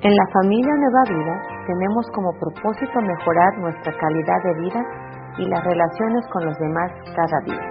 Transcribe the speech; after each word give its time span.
En 0.00 0.14
la 0.14 0.26
familia 0.32 0.70
Nueva 0.78 1.02
Vida 1.10 1.34
tenemos 1.66 2.06
como 2.14 2.30
propósito 2.38 3.02
mejorar 3.02 3.58
nuestra 3.58 3.90
calidad 3.98 4.38
de 4.46 4.54
vida 4.62 4.80
y 5.38 5.44
las 5.50 5.58
relaciones 5.64 6.22
con 6.30 6.46
los 6.46 6.56
demás 6.56 6.86
cada 7.18 7.38
día. 7.42 7.66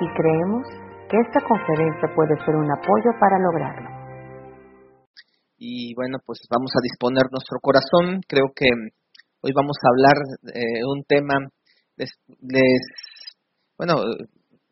Y 0.00 0.08
creemos 0.16 0.64
que 1.12 1.20
esta 1.20 1.44
conferencia 1.44 2.08
puede 2.16 2.40
ser 2.40 2.56
un 2.56 2.72
apoyo 2.72 3.12
para 3.20 3.36
lograrlo. 3.36 3.88
Y 5.58 5.92
bueno, 5.94 6.16
pues 6.24 6.40
vamos 6.48 6.72
a 6.72 6.80
disponer 6.80 7.28
nuestro 7.30 7.60
corazón. 7.60 8.22
Creo 8.26 8.48
que 8.56 8.72
hoy 9.42 9.52
vamos 9.52 9.76
a 9.84 9.92
hablar 9.92 10.16
de 10.48 10.64
un 10.88 11.04
tema, 11.04 11.36
les, 11.98 12.16
bueno, 13.76 14.00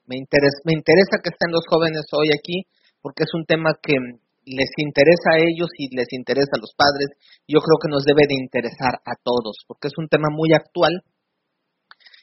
me 0.09 0.17
interesa, 0.17 0.65
me 0.65 0.73
interesa 0.73 1.21
que 1.23 1.29
estén 1.29 1.53
los 1.53 1.67
jóvenes 1.69 2.09
hoy 2.17 2.29
aquí 2.33 2.65
porque 3.03 3.25
es 3.25 3.35
un 3.35 3.45
tema 3.45 3.77
que 3.83 3.93
les 4.47 4.71
interesa 4.79 5.35
a 5.35 5.43
ellos 5.43 5.67
y 5.75 5.91
les 5.91 6.07
interesa 6.15 6.55
a 6.55 6.63
los 6.63 6.71
padres, 6.79 7.11
yo 7.51 7.59
creo 7.59 7.83
que 7.83 7.91
nos 7.91 8.07
debe 8.07 8.31
de 8.31 8.39
interesar 8.39 9.03
a 9.03 9.18
todos, 9.18 9.67
porque 9.67 9.91
es 9.91 9.96
un 9.99 10.07
tema 10.07 10.31
muy 10.31 10.54
actual. 10.54 11.03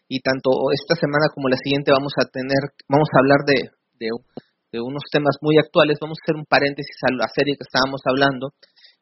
Y 0.08 0.24
tanto 0.24 0.72
esta 0.72 0.96
semana 0.96 1.28
como 1.36 1.52
la 1.52 1.60
siguiente 1.60 1.92
vamos 1.92 2.16
a 2.16 2.26
tener, 2.32 2.72
vamos 2.88 3.12
a 3.12 3.20
hablar 3.20 3.44
de, 3.44 3.76
de, 4.00 4.80
unos 4.80 5.04
temas 5.12 5.36
muy 5.42 5.60
actuales, 5.60 6.00
vamos 6.00 6.18
a 6.18 6.24
hacer 6.24 6.36
un 6.40 6.48
paréntesis 6.48 6.96
a 7.04 7.14
la 7.14 7.28
serie 7.28 7.56
que 7.60 7.68
estábamos 7.68 8.02
hablando, 8.08 8.56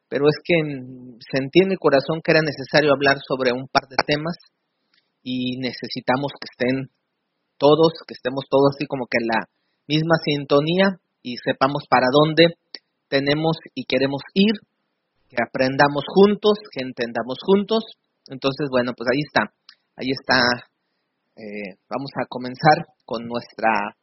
pero 0.08 0.26
es 0.28 0.36
que 0.42 0.58
sentí 1.30 1.62
en 1.62 1.70
mi 1.70 1.76
corazón 1.76 2.20
que 2.22 2.32
era 2.32 2.42
necesario 2.42 2.92
hablar 2.92 3.18
sobre 3.22 3.52
un 3.52 3.68
par 3.68 3.88
de 3.88 3.96
temas 4.04 4.36
y 5.22 5.58
necesitamos 5.58 6.32
que 6.34 6.48
estén 6.50 6.90
todos, 7.56 7.94
que 8.06 8.14
estemos 8.14 8.44
todos 8.50 8.74
así 8.74 8.86
como 8.86 9.06
que 9.06 9.22
en 9.22 9.28
la 9.30 9.40
misma 9.86 10.16
sintonía 10.24 10.98
y 11.22 11.36
sepamos 11.38 11.84
para 11.88 12.10
dónde 12.12 12.58
tenemos 13.12 13.60
y 13.74 13.84
queremos 13.84 14.24
ir, 14.32 14.56
que 15.28 15.36
aprendamos 15.36 16.00
juntos, 16.08 16.56
que 16.72 16.80
entendamos 16.80 17.36
juntos. 17.44 17.84
Entonces, 18.28 18.72
bueno, 18.72 18.96
pues 18.96 19.04
ahí 19.12 19.20
está, 19.20 19.52
ahí 20.00 20.08
está. 20.16 20.40
Eh, 21.36 21.76
vamos 21.92 22.08
a 22.16 22.24
comenzar 22.24 22.88
con 23.04 23.28
nuestra 23.28 24.00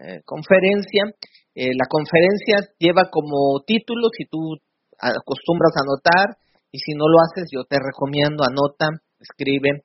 eh, 0.00 0.24
conferencia. 0.24 1.12
Eh, 1.54 1.76
la 1.76 1.84
conferencia 1.92 2.72
lleva 2.80 3.12
como 3.12 3.60
título, 3.66 4.08
si 4.16 4.24
tú 4.24 4.56
acostumbras 4.96 5.76
a 5.76 5.84
anotar, 5.84 6.40
y 6.72 6.78
si 6.80 6.92
no 6.96 7.04
lo 7.04 7.20
haces, 7.20 7.52
yo 7.52 7.64
te 7.64 7.76
recomiendo, 7.76 8.44
anota, 8.44 8.88
escribe 9.20 9.84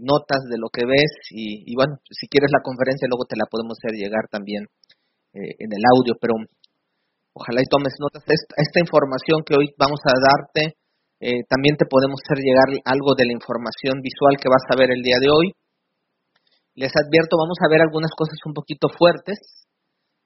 notas 0.00 0.48
de 0.48 0.56
lo 0.56 0.72
que 0.72 0.86
ves, 0.88 1.12
y, 1.28 1.70
y, 1.70 1.76
bueno, 1.76 2.00
si 2.08 2.26
quieres 2.26 2.48
la 2.50 2.64
conferencia, 2.64 3.04
luego 3.04 3.28
te 3.28 3.36
la 3.36 3.44
podemos 3.44 3.76
hacer 3.76 3.92
llegar 3.92 4.28
también 4.30 4.64
en 5.34 5.70
el 5.76 5.84
audio, 5.92 6.16
pero 6.18 6.40
Ojalá 7.34 7.60
y 7.62 7.68
tomes 7.68 7.98
notas. 7.98 8.22
Esta, 8.30 8.54
esta 8.62 8.78
información 8.78 9.42
que 9.42 9.58
hoy 9.58 9.74
vamos 9.74 9.98
a 10.06 10.14
darte, 10.14 10.78
eh, 11.18 11.42
también 11.50 11.74
te 11.74 11.82
podemos 11.90 12.22
hacer 12.22 12.38
llegar 12.38 12.70
algo 12.86 13.18
de 13.18 13.26
la 13.26 13.34
información 13.34 13.98
visual 13.98 14.38
que 14.38 14.46
vas 14.46 14.62
a 14.70 14.78
ver 14.78 14.94
el 14.94 15.02
día 15.02 15.18
de 15.18 15.34
hoy. 15.34 15.50
Les 16.78 16.94
advierto, 16.94 17.34
vamos 17.34 17.58
a 17.58 17.70
ver 17.70 17.82
algunas 17.82 18.14
cosas 18.14 18.38
un 18.46 18.54
poquito 18.54 18.86
fuertes, 18.86 19.38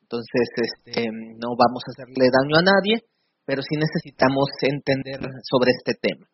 entonces 0.01 0.49
este, 0.57 1.09
no 1.13 1.53
vamos 1.57 1.85
a 1.85 1.93
hacerle 1.93 2.33
daño 2.33 2.57
a 2.57 2.65
nadie, 2.65 3.05
pero 3.45 3.61
sí 3.61 3.77
necesitamos 3.77 4.49
entender 4.65 5.21
sobre 5.45 5.73
este 5.77 5.93
tema. 6.01 6.25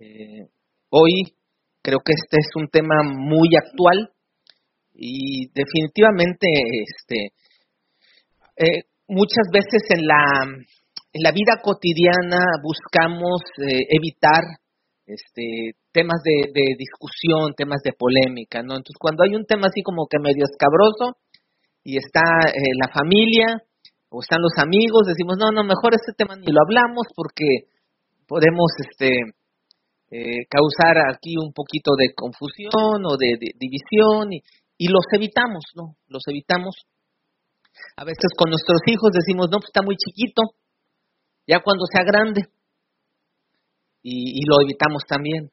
Eh, 0.00 0.48
hoy 0.88 1.36
creo 1.82 2.00
que 2.04 2.12
este 2.12 2.40
es 2.40 2.48
un 2.56 2.68
tema 2.68 3.04
muy 3.04 3.48
actual 3.56 4.12
y 4.94 5.52
definitivamente 5.52 6.48
este, 6.88 7.36
eh, 8.56 8.84
muchas 9.08 9.48
veces 9.52 9.82
en 9.90 10.06
la, 10.06 10.24
en 11.12 11.22
la 11.22 11.32
vida 11.32 11.60
cotidiana 11.62 12.40
buscamos 12.62 13.42
eh, 13.58 13.86
evitar 13.90 14.42
este, 15.06 15.76
temas 15.92 16.22
de, 16.24 16.50
de, 16.52 16.76
discusión, 16.78 17.52
temas 17.56 17.82
de 17.84 17.92
polémica, 17.92 18.62
¿no? 18.62 18.74
Entonces, 18.76 18.96
cuando 18.98 19.22
hay 19.22 19.34
un 19.34 19.44
tema 19.44 19.68
así 19.68 19.82
como 19.82 20.06
que 20.08 20.18
medio 20.18 20.44
escabroso 20.48 21.20
y 21.84 21.98
está 21.98 22.48
eh, 22.48 22.72
la 22.80 22.88
familia 22.88 23.60
o 24.08 24.20
están 24.20 24.40
los 24.40 24.56
amigos, 24.56 25.06
decimos, 25.06 25.36
no, 25.38 25.52
no, 25.52 25.62
mejor 25.62 25.92
este 25.92 26.12
tema 26.16 26.36
ni 26.36 26.46
lo 26.50 26.60
hablamos 26.64 27.06
porque 27.14 27.68
podemos 28.26 28.72
este, 28.80 29.12
eh, 30.10 30.46
causar 30.48 31.12
aquí 31.12 31.36
un 31.36 31.52
poquito 31.52 31.92
de 31.98 32.14
confusión 32.14 33.04
o 33.04 33.16
de, 33.18 33.36
división 33.58 34.32
y, 34.32 34.40
y 34.78 34.88
los 34.88 35.04
evitamos, 35.12 35.64
¿no? 35.76 35.96
Los 36.08 36.22
evitamos 36.28 36.74
a 37.96 38.04
veces 38.04 38.30
con 38.36 38.50
nuestros 38.50 38.80
hijos 38.86 39.10
decimos, 39.12 39.48
no, 39.50 39.58
pues 39.58 39.68
está 39.68 39.82
muy 39.82 39.96
chiquito, 39.96 40.42
ya 41.46 41.60
cuando 41.62 41.84
sea 41.86 42.04
grande. 42.04 42.48
Y, 44.06 44.44
lo 44.44 44.60
evitamos 44.60 45.02
también. 45.08 45.50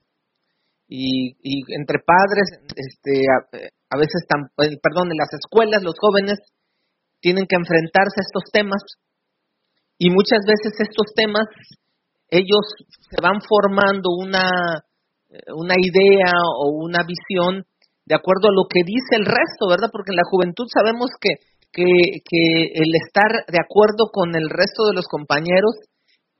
Y, 0.87 1.31
entre 1.73 1.99
padres, 2.03 2.67
este, 2.75 3.23
a, 3.89 3.97
veces, 3.97 4.27
eh, 4.27 4.77
perdón, 4.83 5.07
en 5.11 5.17
las 5.17 5.31
escuelas 5.31 5.81
los 5.83 5.95
jóvenes 5.97 6.39
tienen 7.21 7.45
que 7.47 7.55
enfrentarse 7.55 8.19
a 8.19 8.27
estos 8.27 8.51
temas 8.51 8.81
y 9.97 10.09
muchas 10.09 10.41
veces 10.45 10.73
estos 10.81 11.13
temas 11.15 11.45
ellos 12.27 12.65
se 13.07 13.21
van 13.21 13.39
formando 13.47 14.09
una, 14.17 14.49
una 15.55 15.75
idea 15.77 16.33
o 16.57 16.71
una 16.83 17.05
visión 17.05 17.63
de 18.05 18.15
acuerdo 18.15 18.49
a 18.49 18.55
lo 18.55 18.67
que 18.67 18.83
dice 18.83 19.15
el 19.15 19.25
resto, 19.25 19.69
¿verdad? 19.69 19.89
Porque 19.91 20.11
en 20.11 20.17
la 20.17 20.27
juventud 20.27 20.65
sabemos 20.73 21.11
que 21.19 21.39
que, 21.71 22.21
que 22.27 22.43
el 22.75 22.91
estar 22.95 23.45
de 23.47 23.59
acuerdo 23.63 24.11
con 24.11 24.35
el 24.35 24.49
resto 24.49 24.85
de 24.87 24.95
los 24.95 25.07
compañeros, 25.07 25.75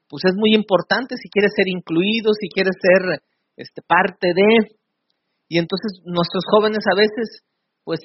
pues 0.10 0.24
es 0.26 0.36
muy 0.36 0.54
importante 0.54 1.16
si 1.16 1.30
quieres 1.30 1.52
ser 1.56 1.68
incluido, 1.68 2.34
si 2.34 2.50
quieres 2.50 2.76
ser 2.76 3.24
este, 3.56 3.82
parte 3.82 4.36
de. 4.36 4.76
Y 5.48 5.58
entonces 5.58 6.04
nuestros 6.04 6.44
jóvenes 6.52 6.84
a 6.92 6.96
veces, 6.96 7.44
pues 7.84 8.00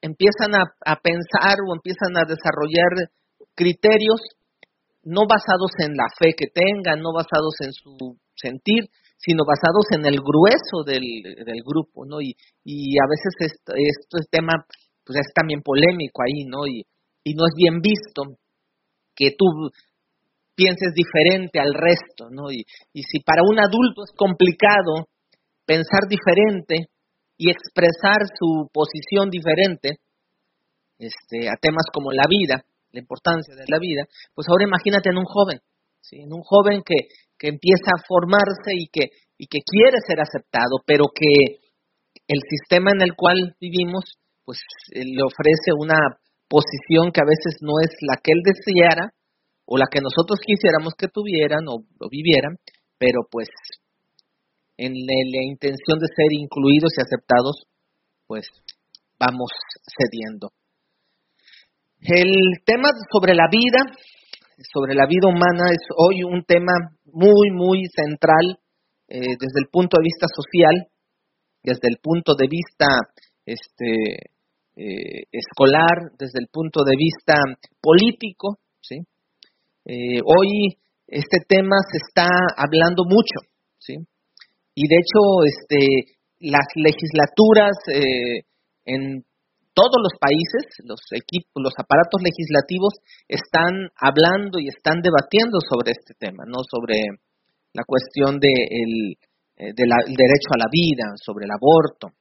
empiezan 0.00 0.54
a, 0.54 0.94
pensar 1.02 1.58
o 1.66 1.74
empiezan 1.74 2.14
a 2.16 2.26
desarrollar 2.26 3.10
criterios 3.54 4.22
no 5.02 5.26
basados 5.26 5.74
en 5.78 5.94
la 5.96 6.06
fe 6.18 6.34
que 6.36 6.46
tengan, 6.46 7.00
no 7.02 7.12
basados 7.12 7.54
en 7.60 7.72
su 7.72 8.18
sentir, 8.34 8.86
sino 9.16 9.42
basados 9.44 9.86
en 9.90 10.06
el 10.06 10.20
grueso 10.22 10.86
del, 10.86 11.02
del 11.44 11.62
grupo, 11.66 12.06
¿no? 12.06 12.20
Y, 12.20 12.36
y 12.62 12.98
a 12.98 13.06
veces 13.10 13.52
esto, 13.52 13.72
esto 13.74 14.18
es 14.20 14.28
tema 14.30 14.64
pues 15.08 15.24
es 15.24 15.32
también 15.32 15.62
polémico 15.64 16.20
ahí, 16.20 16.44
¿no? 16.44 16.66
Y, 16.68 16.84
no 17.34 17.44
es 17.44 17.52
bien 17.56 17.80
visto 17.82 18.40
que 19.14 19.36
tú 19.36 19.44
pienses 20.54 20.94
diferente 20.94 21.60
al 21.60 21.74
resto, 21.74 22.30
¿no? 22.30 22.50
Y, 22.50 22.64
y 22.94 23.02
si 23.02 23.20
para 23.20 23.42
un 23.42 23.58
adulto 23.58 24.04
es 24.04 24.16
complicado 24.16 25.08
pensar 25.66 26.08
diferente 26.08 26.88
y 27.36 27.50
expresar 27.50 28.24
su 28.32 28.70
posición 28.72 29.28
diferente 29.28 30.00
este, 30.98 31.50
a 31.50 31.56
temas 31.60 31.84
como 31.92 32.12
la 32.12 32.24
vida, 32.26 32.64
la 32.92 33.00
importancia 33.00 33.54
de 33.54 33.68
la 33.68 33.78
vida, 33.78 34.04
pues 34.34 34.48
ahora 34.48 34.64
imagínate 34.64 35.10
en 35.10 35.18
un 35.18 35.26
joven, 35.26 35.60
¿sí? 36.00 36.16
en 36.20 36.32
un 36.32 36.40
joven 36.40 36.80
que, 36.80 37.12
que 37.38 37.48
empieza 37.48 37.92
a 37.92 38.02
formarse 38.08 38.72
y 38.72 38.88
que, 38.88 39.10
y 39.36 39.46
que 39.46 39.58
quiere 39.60 39.98
ser 40.00 40.20
aceptado, 40.20 40.80
pero 40.86 41.04
que 41.14 41.60
el 42.26 42.40
sistema 42.48 42.90
en 42.90 43.02
el 43.02 43.14
cual 43.14 43.54
vivimos 43.60 44.16
pues 44.48 44.64
eh, 44.96 45.04
le 45.04 45.20
ofrece 45.20 45.76
una 45.76 46.16
posición 46.48 47.12
que 47.12 47.20
a 47.20 47.28
veces 47.28 47.60
no 47.60 47.84
es 47.84 47.92
la 48.00 48.16
que 48.16 48.32
él 48.32 48.40
deseara 48.40 49.12
o 49.66 49.76
la 49.76 49.84
que 49.92 50.00
nosotros 50.00 50.40
quisiéramos 50.40 50.94
que 50.96 51.12
tuvieran 51.12 51.68
o, 51.68 51.84
vivieran, 52.08 52.56
pero 52.96 53.28
pues 53.30 53.48
en 54.78 54.94
la, 54.94 55.44
intención 55.44 55.98
de 56.00 56.08
ser 56.08 56.32
incluidos 56.32 56.96
y 56.96 57.02
aceptados, 57.02 57.68
pues 58.26 58.48
vamos 59.20 59.52
cediendo. 59.84 60.48
El 62.00 62.64
tema 62.64 62.88
sobre 63.12 63.34
la 63.34 63.48
vida, 63.52 63.84
sobre 64.72 64.94
la 64.94 65.04
vida 65.04 65.28
humana, 65.28 65.68
es 65.72 65.84
hoy 65.94 66.24
un 66.24 66.42
tema 66.44 66.72
muy, 67.04 67.50
muy 67.52 67.84
central 67.92 68.56
eh, 69.08 69.36
desde 69.36 69.60
el 69.60 69.68
punto 69.70 69.98
de 70.00 70.04
vista 70.04 70.26
social, 70.32 70.88
desde 71.62 71.88
el 71.92 71.98
punto 72.00 72.32
de 72.34 72.48
vista 72.48 72.86
este, 73.44 74.37
eh, 74.78 75.26
escolar, 75.32 76.14
desde 76.16 76.38
el 76.38 76.46
punto 76.46 76.84
de 76.86 76.94
vista 76.94 77.34
político. 77.82 78.58
Eh, 79.90 80.20
hoy 80.22 80.78
este 81.08 81.38
tema 81.48 81.74
se 81.90 81.98
está 81.98 82.28
hablando 82.54 83.02
mucho, 83.02 83.42
y 84.74 84.86
de 84.86 84.94
hecho 84.94 85.20
este, 85.48 86.14
las 86.38 86.68
legislaturas 86.76 87.74
eh, 87.90 88.44
en 88.84 89.24
todos 89.74 89.98
los 89.98 90.14
países, 90.20 90.78
los 90.84 91.00
equipos, 91.10 91.58
los 91.58 91.74
aparatos 91.76 92.22
legislativos 92.22 93.00
están 93.26 93.90
hablando 93.98 94.60
y 94.60 94.68
están 94.68 95.02
debatiendo 95.02 95.58
sobre 95.58 95.90
este 95.90 96.14
tema, 96.14 96.44
no 96.46 96.62
sobre 96.62 97.02
la 97.72 97.82
cuestión 97.82 98.38
de 98.38 98.52
derecho 99.56 100.50
a 100.54 100.62
la 100.62 100.70
vida, 100.70 101.16
sobre 101.16 101.46
el 101.46 101.50
aborto. 101.50 102.14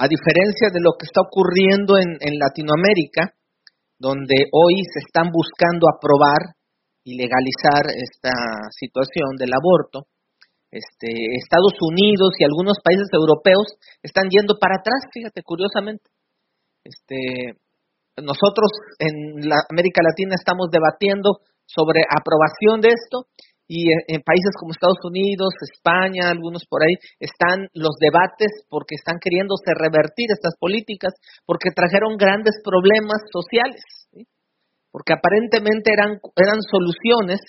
A 0.00 0.08
diferencia 0.08 0.72
de 0.72 0.80
lo 0.80 0.96
que 0.96 1.04
está 1.04 1.20
ocurriendo 1.20 2.00
en, 2.00 2.16
Latinoamérica, 2.40 3.36
donde 4.00 4.48
hoy 4.48 4.80
se 4.88 5.04
están 5.04 5.28
buscando 5.28 5.92
aprobar 5.92 6.56
y 7.04 7.20
legalizar 7.20 7.84
esta 7.92 8.32
situación 8.72 9.36
del 9.36 9.52
aborto, 9.52 10.08
este, 10.72 11.36
Estados 11.36 11.76
Unidos 11.84 12.32
y 12.40 12.44
algunos 12.48 12.80
países 12.80 13.12
europeos 13.12 13.76
están 14.00 14.32
yendo 14.32 14.56
para 14.56 14.80
atrás, 14.80 15.04
fíjate, 15.12 15.42
curiosamente. 15.44 16.08
Este, 16.80 17.60
nosotros 18.24 18.72
en 18.96 19.44
la 19.44 19.68
América 19.68 20.00
Latina 20.00 20.32
estamos 20.32 20.72
debatiendo 20.72 21.44
sobre 21.68 22.08
aprobación 22.08 22.80
de 22.80 22.96
esto 22.96 23.28
y 23.70 23.86
en, 23.86 24.18
países 24.26 24.50
como 24.58 24.74
Estados 24.74 24.98
Unidos, 25.06 25.54
España, 25.62 26.26
algunos 26.26 26.66
por 26.66 26.82
ahí, 26.82 26.98
están 27.22 27.70
los 27.70 27.94
debates 28.02 28.66
porque 28.66 28.98
están 28.98 29.22
queriéndose 29.22 29.70
revertir 29.78 30.26
estas 30.34 30.58
políticas 30.58 31.14
porque 31.46 31.70
trajeron 31.70 32.18
grandes 32.18 32.58
problemas 32.66 33.22
sociales, 33.30 34.10
porque 34.90 35.14
aparentemente 35.14 35.94
eran, 35.94 36.18
eran 36.34 36.58
soluciones, 36.66 37.46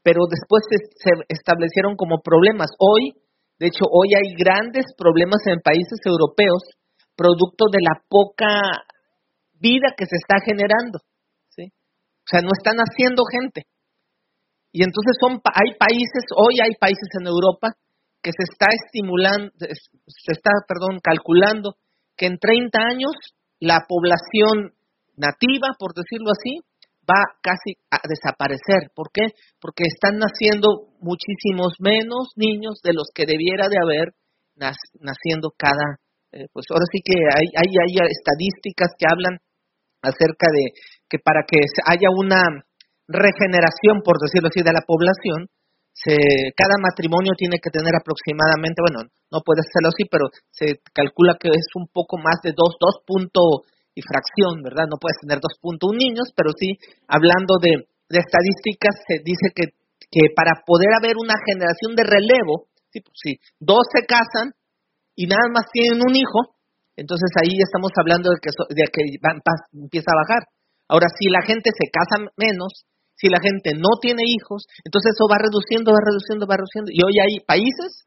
pero 0.00 0.24
después 0.24 0.64
se 0.72 1.12
establecieron 1.28 2.00
como 2.00 2.24
problemas. 2.24 2.72
Hoy, 2.80 3.12
de 3.60 3.68
hecho, 3.68 3.84
hoy 3.92 4.16
hay 4.16 4.32
grandes 4.40 4.88
problemas 4.96 5.44
en 5.52 5.60
países 5.60 6.00
europeos 6.08 6.64
producto 7.12 7.68
de 7.68 7.84
la 7.84 8.00
poca 8.08 8.88
vida 9.60 9.92
que 9.92 10.06
se 10.06 10.16
está 10.16 10.40
generando. 10.40 11.04
¿sí? 11.52 11.68
O 11.68 12.28
sea, 12.30 12.40
no 12.40 12.56
están 12.56 12.80
haciendo 12.80 13.20
gente. 13.28 13.68
Y 14.72 14.82
entonces 14.84 15.16
son, 15.20 15.40
hay 15.44 15.74
países, 15.78 16.24
hoy 16.36 16.60
hay 16.62 16.74
países 16.78 17.08
en 17.20 17.26
Europa 17.26 17.72
que 18.22 18.30
se 18.30 18.44
está 18.50 18.66
estimulando, 18.74 19.50
se 19.58 20.32
está, 20.32 20.50
perdón, 20.66 21.00
calculando 21.02 21.76
que 22.16 22.26
en 22.26 22.38
30 22.38 22.78
años 22.78 23.12
la 23.60 23.86
población 23.88 24.74
nativa, 25.16 25.74
por 25.78 25.94
decirlo 25.94 26.30
así, 26.30 26.60
va 27.08 27.24
casi 27.40 27.80
a 27.90 27.98
desaparecer. 28.04 28.92
¿Por 28.94 29.08
qué? 29.12 29.32
Porque 29.60 29.84
están 29.86 30.18
naciendo 30.18 30.92
muchísimos 31.00 31.74
menos 31.80 32.34
niños 32.36 32.80
de 32.84 32.92
los 32.92 33.08
que 33.14 33.24
debiera 33.24 33.68
de 33.68 33.78
haber 33.80 34.12
naciendo 35.00 35.54
cada, 35.56 36.02
eh, 36.32 36.50
pues 36.52 36.66
ahora 36.70 36.84
sí 36.90 36.98
que 37.00 37.14
hay, 37.14 37.46
hay, 37.54 37.70
hay 37.70 37.94
estadísticas 38.10 38.90
que 38.98 39.06
hablan 39.06 39.38
acerca 40.02 40.50
de 40.50 40.74
que 41.08 41.18
para 41.18 41.42
que 41.46 41.58
haya 41.86 42.10
una 42.10 42.66
regeneración, 43.08 44.04
por 44.04 44.20
decirlo 44.20 44.52
así, 44.52 44.60
de 44.60 44.76
la 44.76 44.84
población, 44.84 45.48
se, 45.96 46.14
cada 46.54 46.78
matrimonio 46.78 47.34
tiene 47.34 47.58
que 47.58 47.74
tener 47.74 47.90
aproximadamente, 47.96 48.78
bueno, 48.84 49.10
no 49.32 49.42
puede 49.42 49.66
serlo 49.66 49.90
así, 49.90 50.06
pero 50.06 50.30
se 50.52 50.78
calcula 50.94 51.34
que 51.40 51.50
es 51.50 51.66
un 51.74 51.88
poco 51.90 52.20
más 52.22 52.38
de 52.44 52.54
dos, 52.54 52.78
dos 52.78 53.02
punto 53.02 53.66
y 53.98 54.02
fracción, 54.06 54.62
¿verdad? 54.62 54.86
No 54.86 55.02
puedes 55.02 55.18
tener 55.18 55.42
2.1 55.42 55.82
niños, 55.98 56.30
pero 56.38 56.54
sí, 56.54 56.78
hablando 57.10 57.58
de, 57.58 57.90
estadísticas, 58.14 58.94
se 59.02 59.18
dice 59.26 59.50
que, 59.50 59.74
que 60.06 60.30
para 60.38 60.62
poder 60.62 60.94
haber 60.94 61.18
una 61.18 61.34
generación 61.42 61.98
de 61.98 62.06
relevo, 62.06 62.70
sí, 62.94 63.02
pues, 63.02 63.18
sí, 63.18 63.32
dos 63.58 63.82
se 63.90 64.06
casan 64.06 64.54
y 65.18 65.26
nada 65.26 65.50
más 65.50 65.66
tienen 65.74 65.98
un 65.98 66.14
hijo, 66.14 66.54
entonces 66.94 67.30
ahí 67.42 67.58
estamos 67.58 67.90
hablando 67.98 68.30
de 68.30 68.38
que, 68.38 68.54
de 68.54 68.86
que 68.86 69.02
empieza 69.74 70.14
a 70.14 70.22
bajar. 70.22 70.42
Ahora, 70.86 71.06
si 71.18 71.28
la 71.28 71.42
gente 71.42 71.70
se 71.74 71.90
casa 71.90 72.30
menos, 72.38 72.86
si 73.18 73.26
la 73.28 73.42
gente 73.42 73.74
no 73.74 73.98
tiene 74.00 74.22
hijos, 74.22 74.70
entonces 74.86 75.18
eso 75.18 75.26
va 75.26 75.42
reduciendo, 75.42 75.90
va 75.90 75.98
reduciendo, 75.98 76.46
va 76.46 76.54
reduciendo. 76.54 76.94
Y 76.94 77.02
hoy 77.02 77.18
hay 77.18 77.42
países 77.42 78.06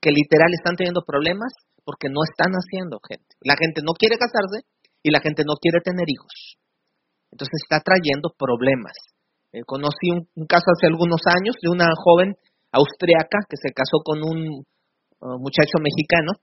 que 0.00 0.12
literal 0.12 0.52
están 0.52 0.76
teniendo 0.76 1.00
problemas 1.00 1.52
porque 1.84 2.12
no 2.12 2.20
están 2.28 2.52
haciendo 2.52 3.00
gente. 3.00 3.40
La 3.40 3.56
gente 3.56 3.80
no 3.80 3.96
quiere 3.96 4.20
casarse 4.20 4.68
y 5.02 5.10
la 5.10 5.20
gente 5.24 5.48
no 5.48 5.56
quiere 5.56 5.80
tener 5.80 6.04
hijos. 6.08 6.60
Entonces 7.32 7.56
está 7.64 7.80
trayendo 7.80 8.36
problemas. 8.36 8.92
Eh, 9.52 9.64
conocí 9.64 10.12
un, 10.12 10.28
caso 10.46 10.68
hace 10.76 10.86
algunos 10.86 11.24
años 11.24 11.56
de 11.56 11.72
una 11.72 11.88
joven 11.96 12.36
austriaca 12.70 13.48
que 13.48 13.56
se 13.56 13.72
casó 13.72 14.04
con 14.04 14.20
un 14.22 14.60
uh, 14.60 15.38
muchacho 15.40 15.80
mexicano 15.80 16.36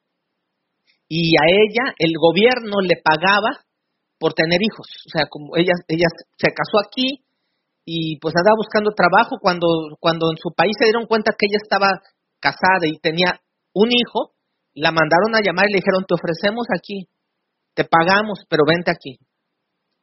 y 1.07 1.37
a 1.37 1.45
ella 1.47 1.93
el 1.99 2.11
gobierno 2.19 2.81
le 2.81 2.99
pagaba 2.99 3.63
por 4.19 4.33
tener 4.33 4.59
hijos. 4.61 4.87
O 5.05 5.09
sea, 5.13 5.27
como 5.29 5.55
ella, 5.55 5.73
ella 5.87 6.07
se 6.35 6.49
casó 6.49 6.81
aquí 6.83 7.23
y 7.87 8.19
pues 8.19 8.35
andaba 8.35 8.59
buscando 8.59 8.91
trabajo 8.91 9.39
cuando, 9.39 9.95
cuando 10.03 10.27
en 10.27 10.35
su 10.35 10.51
país 10.51 10.75
se 10.75 10.91
dieron 10.91 11.07
cuenta 11.07 11.31
que 11.31 11.47
ella 11.47 11.63
estaba 11.63 11.87
casada 12.43 12.83
y 12.83 12.99
tenía 12.99 13.39
un 13.71 13.95
hijo, 13.95 14.35
la 14.75 14.91
mandaron 14.91 15.31
a 15.31 15.39
llamar 15.39 15.71
y 15.71 15.71
le 15.71 15.79
dijeron, 15.79 16.03
te 16.03 16.19
ofrecemos 16.19 16.67
aquí, 16.67 17.07
te 17.71 17.87
pagamos, 17.87 18.43
pero 18.51 18.67
vente 18.67 18.91
aquí. 18.91 19.15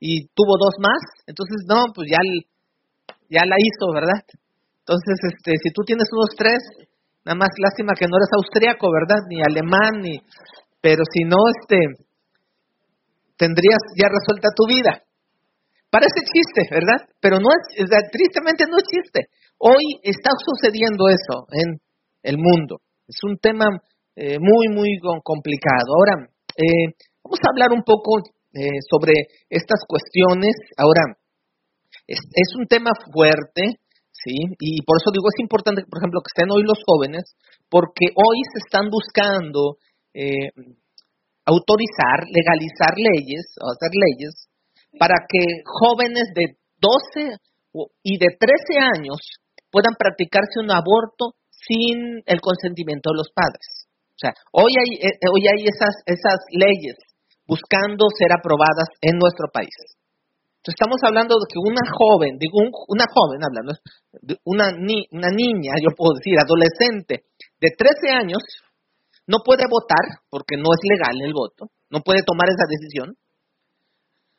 Y 0.01 0.33
tuvo 0.33 0.57
dos 0.57 0.81
más, 0.81 0.97
entonces 1.29 1.69
no, 1.69 1.93
pues 1.93 2.09
ya, 2.09 2.25
ya 3.29 3.45
la 3.45 3.61
hizo, 3.61 3.93
¿verdad? 3.93 4.25
Entonces, 4.81 5.21
este, 5.21 5.53
si 5.61 5.69
tú 5.69 5.85
tienes 5.85 6.09
unos 6.09 6.33
tres, 6.41 6.65
nada 7.21 7.37
más 7.37 7.53
lástima 7.61 7.93
que 7.93 8.09
no 8.09 8.17
eres 8.17 8.33
austriaco, 8.33 8.89
¿verdad? 8.89 9.29
Ni 9.29 9.45
alemán, 9.45 10.01
ni 10.01 10.25
pero 10.81 11.05
si 11.05 11.25
no, 11.29 11.37
este, 11.53 11.81
tendrías 13.37 13.81
ya 14.01 14.09
resuelta 14.09 14.49
tu 14.57 14.65
vida. 14.73 15.05
Parece 15.95 16.27
chiste, 16.27 16.67
¿verdad? 16.75 17.07
Pero 17.23 17.39
no 17.39 17.47
es, 17.55 17.63
tristemente 18.11 18.67
no 18.67 18.83
es 18.83 18.87
chiste. 18.91 19.31
Hoy 19.63 20.03
está 20.03 20.35
sucediendo 20.43 21.07
eso 21.07 21.47
en 21.55 21.79
el 22.27 22.35
mundo. 22.35 22.83
Es 23.07 23.23
un 23.23 23.39
tema 23.39 23.79
eh, 24.17 24.43
muy, 24.43 24.75
muy 24.75 24.99
complicado. 25.23 25.95
Ahora, 25.95 26.27
eh, 26.59 26.99
vamos 27.23 27.39
a 27.39 27.51
hablar 27.55 27.71
un 27.71 27.87
poco 27.87 28.27
eh, 28.59 28.83
sobre 28.91 29.39
estas 29.47 29.87
cuestiones. 29.87 30.59
Ahora, 30.75 31.15
es, 32.11 32.19
es, 32.19 32.51
un 32.59 32.67
tema 32.67 32.91
fuerte, 33.15 33.79
¿sí? 34.11 34.35
Y 34.59 34.83
por 34.83 34.99
eso 34.99 35.15
digo, 35.15 35.31
es 35.31 35.39
importante, 35.39 35.87
por 35.87 36.03
ejemplo, 36.03 36.19
que 36.27 36.35
estén 36.35 36.51
hoy 36.51 36.67
los 36.67 36.83
jóvenes, 36.83 37.39
porque 37.71 38.11
hoy 38.19 38.39
se 38.51 38.67
están 38.67 38.91
buscando 38.91 39.79
eh, 40.11 40.51
autorizar, 41.47 42.27
legalizar 42.27 42.99
leyes, 42.99 43.47
o 43.63 43.71
hacer 43.71 43.95
leyes, 43.95 44.51
para 44.99 45.27
que 45.29 45.63
jóvenes 45.65 46.31
de 46.35 46.57
12 46.81 47.39
y 48.03 48.19
de 48.19 48.37
13 48.39 48.79
años 48.99 49.19
puedan 49.71 49.95
practicarse 49.99 50.61
un 50.61 50.71
aborto 50.71 51.35
sin 51.51 52.23
el 52.27 52.41
consentimiento 52.41 53.11
de 53.11 53.19
los 53.19 53.31
padres. 53.35 53.89
O 54.15 54.19
sea, 54.19 54.33
hoy 54.53 54.73
hay, 54.79 55.11
eh, 55.11 55.19
hoy 55.33 55.43
hay 55.51 55.67
esas, 55.67 55.99
esas 56.07 56.39
leyes 56.53 56.97
buscando 57.47 58.07
ser 58.17 58.31
aprobadas 58.33 58.89
en 59.03 59.19
nuestro 59.19 59.51
país. 59.53 59.75
Entonces 60.65 60.81
estamos 60.81 60.97
hablando 61.05 61.37
de 61.37 61.45
que 61.45 61.61
una 61.61 61.85
joven, 61.93 62.39
digo 62.39 62.57
una 62.89 63.05
joven 63.05 63.41
hablando, 63.45 63.77
una, 64.49 64.73
una 65.13 65.29
niña, 65.29 65.77
yo 65.77 65.93
puedo 65.93 66.17
decir, 66.17 66.41
adolescente 66.41 67.29
de 67.61 67.69
13 67.77 68.17
años, 68.17 68.41
no 69.27 69.45
puede 69.45 69.65
votar 69.69 70.25
porque 70.31 70.57
no 70.57 70.73
es 70.73 70.81
legal 70.89 71.21
el 71.21 71.35
voto, 71.35 71.69
no 71.91 72.01
puede 72.01 72.23
tomar 72.25 72.49
esa 72.49 72.65
decisión, 72.65 73.13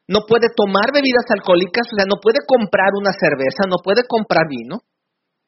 no 0.07 0.25
puede 0.29 0.53
tomar 0.53 0.93
bebidas 0.93 1.25
alcohólicas, 1.33 1.89
o 1.89 1.95
sea, 1.97 2.05
no 2.05 2.21
puede 2.21 2.45
comprar 2.45 2.93
una 2.93 3.13
cerveza, 3.13 3.65
no 3.65 3.81
puede 3.81 4.05
comprar 4.05 4.45
vino, 4.49 4.85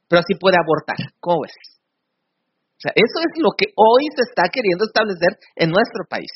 pero 0.09 0.21
sí 0.25 0.33
puede 0.33 0.57
abortar. 0.57 0.97
¿Cómo 1.21 1.45
ves? 1.45 1.53
O 2.77 2.81
sea, 2.81 2.93
eso 2.93 3.17
es 3.21 3.33
lo 3.41 3.53
que 3.57 3.73
hoy 3.73 4.09
se 4.13 4.25
está 4.25 4.49
queriendo 4.49 4.85
establecer 4.85 5.37
en 5.57 5.69
nuestro 5.69 6.05
país. 6.09 6.29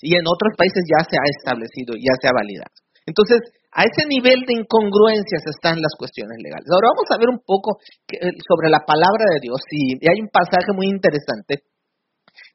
Y 0.00 0.16
en 0.16 0.26
otros 0.26 0.52
países 0.56 0.84
ya 0.84 1.00
se 1.04 1.16
ha 1.16 1.26
establecido, 1.28 1.94
ya 1.94 2.12
se 2.20 2.28
ha 2.28 2.34
validado. 2.34 2.74
Entonces, 3.06 3.40
a 3.72 3.88
ese 3.88 4.04
nivel 4.04 4.44
de 4.44 4.52
incongruencias 4.52 5.42
están 5.48 5.80
las 5.80 5.96
cuestiones 5.96 6.36
legales. 6.42 6.68
Ahora 6.68 6.92
vamos 6.92 7.08
a 7.08 7.18
ver 7.18 7.28
un 7.32 7.40
poco 7.40 7.80
eh, 8.12 8.36
sobre 8.44 8.68
la 8.68 8.84
palabra 8.84 9.24
de 9.32 9.40
Dios 9.40 9.60
y 9.72 9.96
hay 10.04 10.20
un 10.20 10.28
pasaje 10.28 10.76
muy 10.76 10.92
interesante 10.92 11.64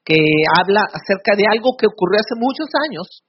que 0.05 0.21
habla 0.61 0.85
acerca 0.87 1.33
de 1.35 1.49
algo 1.49 1.73
que 1.75 1.89
ocurrió 1.89 2.21
hace 2.21 2.37
muchos 2.37 2.69
años 2.85 3.26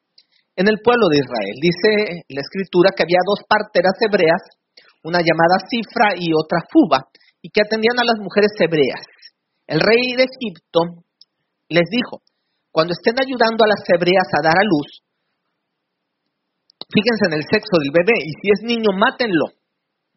en 0.58 0.66
el 0.66 0.82
pueblo 0.82 1.06
de 1.06 1.22
Israel. 1.22 1.54
Dice 1.62 2.26
la 2.34 2.42
escritura 2.42 2.90
que 2.90 3.06
había 3.06 3.22
dos 3.22 3.46
parteras 3.46 3.94
hebreas, 4.02 4.42
una 5.06 5.22
llamada 5.22 5.62
Cifra 5.70 6.18
y 6.18 6.34
otra 6.34 6.66
Fuba, 6.66 7.06
y 7.38 7.54
que 7.54 7.62
atendían 7.62 8.02
a 8.02 8.08
las 8.08 8.18
mujeres 8.18 8.50
hebreas. 8.58 9.06
El 9.70 9.78
rey 9.78 10.18
de 10.18 10.26
Egipto 10.26 11.06
les 11.70 11.86
dijo, 11.86 12.26
cuando 12.74 12.90
estén 12.90 13.14
ayudando 13.22 13.62
a 13.62 13.70
las 13.70 13.86
hebreas 13.86 14.26
a 14.34 14.42
dar 14.42 14.58
a 14.58 14.66
luz, 14.66 15.06
fíjense 16.90 17.30
en 17.30 17.38
el 17.38 17.46
sexo 17.46 17.78
del 17.78 17.94
bebé, 17.94 18.18
y 18.18 18.34
si 18.42 18.50
es 18.50 18.60
niño, 18.66 18.90
mátenlo, 18.98 19.54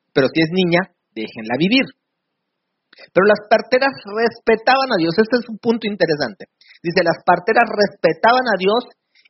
pero 0.10 0.26
si 0.34 0.42
es 0.42 0.50
niña, 0.50 0.90
déjenla 1.14 1.54
vivir. 1.62 1.86
Pero 3.14 3.30
las 3.30 3.46
parteras 3.46 3.94
respetaban 4.04 4.90
a 4.92 5.00
Dios. 5.00 5.16
Este 5.16 5.38
es 5.40 5.48
un 5.48 5.58
punto 5.62 5.88
interesante. 5.88 6.52
Dice, 6.84 7.06
las 7.08 7.24
parteras 7.24 7.64
respetaban 7.72 8.44
a 8.52 8.60
Dios 8.60 8.84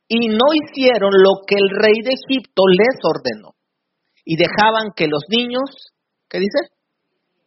y 0.08 0.28
no 0.28 0.52
hicieron 0.52 1.12
lo 1.12 1.44
que 1.46 1.56
el 1.56 1.70
rey 1.70 2.02
de 2.04 2.14
Egipto 2.14 2.62
les 2.68 2.98
ordenó. 3.02 3.54
Y 4.24 4.36
dejaban 4.36 4.92
que 4.94 5.08
los 5.08 5.24
niños, 5.28 5.92
¿qué 6.28 6.38
dice? 6.38 6.74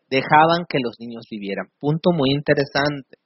Dejaban 0.09 0.65
que 0.67 0.79
los 0.83 0.95
niños 0.99 1.25
vivieran. 1.29 1.67
Punto 1.79 2.11
muy 2.11 2.31
interesante. 2.31 3.17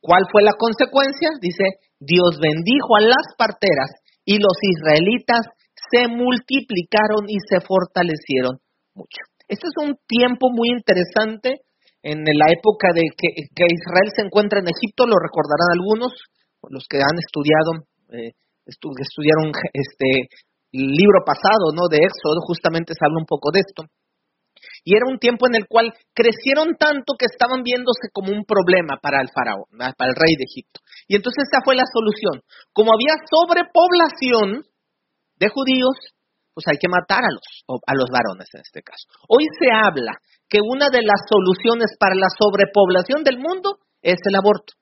¿Cuál 0.00 0.24
fue 0.30 0.42
la 0.42 0.52
consecuencia? 0.52 1.30
Dice, 1.40 1.64
Dios 1.98 2.38
bendijo 2.40 2.96
a 2.96 3.02
las 3.02 3.34
parteras 3.36 3.90
y 4.24 4.38
los 4.38 4.56
israelitas 4.62 5.46
se 5.90 6.08
multiplicaron 6.08 7.28
y 7.28 7.38
se 7.48 7.60
fortalecieron 7.60 8.60
mucho. 8.94 9.20
Este 9.48 9.66
es 9.66 9.76
un 9.80 9.96
tiempo 10.06 10.50
muy 10.50 10.68
interesante 10.68 11.64
en 12.02 12.22
la 12.22 12.46
época 12.52 12.88
de 12.94 13.02
que, 13.16 13.28
Israel 13.34 14.10
se 14.14 14.22
encuentra 14.22 14.60
en 14.60 14.68
Egipto, 14.68 15.06
lo 15.06 15.16
recordarán 15.18 15.72
algunos, 15.72 16.12
los 16.68 16.86
que 16.88 16.98
han 16.98 17.16
estudiado, 17.18 17.88
eh, 18.12 18.32
estudiaron 18.64 19.52
este 19.72 20.28
libro 20.72 21.24
pasado, 21.24 21.72
¿no? 21.74 21.88
De 21.88 22.04
Éxodo, 22.04 22.40
justamente 22.46 22.92
se 22.92 23.04
habla 23.04 23.20
un 23.20 23.26
poco 23.26 23.50
de 23.52 23.60
esto. 23.60 23.84
Y 24.84 24.96
era 24.96 25.06
un 25.06 25.18
tiempo 25.18 25.46
en 25.46 25.54
el 25.54 25.66
cual 25.66 25.92
crecieron 26.14 26.76
tanto 26.76 27.14
que 27.18 27.26
estaban 27.26 27.62
viéndose 27.62 28.10
como 28.12 28.32
un 28.32 28.44
problema 28.44 28.98
para 29.00 29.20
el 29.20 29.28
faraón, 29.30 29.70
para 29.70 30.10
el 30.10 30.16
rey 30.16 30.34
de 30.36 30.44
Egipto. 30.44 30.80
Y 31.06 31.16
entonces 31.16 31.44
esa 31.46 31.62
fue 31.64 31.74
la 31.74 31.86
solución. 31.86 32.42
Como 32.72 32.92
había 32.92 33.14
sobrepoblación 33.22 34.64
de 35.36 35.48
judíos, 35.48 35.96
pues 36.54 36.66
hay 36.66 36.78
que 36.78 36.90
matar 36.90 37.22
a 37.22 37.30
los, 37.30 37.46
a 37.86 37.94
los 37.94 38.10
varones 38.10 38.48
en 38.52 38.60
este 38.60 38.82
caso. 38.82 39.06
Hoy 39.28 39.46
se 39.60 39.70
habla 39.70 40.18
que 40.48 40.58
una 40.58 40.90
de 40.90 41.02
las 41.06 41.22
soluciones 41.30 41.94
para 42.00 42.16
la 42.16 42.26
sobrepoblación 42.34 43.22
del 43.22 43.38
mundo 43.38 43.78
es 44.02 44.18
el 44.26 44.34
aborto. 44.34 44.74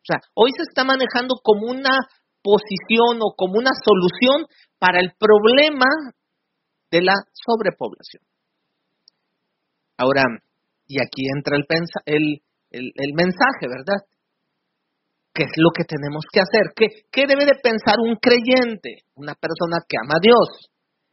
O 0.00 0.06
sea, 0.06 0.18
hoy 0.34 0.50
se 0.56 0.62
está 0.62 0.84
manejando 0.84 1.36
como 1.42 1.70
una 1.70 1.96
posición 2.42 3.20
o 3.20 3.34
como 3.36 3.58
una 3.58 3.70
solución 3.84 4.46
para 4.78 5.00
el 5.00 5.12
problema 5.18 5.86
de 6.90 7.02
la 7.02 7.14
sobrepoblación. 7.32 8.22
Ahora, 9.98 10.24
y 10.86 10.96
aquí 10.98 11.28
entra 11.28 11.56
el, 11.56 12.42
mensaje, 13.14 13.68
¿verdad? 13.68 14.00
¿Qué 15.32 15.44
es 15.44 15.52
lo 15.56 15.70
que 15.70 15.84
tenemos 15.84 16.24
que 16.32 16.40
hacer? 16.40 16.72
¿Qué, 16.74 17.06
¿Qué 17.12 17.26
debe 17.28 17.44
de 17.44 17.60
pensar 17.62 17.96
un 18.00 18.16
creyente, 18.16 19.04
una 19.14 19.34
persona 19.34 19.84
que 19.86 19.96
ama 20.02 20.16
a 20.16 20.22
Dios? 20.22 20.72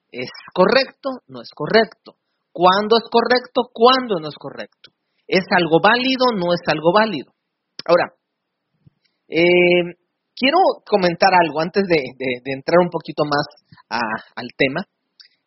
¿Es 0.09 0.31
correcto? 0.53 1.21
¿No 1.27 1.41
es 1.41 1.49
correcto? 1.53 2.15
¿Cuándo 2.51 2.95
es 2.97 3.05
correcto? 3.11 3.69
¿Cuándo 3.71 4.19
no 4.19 4.29
es 4.29 4.35
correcto? 4.39 4.91
¿Es 5.27 5.45
algo 5.51 5.77
válido? 5.83 6.33
¿No 6.33 6.53
es 6.55 6.61
algo 6.65 6.93
válido? 6.93 7.33
Ahora, 7.85 8.16
eh, 9.27 9.95
quiero 10.35 10.57
comentar 10.85 11.31
algo 11.33 11.61
antes 11.61 11.83
de, 11.87 12.01
entrar 12.45 12.79
un 12.81 12.89
poquito 12.89 13.23
más 13.25 13.45
al 13.89 14.47
tema. 14.57 14.81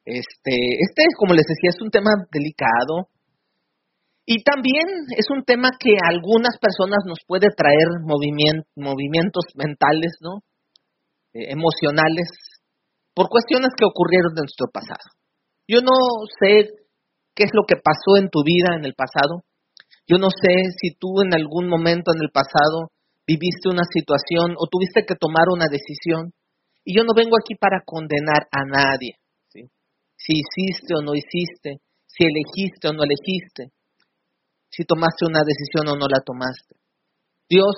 Este, 0.05 0.57
este, 0.81 1.03
como 1.19 1.35
les 1.35 1.45
decía, 1.47 1.71
es 1.71 1.81
un 1.83 1.91
tema 1.91 2.11
delicado, 2.33 3.09
y 4.33 4.45
también 4.45 4.87
es 5.19 5.27
un 5.29 5.43
tema 5.43 5.71
que 5.75 5.91
a 5.99 6.09
algunas 6.09 6.55
personas 6.63 7.03
nos 7.05 7.19
puede 7.27 7.49
traer 7.51 7.99
movimientos 8.07 9.45
mentales, 9.57 10.13
¿no? 10.21 10.47
Eh, 11.35 11.51
emocionales, 11.51 12.31
por 13.13 13.29
cuestiones 13.29 13.71
que 13.77 13.87
ocurrieron 13.87 14.31
en 14.39 14.47
nuestro 14.47 14.71
pasado. 14.73 15.03
Yo 15.67 15.81
no 15.81 15.99
sé 16.39 16.71
qué 17.35 17.43
es 17.43 17.51
lo 17.55 17.63
que 17.67 17.75
pasó 17.75 18.23
en 18.23 18.31
tu 18.31 18.45
vida 18.45 18.77
en 18.79 18.85
el 18.85 18.95
pasado. 18.95 19.43
Yo 20.07 20.19
no 20.19 20.31
sé 20.31 20.79
si 20.79 20.95
tú 20.95 21.23
en 21.23 21.35
algún 21.35 21.69
momento 21.69 22.13
en 22.15 22.23
el 22.23 22.31
pasado 22.31 22.95
viviste 23.35 23.69
una 23.69 23.85
situación 23.85 24.55
o 24.59 24.67
tuviste 24.67 25.05
que 25.07 25.15
tomar 25.15 25.47
una 25.53 25.67
decisión. 25.71 26.33
Y 26.85 26.97
yo 26.97 27.05
no 27.05 27.13
vengo 27.15 27.37
aquí 27.37 27.55
para 27.55 27.83
condenar 27.85 28.49
a 28.51 28.65
nadie. 28.65 29.19
Si 30.17 30.33
hiciste 30.37 30.95
o 30.99 31.03
no 31.03 31.15
hiciste, 31.15 31.81
si 32.07 32.25
elegiste 32.25 32.89
o 32.89 32.93
no 32.93 33.03
elegiste 33.05 33.73
si 34.71 34.85
tomaste 34.85 35.27
una 35.27 35.43
decisión 35.43 35.89
o 35.91 35.99
no 35.99 36.07
la 36.07 36.23
tomaste. 36.25 36.79
Dios 37.49 37.75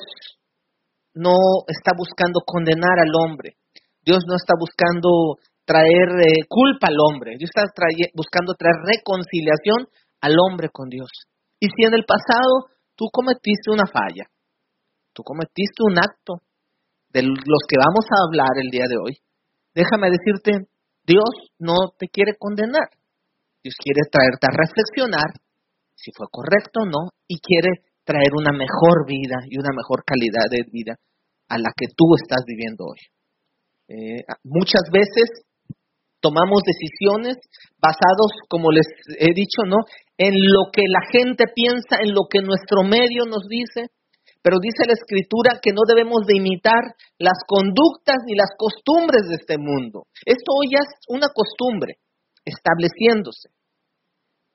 no 1.15 1.37
está 1.67 1.93
buscando 1.97 2.41
condenar 2.45 3.01
al 3.01 3.13
hombre. 3.17 3.57
Dios 4.05 4.25
no 4.29 4.37
está 4.37 4.55
buscando 4.59 5.41
traer 5.65 6.21
eh, 6.21 6.45
culpa 6.49 6.89
al 6.89 7.01
hombre. 7.01 7.37
Dios 7.39 7.49
está 7.49 7.65
buscando 8.15 8.53
traer 8.55 8.77
reconciliación 8.85 9.89
al 10.21 10.37
hombre 10.39 10.69
con 10.69 10.89
Dios. 10.89 11.09
Y 11.59 11.67
si 11.67 11.85
en 11.87 11.95
el 11.95 12.05
pasado 12.05 12.69
tú 12.95 13.09
cometiste 13.11 13.73
una 13.73 13.87
falla, 13.87 14.29
tú 15.13 15.23
cometiste 15.23 15.83
un 15.85 15.99
acto 15.99 16.43
de 17.11 17.23
los 17.23 17.63
que 17.69 17.77
vamos 17.77 18.05
a 18.11 18.25
hablar 18.27 18.57
el 18.57 18.71
día 18.71 18.87
de 18.89 18.97
hoy, 18.97 19.19
déjame 19.75 20.11
decirte, 20.11 20.69
Dios 21.05 21.53
no 21.59 21.93
te 21.99 22.09
quiere 22.09 22.37
condenar. 22.39 22.89
Dios 23.63 23.75
quiere 23.79 24.03
traerte 24.11 24.47
a 24.49 24.57
reflexionar 24.57 25.31
si 26.03 26.11
fue 26.17 26.27
correcto 26.31 26.83
o 26.83 26.87
no, 26.87 27.15
y 27.29 27.39
quiere 27.39 27.87
traer 28.05 28.35
una 28.35 28.51
mejor 28.51 29.07
vida 29.07 29.39
y 29.49 29.59
una 29.59 29.71
mejor 29.71 30.03
calidad 30.05 30.51
de 30.51 30.67
vida 30.67 30.99
a 31.49 31.59
la 31.59 31.71
que 31.77 31.87
tú 31.95 32.05
estás 32.19 32.43
viviendo 32.45 32.85
hoy. 32.85 32.99
Eh, 33.89 34.25
muchas 34.43 34.83
veces 34.91 35.47
tomamos 36.21 36.63
decisiones 36.67 37.37
basados, 37.79 38.35
como 38.49 38.71
les 38.73 38.87
he 39.19 39.33
dicho, 39.35 39.63
¿no? 39.67 39.79
En 40.19 40.35
lo 40.35 40.71
que 40.73 40.83
la 40.89 41.07
gente 41.13 41.45
piensa, 41.55 42.03
en 42.03 42.15
lo 42.15 42.27
que 42.31 42.41
nuestro 42.41 42.83
medio 42.83 43.27
nos 43.27 43.47
dice, 43.49 43.91
pero 44.43 44.59
dice 44.59 44.85
la 44.91 44.99
escritura 44.99 45.63
que 45.63 45.71
no 45.71 45.87
debemos 45.87 46.27
de 46.27 46.37
imitar 46.37 46.99
las 47.19 47.39
conductas 47.47 48.27
ni 48.27 48.35
las 48.35 48.51
costumbres 48.59 49.31
de 49.31 49.39
este 49.39 49.57
mundo. 49.57 50.11
Esto 50.27 50.51
hoy 50.59 50.75
ya 50.75 50.83
es 50.83 50.93
una 51.09 51.31
costumbre 51.31 52.03
estableciéndose. 52.45 53.55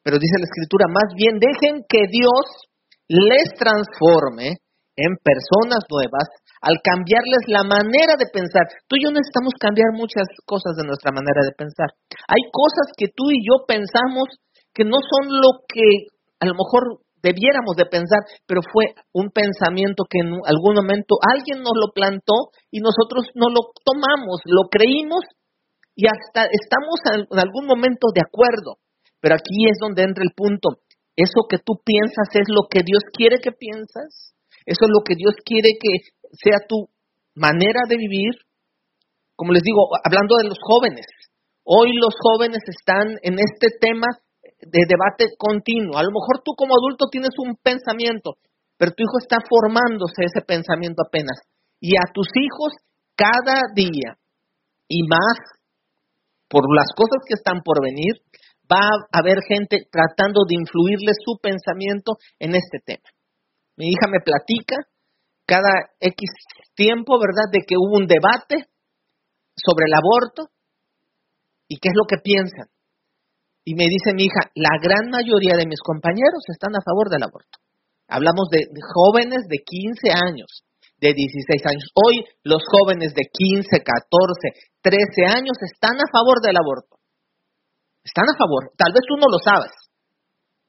Pero 0.04 0.20
dice 0.20 0.40
la 0.40 0.48
escritura, 0.48 0.92
más 0.92 1.16
bien 1.16 1.40
dejen 1.40 1.88
que 1.88 2.08
Dios 2.12 2.68
les 3.08 3.56
transforme 3.56 4.60
en 5.00 5.16
personas 5.24 5.88
nuevas 5.88 6.28
al 6.60 6.84
cambiarles 6.84 7.48
la 7.48 7.64
manera 7.64 8.20
de 8.20 8.28
pensar. 8.28 8.68
Tú 8.88 8.98
y 9.00 9.08
yo 9.08 9.12
necesitamos 9.12 9.56
cambiar 9.56 9.96
muchas 9.96 10.28
cosas 10.44 10.76
de 10.76 10.88
nuestra 10.88 11.16
manera 11.16 11.48
de 11.48 11.56
pensar. 11.56 11.88
Hay 12.28 12.44
cosas 12.52 12.92
que 12.98 13.08
tú 13.08 13.32
y 13.32 13.40
yo 13.46 13.64
pensamos 13.64 14.28
que 14.74 14.84
no 14.84 14.98
son 15.00 15.32
lo 15.32 15.64
que 15.64 16.12
a 16.40 16.46
lo 16.46 16.54
mejor 16.54 17.07
debiéramos 17.22 17.76
de 17.76 17.86
pensar, 17.86 18.24
pero 18.46 18.62
fue 18.62 18.94
un 19.14 19.30
pensamiento 19.32 20.06
que 20.10 20.20
en 20.20 20.38
algún 20.46 20.76
momento 20.76 21.18
alguien 21.22 21.60
nos 21.60 21.74
lo 21.76 21.94
plantó 21.94 22.54
y 22.72 22.80
nosotros 22.80 23.30
no 23.36 23.50
lo 23.50 23.74
tomamos, 23.84 24.42
lo 24.46 24.70
creímos 24.70 25.26
y 25.96 26.06
hasta 26.06 26.46
estamos 26.46 27.02
en 27.32 27.40
algún 27.40 27.66
momento 27.66 28.14
de 28.14 28.22
acuerdo. 28.22 28.78
Pero 29.20 29.36
aquí 29.36 29.66
es 29.66 29.78
donde 29.82 30.04
entra 30.04 30.24
el 30.24 30.34
punto. 30.36 30.78
Eso 31.18 31.50
que 31.50 31.58
tú 31.58 31.82
piensas 31.84 32.30
es 32.34 32.46
lo 32.48 32.70
que 32.70 32.86
Dios 32.86 33.02
quiere 33.12 33.40
que 33.42 33.52
piensas. 33.52 34.38
Eso 34.66 34.86
es 34.86 34.92
lo 34.94 35.02
que 35.04 35.16
Dios 35.18 35.34
quiere 35.44 35.74
que 35.82 36.14
sea 36.38 36.62
tu 36.70 36.90
manera 37.34 37.82
de 37.90 37.98
vivir. 37.98 38.38
Como 39.36 39.54
les 39.54 39.64
digo, 39.64 39.90
hablando 40.06 40.38
de 40.38 40.50
los 40.50 40.60
jóvenes. 40.62 41.06
Hoy 41.64 41.98
los 41.98 42.14
jóvenes 42.22 42.62
están 42.68 43.18
en 43.24 43.40
este 43.40 43.74
tema 43.82 44.08
de 44.60 44.82
debate 44.88 45.36
continuo. 45.38 45.98
A 45.98 46.04
lo 46.04 46.12
mejor 46.12 46.42
tú 46.44 46.54
como 46.58 46.74
adulto 46.74 47.08
tienes 47.12 47.32
un 47.38 47.56
pensamiento, 47.56 48.38
pero 48.78 48.92
tu 48.92 49.04
hijo 49.04 49.18
está 49.20 49.38
formándose 49.48 50.26
ese 50.26 50.46
pensamiento 50.46 51.04
apenas. 51.06 51.42
Y 51.80 51.96
a 51.98 52.10
tus 52.14 52.28
hijos 52.36 52.74
cada 53.16 53.62
día 53.74 54.18
y 54.88 55.04
más 55.08 55.38
por 56.50 56.64
las 56.74 56.88
cosas 56.96 57.22
que 57.28 57.36
están 57.36 57.62
por 57.62 57.84
venir, 57.84 58.24
va 58.72 58.88
a 58.88 59.20
haber 59.20 59.40
gente 59.48 59.88
tratando 59.92 60.42
de 60.48 60.56
influirle 60.56 61.12
su 61.14 61.38
pensamiento 61.42 62.18
en 62.40 62.56
este 62.56 62.80
tema. 62.84 63.04
Mi 63.76 63.88
hija 63.90 64.08
me 64.10 64.20
platica 64.24 64.76
cada 65.46 65.92
X 66.00 66.30
tiempo, 66.76 67.20
¿verdad?, 67.20 67.52
de 67.52 67.60
que 67.66 67.76
hubo 67.76 67.98
un 67.98 68.08
debate 68.08 68.68
sobre 69.56 69.86
el 69.88 69.94
aborto 69.94 70.52
y 71.68 71.80
qué 71.80 71.90
es 71.90 71.96
lo 71.96 72.06
que 72.06 72.18
piensan. 72.24 72.68
Y 73.68 73.76
me 73.76 73.92
dice 73.92 74.16
mi 74.16 74.32
hija, 74.32 74.48
la 74.56 74.80
gran 74.80 75.12
mayoría 75.12 75.60
de 75.60 75.68
mis 75.68 75.84
compañeros 75.84 76.40
están 76.48 76.72
a 76.72 76.86
favor 76.88 77.12
del 77.12 77.28
aborto. 77.28 77.60
Hablamos 78.08 78.48
de, 78.48 78.64
jóvenes 78.80 79.44
de 79.52 79.60
15 79.60 80.08
años, 80.16 80.64
de 81.04 81.12
16 81.12 81.76
años. 81.76 81.92
Hoy 81.92 82.24
los 82.48 82.64
jóvenes 82.64 83.12
de 83.12 83.28
15, 83.28 83.68
14, 83.68 84.56
13 84.80 85.36
años 85.36 85.60
están 85.68 86.00
a 86.00 86.08
favor 86.08 86.40
del 86.40 86.56
aborto. 86.56 86.96
Están 88.08 88.32
a 88.32 88.40
favor. 88.40 88.72
Tal 88.80 88.96
vez 88.96 89.04
tú 89.04 89.20
no 89.20 89.28
lo 89.28 89.36
sabes, 89.44 89.76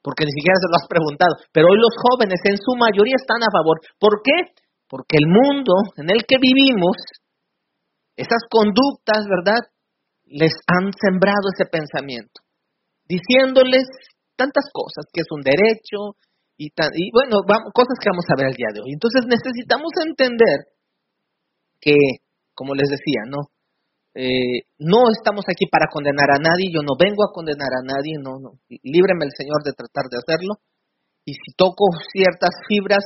porque 0.03 0.27
ni 0.27 0.35
siquiera 0.35 0.59
se 0.59 0.67
lo 0.67 0.75
has 0.75 0.91
preguntado, 0.91 1.39
pero 1.55 1.71
hoy 1.71 1.79
los 1.79 1.95
jóvenes 1.95 2.43
en 2.51 2.59
su 2.59 2.75
mayoría 2.75 3.15
están 3.15 3.39
a 3.47 3.53
favor. 3.55 3.79
¿Por 3.95 4.19
qué? 4.27 4.59
Porque 4.91 5.23
el 5.23 5.31
mundo 5.31 5.71
en 5.95 6.11
el 6.11 6.27
que 6.27 6.35
vivimos, 6.35 6.99
esas 8.19 8.43
conductas, 8.51 9.23
¿verdad? 9.23 9.63
Les 10.27 10.51
han 10.67 10.91
sembrado 10.99 11.47
ese 11.55 11.63
pensamiento, 11.63 12.43
diciéndoles 13.09 13.89
tantas 14.37 14.69
cosas, 14.71 15.09
que 15.11 15.21
es 15.25 15.29
un 15.33 15.41
derecho, 15.41 16.15
y, 16.59 16.69
bueno, 17.15 17.39
vamos, 17.47 17.71
cosas 17.73 17.95
que 18.03 18.11
vamos 18.11 18.27
a 18.27 18.35
ver 18.35 18.51
el 18.51 18.59
día 18.59 18.71
de 18.75 18.81
hoy. 18.83 18.91
Entonces 18.91 19.23
necesitamos 19.25 19.95
entender 19.95 20.67
que, 21.79 21.95
como 22.53 22.75
les 22.75 22.89
decía, 22.89 23.23
¿no? 23.27 23.47
Eh, 24.13 24.67
no 24.77 25.07
estamos 25.07 25.47
aquí 25.47 25.71
para 25.71 25.87
condenar 25.87 26.27
a 26.35 26.43
nadie, 26.43 26.67
yo 26.67 26.83
no 26.83 26.99
vengo 26.99 27.23
a 27.23 27.31
condenar 27.31 27.71
a 27.71 27.85
nadie, 27.87 28.19
no, 28.19 28.43
no, 28.43 28.59
líbreme 28.67 29.23
el 29.23 29.31
Señor 29.31 29.63
de 29.63 29.71
tratar 29.71 30.11
de 30.11 30.19
hacerlo. 30.19 30.59
Y 31.23 31.33
si 31.33 31.55
toco 31.55 31.87
ciertas 32.11 32.51
fibras, 32.67 33.05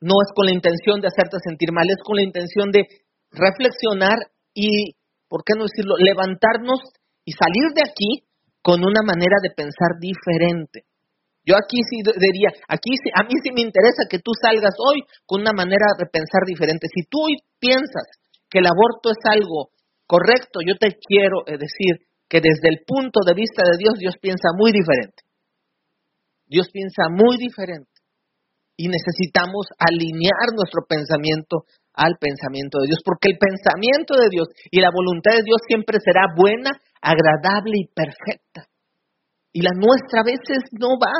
no 0.00 0.14
es 0.22 0.30
con 0.30 0.46
la 0.46 0.54
intención 0.54 1.00
de 1.00 1.08
hacerte 1.08 1.42
sentir 1.42 1.72
mal, 1.72 1.90
es 1.90 1.98
con 2.04 2.14
la 2.14 2.22
intención 2.22 2.70
de 2.70 2.86
reflexionar 3.34 4.30
y, 4.54 4.94
¿por 5.26 5.42
qué 5.42 5.58
no 5.58 5.66
decirlo?, 5.66 5.96
levantarnos 5.98 6.78
y 7.24 7.32
salir 7.32 7.74
de 7.74 7.82
aquí 7.82 8.27
con 8.62 8.80
una 8.80 9.02
manera 9.02 9.36
de 9.42 9.50
pensar 9.54 9.98
diferente. 10.00 10.84
Yo 11.44 11.56
aquí 11.56 11.80
sí 11.88 12.04
diría, 12.04 12.52
aquí 12.68 12.92
sí, 13.00 13.08
a 13.16 13.24
mí 13.24 13.32
sí 13.42 13.50
me 13.56 13.64
interesa 13.64 14.04
que 14.10 14.18
tú 14.18 14.32
salgas 14.36 14.76
hoy 14.76 15.00
con 15.24 15.40
una 15.40 15.52
manera 15.56 15.96
de 15.96 16.04
pensar 16.04 16.44
diferente. 16.44 16.88
Si 16.92 17.08
tú 17.08 17.24
hoy 17.24 17.40
piensas 17.58 18.04
que 18.50 18.58
el 18.58 18.66
aborto 18.66 19.10
es 19.10 19.22
algo 19.24 19.72
correcto, 20.06 20.60
yo 20.60 20.76
te 20.76 21.00
quiero 21.00 21.48
eh, 21.48 21.56
decir 21.56 22.04
que 22.28 22.40
desde 22.44 22.68
el 22.68 22.84
punto 22.84 23.20
de 23.24 23.32
vista 23.32 23.64
de 23.64 23.78
Dios, 23.78 23.94
Dios 23.96 24.14
piensa 24.20 24.52
muy 24.52 24.72
diferente. 24.72 25.24
Dios 26.44 26.68
piensa 26.70 27.08
muy 27.08 27.38
diferente. 27.38 27.88
Y 28.76 28.88
necesitamos 28.88 29.72
alinear 29.78 30.52
nuestro 30.54 30.84
pensamiento 30.86 31.64
al 31.98 32.14
pensamiento 32.22 32.78
de 32.78 32.86
Dios, 32.86 33.02
porque 33.02 33.34
el 33.34 33.38
pensamiento 33.42 34.14
de 34.14 34.30
Dios 34.30 34.46
y 34.70 34.78
la 34.78 34.94
voluntad 34.94 35.34
de 35.34 35.42
Dios 35.42 35.58
siempre 35.66 35.98
será 35.98 36.30
buena, 36.30 36.70
agradable 37.02 37.74
y 37.74 37.90
perfecta. 37.90 38.70
Y 39.50 39.66
la 39.66 39.74
nuestra 39.74 40.22
a 40.22 40.30
veces 40.30 40.70
no 40.78 40.94
va 40.94 41.10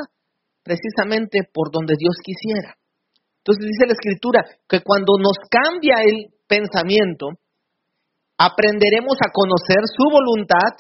precisamente 0.62 1.42
por 1.50 1.75
donde 1.75 1.99
Dios 1.99 2.14
quisiera. 2.23 2.78
Entonces 3.42 3.66
dice 3.66 3.90
la 3.90 3.99
Escritura 3.99 4.47
que 4.70 4.78
cuando 4.87 5.18
nos 5.18 5.35
cambia 5.50 5.99
el 6.06 6.30
pensamiento, 6.47 7.35
aprenderemos 8.38 9.18
a 9.18 9.35
conocer 9.35 9.82
su 9.90 10.06
voluntad, 10.06 10.78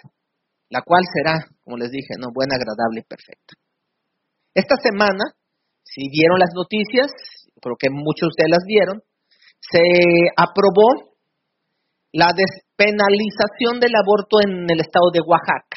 la 0.70 0.82
cual 0.86 1.02
será, 1.10 1.42
como 1.64 1.76
les 1.76 1.90
dije, 1.90 2.14
no 2.22 2.30
buena, 2.30 2.54
agradable 2.54 3.02
y 3.02 3.08
perfecta. 3.08 3.58
Esta 4.54 4.76
semana, 4.78 5.34
si 5.82 6.06
vieron 6.06 6.38
las 6.38 6.54
noticias, 6.54 7.10
creo 7.60 7.74
que 7.74 7.90
muchos 7.90 8.30
de 8.30 8.32
ustedes 8.36 8.50
las 8.54 8.64
vieron, 8.64 9.02
se 9.70 9.82
aprobó 10.36 11.16
la 12.12 12.32
despenalización 12.32 13.80
del 13.80 13.92
aborto 13.94 14.40
en 14.40 14.64
el 14.70 14.80
estado 14.80 15.10
de 15.12 15.20
Oaxaca. 15.20 15.76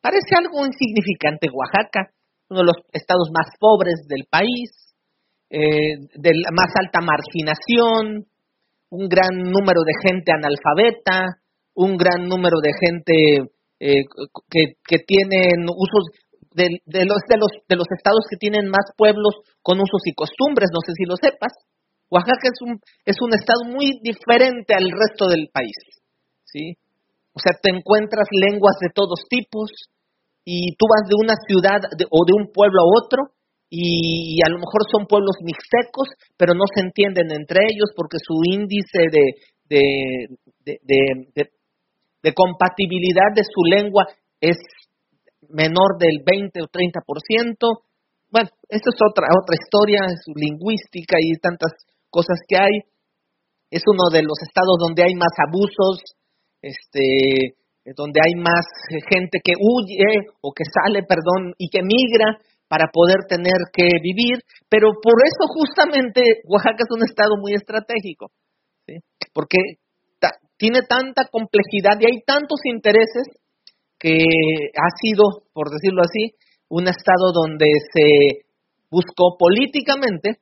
Parece 0.00 0.36
algo 0.36 0.66
insignificante 0.66 1.48
Oaxaca, 1.48 2.12
uno 2.50 2.60
de 2.60 2.66
los 2.66 2.76
estados 2.92 3.30
más 3.32 3.56
pobres 3.58 4.04
del 4.06 4.26
país, 4.28 4.94
eh, 5.48 5.96
de 6.12 6.30
la 6.34 6.50
más 6.52 6.68
alta 6.76 7.00
marginación, 7.00 8.26
un 8.90 9.08
gran 9.08 9.32
número 9.50 9.80
de 9.80 9.96
gente 10.04 10.32
analfabeta, 10.32 11.40
un 11.74 11.96
gran 11.96 12.28
número 12.28 12.60
de 12.62 12.72
gente 12.78 13.14
eh, 13.80 14.04
que, 14.50 14.76
que, 14.86 14.98
tienen 15.04 15.64
usos 15.66 16.04
de, 16.52 16.68
de, 16.84 17.04
los, 17.04 17.18
de, 17.28 17.36
los, 17.36 17.50
de 17.68 17.76
los 17.76 17.86
estados 17.96 18.24
que 18.30 18.36
tienen 18.36 18.68
más 18.68 18.92
pueblos 18.96 19.34
con 19.62 19.78
usos 19.78 20.02
y 20.04 20.14
costumbres, 20.14 20.68
no 20.72 20.80
sé 20.86 20.92
si 20.94 21.04
lo 21.04 21.16
sepas. 21.16 21.52
Oaxaca 22.10 22.48
es 22.52 22.60
un, 22.60 22.80
es 23.04 23.16
un 23.20 23.34
estado 23.34 23.64
muy 23.66 23.98
diferente 24.02 24.74
al 24.74 24.90
resto 24.90 25.26
del 25.26 25.48
país, 25.52 25.76
¿sí? 26.44 26.76
O 27.34 27.40
sea, 27.40 27.52
te 27.60 27.70
encuentras 27.70 28.28
lenguas 28.30 28.76
de 28.80 28.90
todos 28.94 29.26
tipos 29.28 29.70
y 30.44 30.76
tú 30.76 30.86
vas 30.86 31.08
de 31.08 31.16
una 31.18 31.34
ciudad 31.46 31.80
o 32.10 32.24
de 32.24 32.34
un 32.34 32.52
pueblo 32.52 32.82
a 32.82 32.90
otro 33.02 33.34
y 33.68 34.38
a 34.46 34.50
lo 34.50 34.58
mejor 34.58 34.86
son 34.92 35.06
pueblos 35.06 35.34
mixtecos, 35.42 36.08
pero 36.36 36.54
no 36.54 36.62
se 36.72 36.82
entienden 36.84 37.32
entre 37.32 37.66
ellos 37.66 37.90
porque 37.96 38.18
su 38.22 38.38
índice 38.44 39.10
de, 39.10 39.24
de, 39.66 40.78
de, 40.84 41.50
de 42.22 42.32
compatibilidad 42.32 43.34
de 43.34 43.42
su 43.42 43.64
lengua 43.64 44.06
es 44.40 44.58
menor 45.48 45.98
del 45.98 46.22
20 46.24 46.62
o 46.62 46.68
30%. 46.68 47.02
Bueno, 48.30 48.48
esta 48.68 48.90
es 48.90 49.00
otra, 49.10 49.26
otra 49.34 49.56
historia, 49.58 50.06
es 50.06 50.22
lingüística 50.34 51.16
y 51.20 51.34
tantas 51.38 51.72
cosas 52.14 52.38
que 52.46 52.54
hay. 52.54 52.86
Es 53.70 53.82
uno 53.90 54.06
de 54.14 54.22
los 54.22 54.38
estados 54.46 54.78
donde 54.78 55.02
hay 55.02 55.14
más 55.18 55.34
abusos, 55.42 56.14
este, 56.62 57.58
donde 57.98 58.20
hay 58.22 58.38
más 58.38 58.62
gente 59.10 59.42
que 59.42 59.58
huye 59.58 60.30
o 60.40 60.52
que 60.54 60.62
sale, 60.62 61.02
perdón, 61.02 61.58
y 61.58 61.68
que 61.68 61.82
migra 61.82 62.38
para 62.68 62.86
poder 62.92 63.26
tener 63.28 63.70
que 63.72 63.98
vivir, 64.00 64.40
pero 64.70 64.88
por 65.02 65.20
eso 65.22 65.44
justamente 65.52 66.42
Oaxaca 66.48 66.86
es 66.86 66.90
un 66.90 67.04
estado 67.04 67.36
muy 67.36 67.52
estratégico, 67.54 68.30
porque 69.34 69.58
tiene 70.56 70.80
tanta 70.88 71.26
complejidad 71.30 72.00
y 72.00 72.06
hay 72.06 72.22
tantos 72.24 72.60
intereses 72.64 73.28
que 73.98 74.16
ha 74.74 74.90
sido, 75.00 75.44
por 75.52 75.68
decirlo 75.70 76.02
así, 76.02 76.34
un 76.68 76.88
estado 76.88 77.32
donde 77.32 77.66
se 77.92 78.46
buscó 78.90 79.36
políticamente 79.38 80.38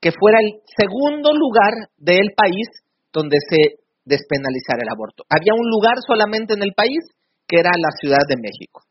que 0.00 0.12
fuera 0.12 0.38
el 0.40 0.62
segundo 0.76 1.32
lugar 1.32 1.90
del 1.96 2.32
país 2.36 2.68
donde 3.12 3.38
se 3.48 3.82
despenalizara 4.04 4.82
el 4.82 4.92
aborto. 4.92 5.24
Había 5.28 5.54
un 5.54 5.68
lugar 5.68 5.96
solamente 6.06 6.54
en 6.54 6.62
el 6.62 6.72
país 6.74 7.02
que 7.46 7.60
era 7.60 7.70
la 7.76 7.90
Ciudad 8.00 8.24
de 8.28 8.36
México. 8.40 8.82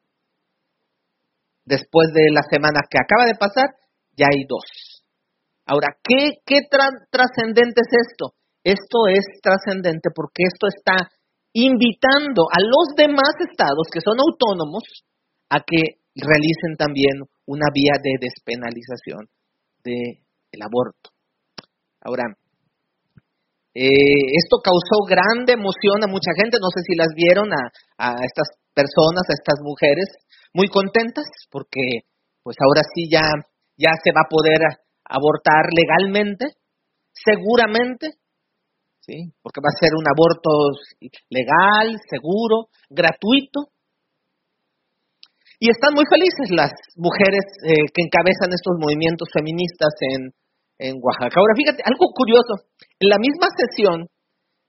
Después 1.65 2.13
de 2.13 2.31
la 2.31 2.43
semana 2.49 2.79
que 2.89 2.99
acaba 2.99 3.25
de 3.25 3.35
pasar, 3.35 3.69
ya 4.15 4.27
hay 4.31 4.45
dos. 4.47 5.03
Ahora, 5.65 5.97
¿qué, 6.03 6.39
qué 6.45 6.61
trascendente 7.11 7.81
es 7.81 7.91
esto? 8.07 8.33
Esto 8.63 9.07
es 9.07 9.23
trascendente 9.41 10.09
porque 10.15 10.43
esto 10.47 10.67
está 10.67 11.09
invitando 11.53 12.47
a 12.51 12.59
los 12.61 12.95
demás 12.95 13.35
estados 13.39 13.87
que 13.91 14.01
son 14.01 14.17
autónomos 14.19 14.83
a 15.49 15.59
que 15.59 15.99
realicen 16.15 16.75
también 16.77 17.23
una 17.45 17.67
vía 17.73 17.95
de 18.01 18.15
despenalización 18.19 19.27
de 19.83 20.26
el 20.57 20.61
aborto. 20.65 21.13
Ahora, 22.01 22.25
eh, 23.77 24.25
esto 24.33 24.57
causó 24.57 25.05
grande 25.05 25.53
emoción 25.53 26.01
a 26.01 26.09
mucha 26.09 26.33
gente, 26.33 26.57
no 26.57 26.73
sé 26.73 26.81
si 26.81 26.97
las 26.97 27.13
vieron 27.13 27.53
a, 27.53 28.17
estas 28.25 28.57
personas, 28.73 29.21
a 29.29 29.37
estas 29.37 29.61
mujeres, 29.61 30.09
muy 30.53 30.67
contentas 30.67 31.25
porque 31.51 32.09
pues 32.41 32.57
ahora 32.57 32.81
sí 32.81 33.05
ya, 33.05 33.21
ya 33.77 33.93
se 34.01 34.09
va 34.09 34.25
a 34.25 34.31
poder 34.33 34.65
abortar 35.05 35.69
legalmente, 35.69 36.57
seguramente, 37.13 38.17
¿sí? 39.01 39.29
porque 39.43 39.61
va 39.61 39.69
a 39.69 39.79
ser 39.79 39.93
un 39.93 40.09
aborto 40.09 40.49
legal, 41.29 42.01
seguro, 42.09 42.73
gratuito. 42.89 43.69
Y 45.59 45.69
están 45.69 45.93
muy 45.93 46.05
felices 46.09 46.49
las 46.49 46.71
mujeres 46.95 47.45
eh, 47.65 47.89
que 47.93 48.05
encabezan 48.05 48.53
estos 48.53 48.77
movimientos 48.79 49.27
feministas 49.33 49.93
en, 50.01 50.33
en 50.79 50.97
Oaxaca. 51.01 51.37
Ahora, 51.37 51.57
fíjate, 51.57 51.81
algo 51.85 52.13
curioso. 52.13 52.69
En 52.99 53.09
la 53.09 53.17
misma 53.17 53.49
sesión, 53.53 54.07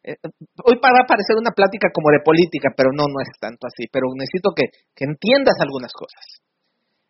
eh, 0.04 0.16
hoy 0.64 0.76
va 0.80 0.88
a 0.88 1.06
parecer 1.08 1.36
una 1.36 1.52
plática 1.52 1.88
como 1.92 2.10
de 2.10 2.24
política, 2.24 2.72
pero 2.76 2.90
no, 2.92 3.04
no 3.08 3.20
es 3.20 3.28
tanto 3.40 3.66
así, 3.68 3.86
pero 3.92 4.08
necesito 4.16 4.50
que, 4.56 4.72
que 4.94 5.04
entiendas 5.04 5.56
algunas 5.60 5.92
cosas. 5.92 6.40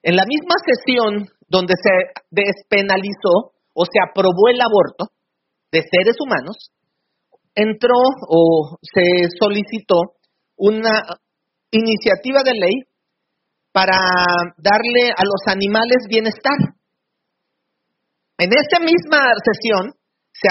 En 0.02 0.16
la 0.16 0.24
misma 0.26 0.56
sesión 0.62 1.28
donde 1.48 1.74
se 1.78 2.14
despenalizó 2.30 3.54
o 3.74 3.84
se 3.84 3.98
aprobó 4.02 4.48
el 4.50 4.60
aborto 4.60 5.14
de 5.70 5.82
seres 5.82 6.16
humanos, 6.20 6.70
entró 7.54 7.98
o 8.28 8.78
se 8.82 9.28
solicitó 9.38 10.18
una 10.56 11.02
iniciativa 11.70 12.42
de 12.42 12.54
ley 12.54 12.76
para 13.72 13.98
darle 14.56 15.10
a 15.16 15.22
los 15.24 15.42
animales 15.46 16.06
bienestar. 16.08 16.77
En 18.38 18.50
esa 18.54 18.78
misma 18.78 19.34
sesión 19.42 19.92
se, 20.32 20.48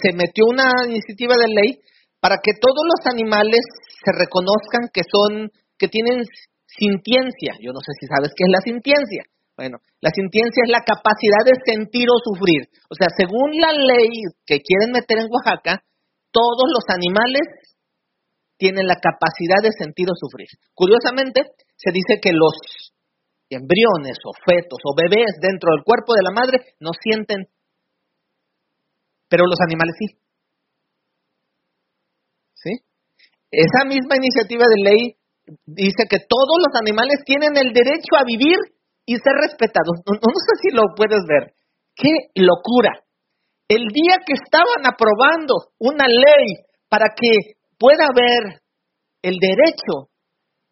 se, 0.00 0.16
metió 0.16 0.48
una 0.48 0.72
iniciativa 0.88 1.36
de 1.36 1.48
ley 1.52 1.80
para 2.18 2.40
que 2.42 2.56
todos 2.56 2.80
los 2.88 3.04
animales 3.12 3.60
se 4.04 4.12
reconozcan 4.16 4.88
que 4.92 5.02
son, 5.04 5.52
que 5.76 5.88
tienen 5.88 6.24
sintiencia. 6.64 7.60
Yo 7.60 7.72
no 7.76 7.80
sé 7.84 7.92
si 8.00 8.06
sabes 8.08 8.32
qué 8.32 8.48
es 8.48 8.52
la 8.52 8.64
sintiencia. 8.64 9.28
Bueno, 9.56 9.78
la 10.00 10.10
sintiencia 10.10 10.64
es 10.64 10.72
la 10.72 10.84
capacidad 10.84 11.44
de 11.44 11.60
sentir 11.64 12.08
o 12.08 12.20
sufrir. 12.24 12.68
O 12.88 12.94
sea, 12.96 13.08
según 13.12 13.56
la 13.60 13.72
ley 13.72 14.08
que 14.44 14.60
quieren 14.60 14.92
meter 14.92 15.20
en 15.20 15.32
Oaxaca, 15.32 15.84
todos 16.32 16.68
los 16.72 16.84
animales 16.88 17.44
tienen 18.58 18.86
la 18.86 18.96
capacidad 18.96 19.60
de 19.62 19.72
sentir 19.76 20.08
o 20.08 20.16
sufrir. 20.16 20.48
Curiosamente, 20.74 21.52
se 21.76 21.92
dice 21.92 22.20
que 22.20 22.32
los 22.32 22.85
embriones 23.50 24.18
o 24.24 24.32
fetos 24.44 24.78
o 24.84 24.94
bebés 24.96 25.38
dentro 25.40 25.70
del 25.70 25.84
cuerpo 25.84 26.14
de 26.14 26.22
la 26.22 26.32
madre 26.34 26.74
no 26.80 26.90
sienten, 26.92 27.48
pero 29.28 29.44
los 29.46 29.58
animales 29.60 29.94
sí. 29.98 30.18
¿Sí? 32.54 32.72
Esa 33.50 33.84
misma 33.86 34.16
iniciativa 34.16 34.64
de 34.66 34.82
ley 34.82 35.16
dice 35.66 36.04
que 36.10 36.18
todos 36.28 36.58
los 36.58 36.74
animales 36.80 37.22
tienen 37.24 37.56
el 37.56 37.72
derecho 37.72 38.16
a 38.18 38.24
vivir 38.24 38.58
y 39.04 39.14
ser 39.16 39.34
respetados. 39.38 40.02
No, 40.06 40.18
no 40.18 40.34
sé 40.34 40.52
si 40.62 40.74
lo 40.74 40.94
puedes 40.96 41.22
ver. 41.28 41.54
¡Qué 41.94 42.10
locura! 42.34 43.06
El 43.68 43.86
día 43.88 44.18
que 44.26 44.34
estaban 44.34 44.86
aprobando 44.86 45.54
una 45.78 46.06
ley 46.06 46.66
para 46.88 47.06
que 47.14 47.56
pueda 47.78 48.06
haber 48.06 48.60
el 49.22 49.38
derecho 49.40 50.10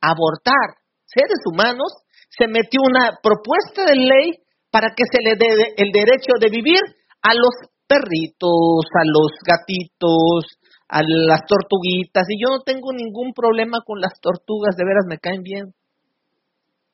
a 0.01 0.11
abortar 0.11 0.79
seres 1.07 1.41
humanos, 1.51 2.04
se 2.37 2.49
metió 2.49 2.81
una 2.83 3.19
propuesta 3.23 3.85
de 3.87 3.97
ley 3.97 4.45
para 4.71 4.91
que 4.91 5.05
se 5.07 5.23
le 5.23 5.37
dé 5.37 5.75
el 5.77 5.93
derecho 5.93 6.35
de 6.41 6.51
vivir 6.51 6.81
a 7.23 7.35
los 7.35 7.55
perritos, 7.87 8.83
a 8.91 9.05
los 9.07 9.31
gatitos, 9.47 10.59
a 10.89 11.01
las 11.03 11.41
tortuguitas. 11.47 12.27
Y 12.29 12.43
yo 12.43 12.51
no 12.51 12.61
tengo 12.63 12.93
ningún 12.93 13.33
problema 13.33 13.79
con 13.87 14.01
las 14.01 14.19
tortugas, 14.21 14.75
de 14.77 14.85
veras 14.85 15.07
me 15.07 15.19
caen 15.19 15.43
bien. 15.43 15.75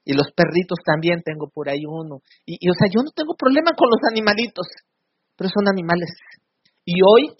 Y 0.05 0.13
los 0.13 0.33
perritos 0.33 0.79
también 0.85 1.23
tengo 1.25 1.49
por 1.49 1.69
ahí 1.69 1.85
uno. 1.87 2.21
Y, 2.45 2.57
o 2.69 2.75
sea, 2.75 2.89
yo 2.93 3.01
no 3.03 3.11
tengo 3.15 3.35
problema 3.35 3.73
con 3.77 3.89
los 3.89 4.01
animalitos, 4.11 4.67
pero 5.37 5.49
son 5.49 5.69
animales. 5.69 6.11
Y 6.85 7.01
hoy 7.01 7.33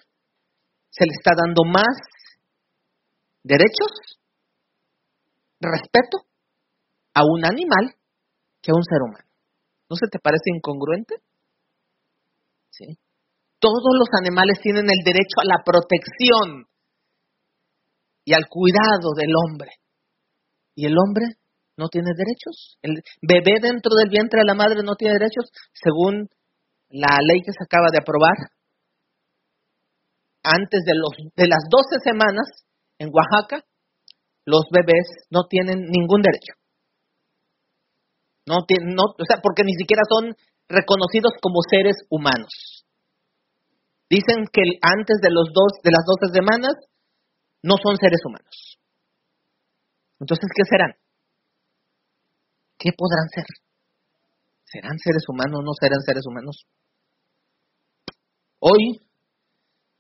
se 0.89 1.05
le 1.05 1.13
está 1.13 1.33
dando 1.37 1.65
más 1.65 1.97
derechos, 3.43 4.21
respeto 5.61 6.30
a 7.15 7.23
un 7.25 7.45
animal 7.45 7.95
que 8.63 8.71
a 8.71 8.77
un 8.77 8.85
ser 8.85 9.03
humano. 9.03 9.29
¿No 9.89 9.97
se 9.97 10.07
te 10.11 10.19
parece 10.19 10.51
incongruente? 10.55 11.17
¿Sí? 12.71 12.87
Todos 13.59 13.93
los 13.99 14.09
animales 14.21 14.59
tienen 14.63 14.87
el 14.87 15.05
derecho 15.05 15.43
a 15.43 15.45
la 15.45 15.63
protección 15.65 16.67
y 18.25 18.33
al 18.33 18.47
cuidado 18.49 19.13
del 19.17 19.33
hombre. 19.35 19.71
¿Y 20.75 20.87
el 20.87 20.97
hombre 20.97 21.27
no 21.77 21.89
tiene 21.89 22.11
derechos? 22.17 22.79
¿El 22.83 23.03
bebé 23.21 23.59
dentro 23.61 23.91
del 23.99 24.09
vientre 24.09 24.41
de 24.41 24.47
la 24.47 24.55
madre 24.55 24.83
no 24.83 24.95
tiene 24.95 25.15
derechos? 25.15 25.51
Según 25.75 26.29
la 26.89 27.19
ley 27.27 27.43
que 27.43 27.53
se 27.53 27.65
acaba 27.65 27.89
de 27.91 27.99
aprobar, 27.99 28.37
antes 30.43 30.81
de, 30.87 30.95
los, 30.95 31.13
de 31.37 31.49
las 31.49 31.65
12 31.69 32.01
semanas 32.03 32.47
en 32.99 33.11
Oaxaca, 33.13 33.65
los 34.47 34.65
bebés 34.71 35.27
no 35.31 35.45
tienen 35.49 35.85
ningún 35.91 36.23
derecho. 36.23 36.60
No, 38.51 38.67
no, 38.67 39.05
o 39.15 39.25
sea, 39.31 39.39
porque 39.41 39.63
ni 39.63 39.75
siquiera 39.79 40.03
son 40.11 40.35
reconocidos 40.67 41.39
como 41.41 41.63
seres 41.63 42.03
humanos. 42.11 42.83
Dicen 44.11 44.51
que 44.51 44.63
antes 44.83 45.23
de, 45.23 45.31
los 45.31 45.55
dos, 45.55 45.79
de 45.85 45.93
las 45.95 46.03
12 46.03 46.35
semanas 46.35 46.75
no 47.63 47.77
son 47.79 47.95
seres 47.97 48.19
humanos. 48.27 48.81
Entonces, 50.19 50.51
¿qué 50.51 50.65
serán? 50.69 50.99
¿Qué 52.77 52.91
podrán 52.91 53.29
ser? 53.31 53.47
¿Serán 54.65 54.99
seres 54.99 55.23
humanos 55.29 55.61
o 55.61 55.63
no 55.63 55.71
serán 55.79 56.01
seres 56.03 56.27
humanos? 56.27 56.67
Hoy 58.59 59.01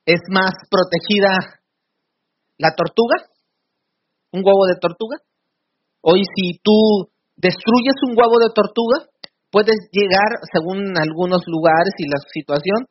es 0.06 0.20
más 0.28 0.50
protegida 0.68 1.38
la 2.58 2.74
tortuga, 2.74 3.30
un 4.32 4.42
huevo 4.44 4.66
de 4.66 4.80
tortuga. 4.80 5.18
Hoy 6.00 6.22
si 6.34 6.58
tú 6.58 7.12
destruyes 7.40 7.96
un 8.04 8.12
huevo 8.12 8.36
de 8.36 8.52
tortuga, 8.52 9.08
puedes 9.50 9.88
llegar, 9.90 10.44
según 10.52 10.92
algunos 10.96 11.42
lugares 11.48 11.96
y 11.98 12.06
la 12.06 12.20
situación, 12.28 12.86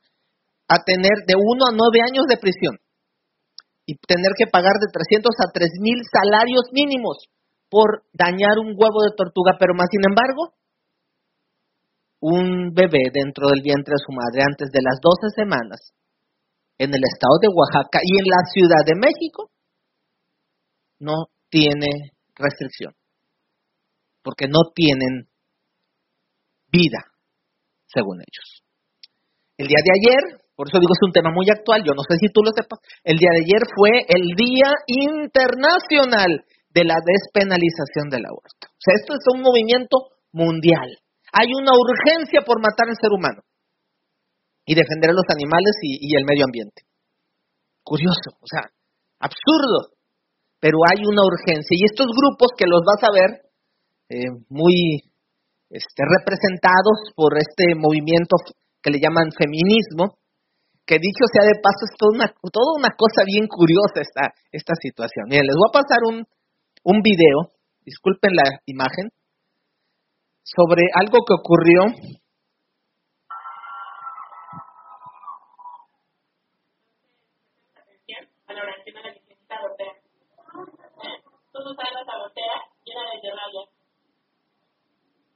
a 0.68 0.82
tener 0.84 1.26
de 1.26 1.38
uno 1.38 1.70
a 1.70 1.76
nueve 1.78 2.02
años 2.02 2.26
de 2.26 2.38
prisión 2.38 2.78
y 3.86 3.98
tener 4.06 4.34
que 4.38 4.46
pagar 4.46 4.78
de 4.78 4.90
300 4.94 5.34
a 5.34 5.50
3 5.54 5.82
mil 5.82 5.98
salarios 6.06 6.70
mínimos 6.74 7.26
por 7.70 8.06
dañar 8.14 8.62
un 8.62 8.78
huevo 8.78 9.02
de 9.02 9.18
tortuga, 9.18 9.58
pero 9.58 9.74
más 9.74 9.90
sin 9.90 10.06
embargo, 10.06 10.54
un 12.22 12.74
bebé 12.74 13.10
dentro 13.14 13.50
del 13.50 13.62
vientre 13.64 13.96
de 13.98 14.04
su 14.06 14.12
madre 14.12 14.44
antes 14.46 14.70
de 14.70 14.82
las 14.84 15.00
12 15.02 15.34
semanas 15.34 15.80
en 16.78 16.94
el 16.94 17.02
estado 17.02 17.40
de 17.42 17.50
Oaxaca 17.50 18.00
y 18.04 18.12
en 18.20 18.28
la 18.28 18.42
Ciudad 18.52 18.84
de 18.86 18.96
México 18.96 19.52
no 21.00 21.32
tiene 21.50 22.14
restricción, 22.36 22.94
porque 24.24 24.48
no 24.48 24.72
tienen 24.74 25.28
vida, 26.72 27.06
según 27.88 28.22
ellos. 28.22 28.64
El 29.58 29.68
día 29.68 29.82
de 29.84 29.92
ayer, 29.92 30.42
por 30.56 30.68
eso 30.68 30.80
digo 30.80 30.94
es 30.94 31.04
un 31.06 31.12
tema 31.12 31.32
muy 31.32 31.50
actual, 31.50 31.84
yo 31.84 31.94
no 31.94 32.04
sé 32.08 32.16
si 32.20 32.32
tú 32.32 32.42
lo 32.42 32.52
sepas, 32.56 32.80
el 33.04 33.18
día 33.18 33.30
de 33.34 33.44
ayer 33.44 33.64
fue 33.76 33.92
el 34.08 34.36
Día 34.36 34.72
Internacional 34.88 36.46
de 36.70 36.84
la 36.86 36.96
Despenalización 37.02 38.10
del 38.10 38.26
Aborto. 38.26 38.72
O 38.72 38.82
sea, 38.82 38.96
esto 38.96 39.14
es 39.14 39.26
un 39.34 39.42
movimiento 39.42 40.16
mundial. 40.32 40.88
Hay 41.34 41.52
una 41.54 41.74
urgencia 41.74 42.42
por 42.42 42.62
matar 42.62 42.90
al 42.90 42.98
ser 42.98 43.12
humano 43.12 43.42
y 44.66 44.76
defender 44.76 45.12
a 45.12 45.18
los 45.18 45.28
animales 45.30 45.76
y, 45.82 46.16
el 46.16 46.26
medio 46.26 46.46
ambiente. 46.46 46.86
Curioso, 47.84 48.38
o 48.40 48.48
sea, 48.48 48.70
absurdo, 49.20 49.98
pero 50.60 50.78
hay 50.86 51.06
una 51.06 51.26
urgencia. 51.26 51.74
Y 51.74 51.86
estos 51.86 52.08
grupos 52.08 52.54
que 52.58 52.70
los 52.70 52.82
vas 52.86 53.02
a 53.04 53.14
ver 53.14 53.49
eh, 54.10 54.30
muy 54.50 55.02
este, 55.70 56.02
representados 56.02 57.14
por 57.16 57.38
este 57.38 57.76
movimiento 57.78 58.38
que 58.82 58.92
le 58.92 59.00
llaman 59.00 59.30
feminismo, 59.32 60.18
que 60.86 60.98
dicho 60.98 61.30
sea 61.32 61.46
de 61.46 61.62
paso 61.62 61.86
es 61.86 61.94
toda 61.98 62.12
una, 62.18 62.28
toda 62.52 62.74
una 62.76 62.90
cosa 62.98 63.22
bien 63.26 63.46
curiosa 63.46 64.02
esta, 64.02 64.34
esta 64.52 64.74
situación. 64.82 65.30
Miren, 65.30 65.46
les 65.46 65.56
voy 65.56 65.70
a 65.70 65.78
pasar 65.78 66.02
un, 66.10 66.26
un 66.84 67.02
video, 67.06 67.54
disculpen 67.86 68.34
la 68.34 68.50
imagen, 68.66 69.14
sobre 70.42 70.90
algo 70.98 71.22
que 71.28 71.38
ocurrió 71.38 72.19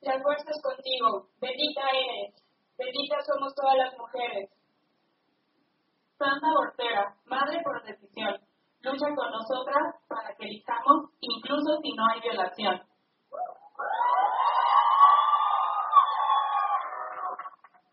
La 0.04 0.20
fuerza 0.22 0.52
es 0.52 0.62
contigo, 0.62 1.30
bendita 1.40 1.82
eres, 1.94 2.36
bendita 2.78 3.16
somos 3.24 3.56
todas 3.56 3.78
las 3.78 3.98
mujeres. 3.98 4.50
Santa 6.18 6.48
Ortega, 6.60 7.16
madre 7.24 7.62
por 7.64 7.82
decisión, 7.84 8.36
lucha 8.82 9.16
con 9.16 9.32
nosotras 9.32 9.96
para 10.10 10.36
que 10.36 10.44
elijamos, 10.44 11.10
incluso 11.22 11.80
si 11.82 11.94
no 11.94 12.04
hay 12.12 12.20
violación. 12.20 12.84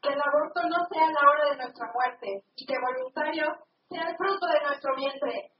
Que 0.03 0.09
el 0.09 0.21
aborto 0.21 0.63
no 0.69 0.85
sea 0.91 1.07
la 1.11 1.31
hora 1.31 1.51
de 1.51 1.57
nuestra 1.59 1.93
muerte 1.95 2.43
y 2.57 2.67
que 2.67 2.75
voluntario 2.77 3.47
sea 3.89 4.11
el 4.11 4.17
fruto 4.17 4.47
de 4.49 4.61
nuestro 4.67 4.97
vientre. 4.97 5.53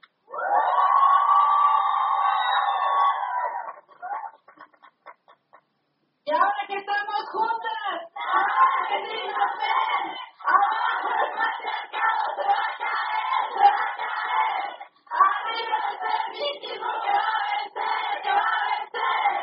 Y 6.23 6.29
ahora 6.31 6.61
que 6.67 6.75
estamos 6.77 7.21
juntas, 7.33 7.97
ahora 8.13 8.77
que 8.87 8.97
dignos 9.09 9.51
ven, 9.57 10.05
abajo 10.37 11.09
el 11.17 11.29
patriarcado 11.33 12.21
se 12.37 12.43
va 12.45 12.61
a 12.61 12.77
caer, 12.77 13.41
se 13.57 13.65
va 13.65 13.81
a 13.81 13.97
caer. 13.97 14.69
Arriba 15.17 15.77
el 15.89 15.97
feminismo 15.97 16.89
que 17.01 17.09
va 17.09 17.25
a 17.25 17.41
vencer, 17.57 18.13
que 18.21 18.31
va 18.37 18.45
a 18.53 18.61
vencer. 18.69 19.33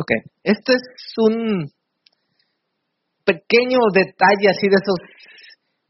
Ok, 0.00 0.10
este 0.44 0.72
es 0.72 0.84
un 1.18 1.68
pequeño 3.24 3.80
detalle 3.92 4.48
así 4.48 4.66
de 4.68 4.80
esos 4.80 4.96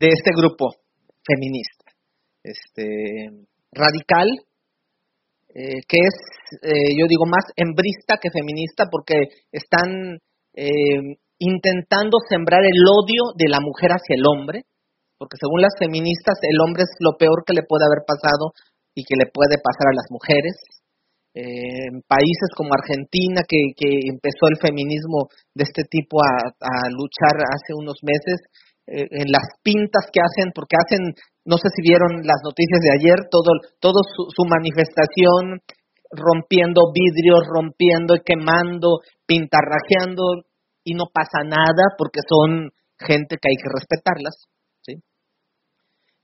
de 0.01 0.09
este 0.09 0.31
grupo 0.37 0.75
feminista, 1.23 1.95
este 2.43 3.31
radical, 3.71 4.27
eh, 5.55 5.87
que 5.87 5.99
es, 6.03 6.19
eh, 6.67 6.99
yo 6.99 7.07
digo, 7.07 7.31
más 7.31 7.47
hembrista 7.55 8.19
que 8.19 8.35
feminista 8.35 8.91
porque 8.91 9.31
están 9.55 10.19
eh, 10.51 11.15
intentando 11.39 12.19
sembrar 12.29 12.67
el 12.67 12.83
odio 12.83 13.31
de 13.39 13.47
la 13.47 13.63
mujer 13.63 13.95
hacia 13.95 14.19
el 14.19 14.27
hombre, 14.27 14.67
porque 15.17 15.39
según 15.39 15.63
las 15.63 15.79
feministas 15.79 16.43
el 16.43 16.59
hombre 16.59 16.83
es 16.83 16.91
lo 16.99 17.15
peor 17.15 17.47
que 17.47 17.55
le 17.55 17.63
puede 17.63 17.87
haber 17.87 18.03
pasado 18.03 18.51
y 18.99 19.07
que 19.07 19.15
le 19.15 19.31
puede 19.31 19.63
pasar 19.63 19.95
a 19.95 19.97
las 19.97 20.11
mujeres. 20.11 20.59
en 21.35 22.03
países 22.07 22.51
como 22.55 22.75
Argentina, 22.75 23.43
que, 23.47 23.75
que, 23.75 23.91
empezó 24.11 24.47
el 24.51 24.59
feminismo 24.59 25.31
de 25.55 25.65
este 25.67 25.83
tipo 25.91 26.19
a, 26.23 26.51
a 26.63 26.75
luchar 26.91 27.35
hace 27.43 27.75
unos 27.75 27.99
meses, 28.03 28.39
en 28.87 29.33
las 29.33 29.43
pintas 29.65 30.07
que 30.13 30.21
hacen, 30.21 30.53
porque 30.55 30.77
hacen 30.79 31.15
no 31.45 31.57
sé 31.57 31.69
si 31.75 31.83
vieron 31.83 32.25
las 32.25 32.41
noticias 32.43 32.81
de 32.81 32.93
ayer, 32.99 33.29
todo, 33.31 33.53
todo 33.81 34.01
su, 34.05 34.45
manifestación 34.49 35.61
rompiendo 36.11 36.93
vidrios, 36.93 37.45
rompiendo 37.47 38.15
y 38.15 38.23
quemando, 38.25 39.01
pintarrajeando 39.27 40.49
y 40.85 40.95
no 40.95 41.05
pasa 41.13 41.45
nada 41.45 41.97
porque 41.99 42.21
son 42.27 42.71
gente 42.99 43.37
que 43.37 43.49
hay 43.51 43.57
que 43.57 43.73
respetarlas. 43.73 44.37
¿sí? 44.81 44.95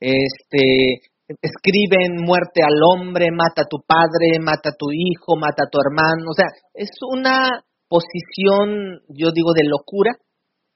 Este, 0.00 1.10
escriben 1.42 2.24
muerte 2.24 2.62
al 2.62 2.80
hombre, 2.80 3.30
mata 3.30 3.62
a 3.62 3.68
tu 3.68 3.78
padre, 3.86 4.40
mata 4.40 4.70
a 4.70 4.78
tu 4.78 4.90
hijo, 4.90 5.36
mata 5.36 5.64
a 5.66 5.70
tu 5.70 5.78
hermano. 5.80 6.30
O 6.30 6.34
sea, 6.34 6.46
es 6.72 6.90
una 7.12 7.62
posición, 7.88 9.02
yo 9.08 9.32
digo, 9.32 9.52
de 9.52 9.68
locura 9.68 10.12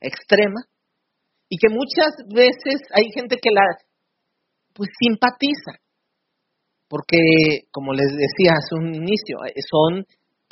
extrema 0.01 0.61
y 1.49 1.57
que 1.57 1.69
muchas 1.71 2.13
veces 2.29 2.83
hay 2.93 3.11
gente 3.15 3.37
que 3.41 3.51
la 3.51 3.63
pues 4.75 4.91
simpatiza, 4.99 5.81
porque 6.89 7.71
como 7.71 7.93
les 7.93 8.11
decía 8.11 8.59
hace 8.59 8.75
un 8.75 8.95
inicio, 8.95 9.39
eh, 9.47 9.55
son 9.63 10.05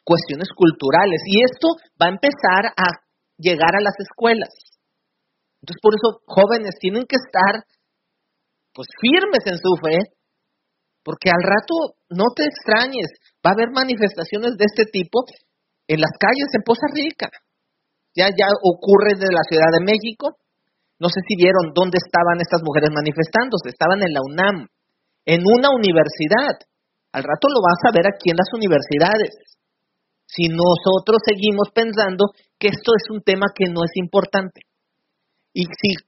cuestiones 0.04 0.48
culturales 0.54 1.20
y 1.26 1.42
esto 1.42 1.76
va 2.00 2.06
a 2.06 2.14
empezar 2.16 2.72
a 2.76 2.88
llegar 3.36 3.74
a 3.74 3.82
las 3.82 3.94
escuelas. 3.98 4.50
Entonces 5.60 5.80
por 5.82 5.94
eso 5.94 6.22
jóvenes 6.26 6.74
tienen 6.80 7.04
que 7.06 7.18
estar 7.18 7.62
pues 8.74 8.88
firmes 9.00 9.44
en 9.46 9.58
su 9.58 9.76
fe, 9.78 9.98
porque 11.04 11.30
al 11.30 11.42
rato 11.42 11.98
no 12.10 12.30
te 12.34 12.46
extrañes, 12.46 13.10
va 13.44 13.50
a 13.50 13.54
haber 13.54 13.70
manifestaciones 13.70 14.56
de 14.56 14.64
este 14.64 14.86
tipo 14.86 15.24
en 15.86 16.00
las 16.00 16.12
calles 16.18 16.48
en 16.54 16.62
Poza 16.62 16.86
Rica. 16.94 17.28
Ya, 18.14 18.28
ya 18.28 18.46
ocurre 18.62 19.14
de 19.18 19.32
la 19.32 19.42
Ciudad 19.48 19.70
de 19.72 19.84
México. 19.84 20.36
No 21.02 21.10
sé 21.10 21.18
si 21.26 21.34
vieron 21.34 21.74
dónde 21.74 21.98
estaban 21.98 22.38
estas 22.38 22.62
mujeres 22.62 22.94
manifestándose. 22.94 23.74
Estaban 23.74 24.06
en 24.06 24.14
la 24.14 24.22
UNAM, 24.22 24.70
en 25.26 25.42
una 25.42 25.74
universidad. 25.74 26.62
Al 27.10 27.26
rato 27.26 27.50
lo 27.50 27.58
vas 27.58 27.82
a 27.82 27.90
ver 27.90 28.06
aquí 28.06 28.30
en 28.30 28.38
las 28.38 28.46
universidades. 28.54 29.34
Si 30.30 30.46
nosotros 30.46 31.18
seguimos 31.26 31.74
pensando 31.74 32.30
que 32.54 32.70
esto 32.70 32.94
es 32.94 33.10
un 33.10 33.18
tema 33.18 33.50
que 33.50 33.66
no 33.66 33.82
es 33.82 33.90
importante. 33.98 34.62
Y 35.50 35.66
si 35.66 35.98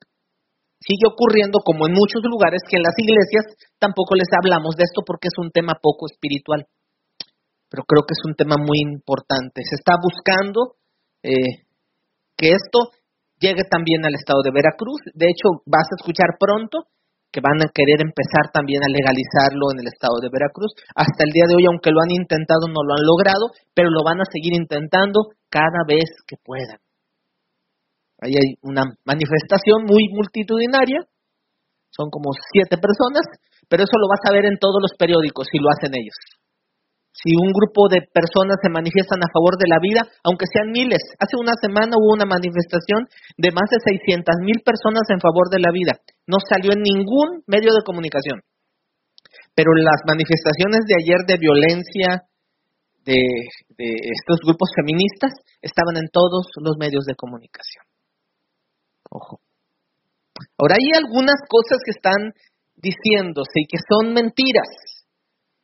sigue 0.78 1.10
ocurriendo 1.10 1.58
como 1.58 1.90
en 1.90 1.92
muchos 1.98 2.22
lugares 2.22 2.62
que 2.62 2.78
en 2.78 2.86
las 2.86 2.94
iglesias 2.94 3.50
tampoco 3.82 4.14
les 4.14 4.30
hablamos 4.30 4.78
de 4.78 4.86
esto 4.86 5.02
porque 5.02 5.26
es 5.26 5.36
un 5.42 5.50
tema 5.50 5.74
poco 5.82 6.06
espiritual. 6.06 6.70
Pero 7.66 7.82
creo 7.82 8.06
que 8.06 8.14
es 8.14 8.22
un 8.22 8.38
tema 8.38 8.62
muy 8.62 8.78
importante. 8.78 9.66
Se 9.66 9.74
está 9.74 9.98
buscando 9.98 10.78
eh, 11.26 11.66
que 12.38 12.54
esto 12.54 12.94
llegue 13.44 13.68
también 13.68 14.00
al 14.08 14.16
estado 14.16 14.40
de 14.40 14.56
Veracruz. 14.56 15.04
De 15.12 15.28
hecho, 15.28 15.60
vas 15.68 15.84
a 15.84 15.96
escuchar 16.00 16.40
pronto 16.40 16.88
que 17.28 17.44
van 17.44 17.60
a 17.60 17.68
querer 17.68 18.00
empezar 18.00 18.54
también 18.54 18.80
a 18.80 18.88
legalizarlo 18.88 19.74
en 19.74 19.82
el 19.84 19.90
estado 19.90 20.22
de 20.22 20.32
Veracruz. 20.32 20.72
Hasta 20.94 21.26
el 21.26 21.34
día 21.34 21.44
de 21.50 21.58
hoy, 21.58 21.66
aunque 21.66 21.90
lo 21.90 22.00
han 22.00 22.14
intentado, 22.14 22.70
no 22.70 22.80
lo 22.80 22.94
han 22.94 23.04
logrado, 23.04 23.50
pero 23.74 23.90
lo 23.90 24.06
van 24.06 24.22
a 24.22 24.30
seguir 24.30 24.54
intentando 24.54 25.34
cada 25.50 25.82
vez 25.84 26.08
que 26.30 26.38
puedan. 26.38 26.78
Ahí 28.22 28.38
hay 28.38 28.54
una 28.62 28.86
manifestación 29.04 29.84
muy 29.84 30.08
multitudinaria, 30.14 31.02
son 31.90 32.08
como 32.08 32.30
siete 32.54 32.78
personas, 32.78 33.26
pero 33.68 33.82
eso 33.82 33.98
lo 33.98 34.06
vas 34.06 34.22
a 34.24 34.32
ver 34.32 34.46
en 34.46 34.56
todos 34.56 34.78
los 34.80 34.94
periódicos 34.96 35.50
si 35.50 35.58
lo 35.58 35.68
hacen 35.74 35.92
ellos 35.92 36.14
si 37.14 37.30
un 37.38 37.54
grupo 37.54 37.86
de 37.86 38.02
personas 38.10 38.58
se 38.58 38.74
manifiestan 38.74 39.22
a 39.22 39.30
favor 39.30 39.54
de 39.54 39.70
la 39.70 39.78
vida, 39.78 40.02
aunque 40.26 40.50
sean 40.50 40.74
miles. 40.74 40.98
Hace 41.22 41.38
una 41.38 41.54
semana 41.54 41.94
hubo 41.94 42.10
una 42.10 42.26
manifestación 42.26 43.06
de 43.38 43.54
más 43.54 43.70
de 43.70 43.78
600 43.78 44.42
mil 44.42 44.58
personas 44.66 45.06
en 45.14 45.22
favor 45.22 45.46
de 45.46 45.62
la 45.62 45.70
vida. 45.70 45.94
No 46.26 46.42
salió 46.42 46.74
en 46.74 46.82
ningún 46.82 47.46
medio 47.46 47.70
de 47.70 47.86
comunicación. 47.86 48.42
Pero 49.54 49.70
las 49.78 50.02
manifestaciones 50.10 50.82
de 50.90 50.98
ayer 50.98 51.22
de 51.22 51.38
violencia 51.38 52.26
de, 53.06 53.22
estos 53.78 54.42
grupos 54.42 54.74
feministas 54.74 55.38
estaban 55.62 55.94
en 55.96 56.10
todos 56.10 56.50
los 56.58 56.74
medios 56.82 57.06
de 57.06 57.14
comunicación. 57.14 57.86
Ojo. 59.06 59.38
Ahora 60.58 60.82
hay 60.82 60.98
algunas 60.98 61.38
cosas 61.46 61.78
que 61.86 61.94
están 61.94 62.34
diciéndose 62.74 63.62
y 63.62 63.70
que 63.70 63.78
son 63.78 64.12
mentiras 64.12 64.66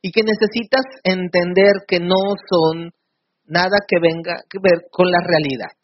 y 0.01 0.11
que 0.11 0.21
necesitas 0.23 0.81
entender 1.03 1.85
que 1.87 1.99
no 1.99 2.35
son 2.49 2.91
nada 3.45 3.77
que 3.87 3.99
venga 4.01 4.43
que 4.49 4.57
ver 4.61 4.87
con 4.91 5.11
la 5.11 5.19
realidad. 5.25 5.75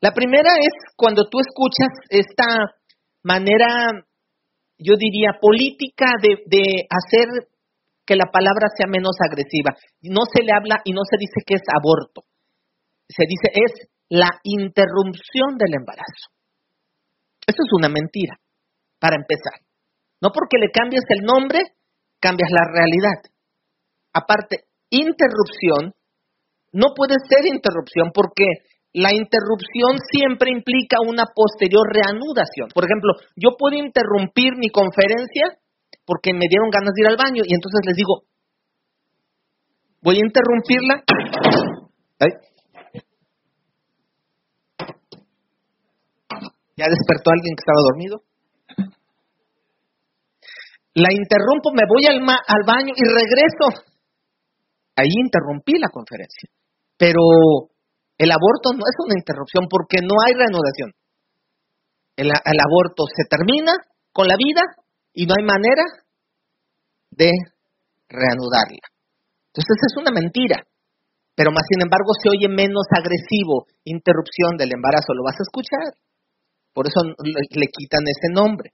La 0.00 0.12
primera 0.12 0.50
es 0.58 0.74
cuando 0.96 1.28
tú 1.30 1.38
escuchas 1.40 1.94
esta 2.10 2.74
manera, 3.22 3.92
yo 4.78 4.94
diría, 4.98 5.38
política 5.40 6.06
de, 6.20 6.42
de 6.46 6.86
hacer 6.90 7.28
que 8.04 8.16
la 8.16 8.30
palabra 8.32 8.66
sea 8.76 8.90
menos 8.90 9.16
agresiva. 9.22 9.78
No 10.02 10.26
se 10.26 10.42
le 10.42 10.52
habla 10.52 10.82
y 10.84 10.92
no 10.92 11.02
se 11.08 11.16
dice 11.18 11.40
que 11.46 11.54
es 11.54 11.62
aborto. 11.70 12.24
Se 13.08 13.24
dice 13.28 13.48
es 13.54 13.88
la 14.08 14.28
interrupción 14.42 15.56
del 15.56 15.74
embarazo. 15.74 16.34
Eso 17.46 17.62
es 17.62 17.70
una 17.72 17.88
mentira, 17.88 18.38
para 18.98 19.16
empezar. 19.16 19.64
No 20.20 20.30
porque 20.30 20.58
le 20.58 20.70
cambies 20.70 21.04
el 21.08 21.22
nombre, 21.24 21.62
cambias 22.22 22.50
la 22.54 22.64
realidad. 22.70 23.18
Aparte, 24.14 24.70
interrupción 24.88 25.92
no 26.72 26.94
puede 26.94 27.16
ser 27.28 27.44
interrupción 27.52 28.12
porque 28.14 28.46
la 28.94 29.12
interrupción 29.12 29.98
siempre 29.98 30.50
implica 30.50 31.00
una 31.04 31.24
posterior 31.34 31.82
reanudación. 31.90 32.68
Por 32.72 32.84
ejemplo, 32.84 33.12
yo 33.36 33.56
puedo 33.58 33.76
interrumpir 33.76 34.54
mi 34.56 34.68
conferencia 34.70 35.58
porque 36.06 36.32
me 36.32 36.46
dieron 36.48 36.70
ganas 36.70 36.94
de 36.94 37.02
ir 37.02 37.08
al 37.08 37.16
baño 37.16 37.42
y 37.44 37.54
entonces 37.54 37.80
les 37.84 37.96
digo, 37.96 38.22
voy 40.02 40.16
a 40.16 40.24
interrumpirla. 40.24 41.02
¿Ya 46.76 46.86
despertó 46.88 47.30
alguien 47.30 47.54
que 47.56 47.62
estaba 47.62 47.82
dormido? 47.90 48.22
La 50.94 51.08
interrumpo, 51.10 51.72
me 51.72 51.88
voy 51.88 52.04
al, 52.06 52.20
al 52.20 52.62
baño 52.66 52.92
y 52.94 53.04
regreso. 53.04 53.92
Ahí 54.96 55.08
interrumpí 55.08 55.78
la 55.78 55.88
conferencia. 55.88 56.50
Pero 56.98 57.20
el 58.18 58.30
aborto 58.30 58.72
no 58.76 58.84
es 58.84 58.96
una 59.04 59.18
interrupción 59.18 59.66
porque 59.68 59.98
no 60.02 60.14
hay 60.24 60.34
reanudación. 60.34 60.92
El 62.16 62.60
aborto 62.60 63.04
se 63.08 63.24
termina 63.24 63.72
con 64.12 64.28
la 64.28 64.36
vida 64.36 64.60
y 65.14 65.26
no 65.26 65.34
hay 65.36 65.44
manera 65.44 65.82
de 67.10 67.30
reanudarla. 68.08 68.84
Entonces 69.52 69.76
es 69.80 69.96
una 69.96 70.12
mentira. 70.12 70.64
Pero 71.34 71.50
más 71.50 71.64
sin 71.68 71.80
embargo 71.80 72.12
se 72.20 72.28
oye 72.28 72.48
menos 72.48 72.84
agresivo, 72.92 73.66
interrupción 73.84 74.56
del 74.58 74.72
embarazo, 74.74 75.14
lo 75.14 75.24
vas 75.24 75.36
a 75.40 75.46
escuchar. 75.48 75.96
Por 76.74 76.86
eso 76.86 77.00
le 77.02 77.66
quitan 77.72 78.04
ese 78.04 78.32
nombre. 78.32 78.72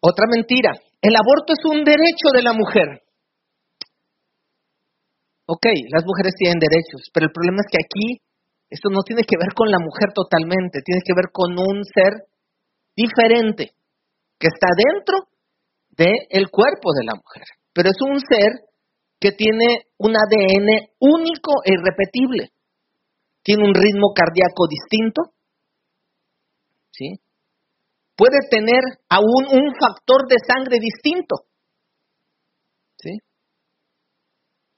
Otra 0.00 0.26
mentira, 0.30 0.72
el 1.02 1.14
aborto 1.16 1.52
es 1.52 1.64
un 1.64 1.84
derecho 1.84 2.30
de 2.32 2.42
la 2.42 2.52
mujer. 2.52 3.02
Ok, 5.46 5.66
las 5.90 6.04
mujeres 6.04 6.34
tienen 6.36 6.58
derechos, 6.58 7.10
pero 7.12 7.26
el 7.26 7.32
problema 7.32 7.58
es 7.64 7.70
que 7.72 7.82
aquí 7.82 8.20
esto 8.68 8.90
no 8.90 9.02
tiene 9.02 9.22
que 9.22 9.38
ver 9.40 9.54
con 9.54 9.70
la 9.70 9.78
mujer 9.78 10.12
totalmente, 10.14 10.82
tiene 10.84 11.00
que 11.02 11.16
ver 11.16 11.32
con 11.32 11.56
un 11.58 11.84
ser 11.84 12.28
diferente 12.94 13.72
que 14.38 14.48
está 14.48 14.68
dentro 14.76 15.28
del 15.96 16.50
cuerpo 16.50 16.92
de 16.92 17.04
la 17.04 17.14
mujer. 17.14 17.44
Pero 17.72 17.90
es 17.90 17.96
un 18.02 18.20
ser 18.20 18.68
que 19.18 19.32
tiene 19.32 19.88
un 19.98 20.14
ADN 20.14 20.94
único 21.00 21.64
e 21.64 21.72
irrepetible. 21.72 22.52
Tiene 23.42 23.64
un 23.64 23.74
ritmo 23.74 24.12
cardíaco 24.14 24.68
distinto, 24.68 25.32
¿sí? 26.92 27.18
Puede 28.18 28.42
tener 28.50 28.82
aún 29.08 29.46
un 29.46 29.70
factor 29.78 30.26
de 30.26 30.42
sangre 30.42 30.78
distinto. 30.82 31.46
¿Sí? 32.98 33.14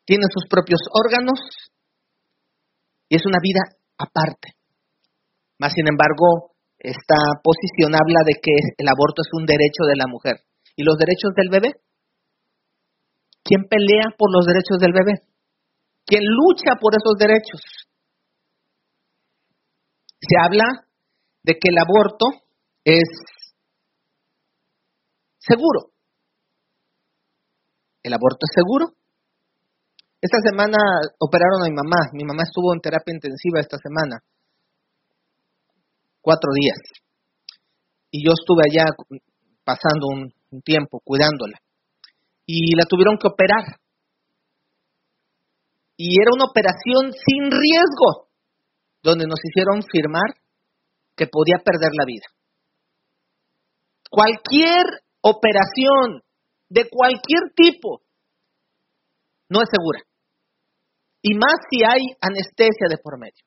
Tiene 0.05 0.29
sus 0.29 0.45
propios 0.45 0.81
órganos 0.93 1.41
y 3.09 3.17
es 3.17 3.25
una 3.25 3.39
vida 3.41 3.81
aparte. 3.97 4.61
Más 5.59 5.73
sin 5.73 5.89
embargo, 5.89 6.53
esta 6.79 7.17
posición 7.43 7.97
habla 7.97 8.21
de 8.29 8.37
que 8.41 8.53
el 8.77 8.89
aborto 8.89 9.25
es 9.25 9.33
un 9.33 9.47
derecho 9.47 9.89
de 9.89 9.97
la 9.97 10.07
mujer. 10.07 10.45
¿Y 10.77 10.85
los 10.85 10.99
derechos 10.99 11.33
del 11.35 11.49
bebé? 11.49 11.81
¿Quién 13.43 13.65
pelea 13.69 14.13
por 14.17 14.29
los 14.33 14.45
derechos 14.45 14.79
del 14.81 14.93
bebé? 14.93 15.25
¿Quién 16.05 16.23
lucha 16.25 16.77
por 16.81 16.93
esos 16.93 17.17
derechos? 17.19 17.61
Se 20.21 20.37
habla 20.45 20.85
de 21.43 21.55
que 21.55 21.69
el 21.73 21.79
aborto 21.79 22.50
es 22.85 23.09
seguro. 25.39 25.93
¿El 28.03 28.13
aborto 28.15 28.39
es 28.49 28.55
seguro? 28.55 28.95
Esta 30.21 30.39
semana 30.45 30.77
operaron 31.19 31.63
a 31.63 31.69
mi 31.69 31.75
mamá. 31.75 32.11
Mi 32.13 32.25
mamá 32.25 32.43
estuvo 32.43 32.75
en 32.75 32.81
terapia 32.81 33.15
intensiva 33.15 33.61
esta 33.61 33.79
semana. 33.79 34.21
Cuatro 36.21 36.51
días. 36.55 36.79
Y 38.11 38.25
yo 38.25 38.33
estuve 38.33 38.63
allá 38.69 38.87
pasando 39.65 40.07
un, 40.09 40.33
un 40.51 40.63
tiempo 40.63 41.01
cuidándola. 41.05 41.59
Y 42.45 42.75
la 42.77 42.85
tuvieron 42.85 43.17
que 43.17 43.29
operar. 43.29 43.81
Y 45.97 46.21
era 46.21 46.31
una 46.35 46.47
operación 46.47 47.13
sin 47.13 47.51
riesgo, 47.51 48.29
donde 49.03 49.27
nos 49.27 49.39
hicieron 49.45 49.83
firmar 49.83 50.35
que 51.15 51.27
podía 51.27 51.63
perder 51.63 51.91
la 51.93 52.05
vida. 52.07 52.27
Cualquier 54.11 54.85
operación 55.23 56.23
de 56.69 56.89
cualquier 56.91 57.55
tipo 57.55 58.03
no 59.49 59.63
es 59.63 59.69
segura. 59.71 60.01
Y 61.23 61.35
más 61.35 61.55
si 61.71 61.85
hay 61.85 62.03
anestesia 62.21 62.89
de 62.89 62.99
por 62.99 63.19
medio. 63.19 63.45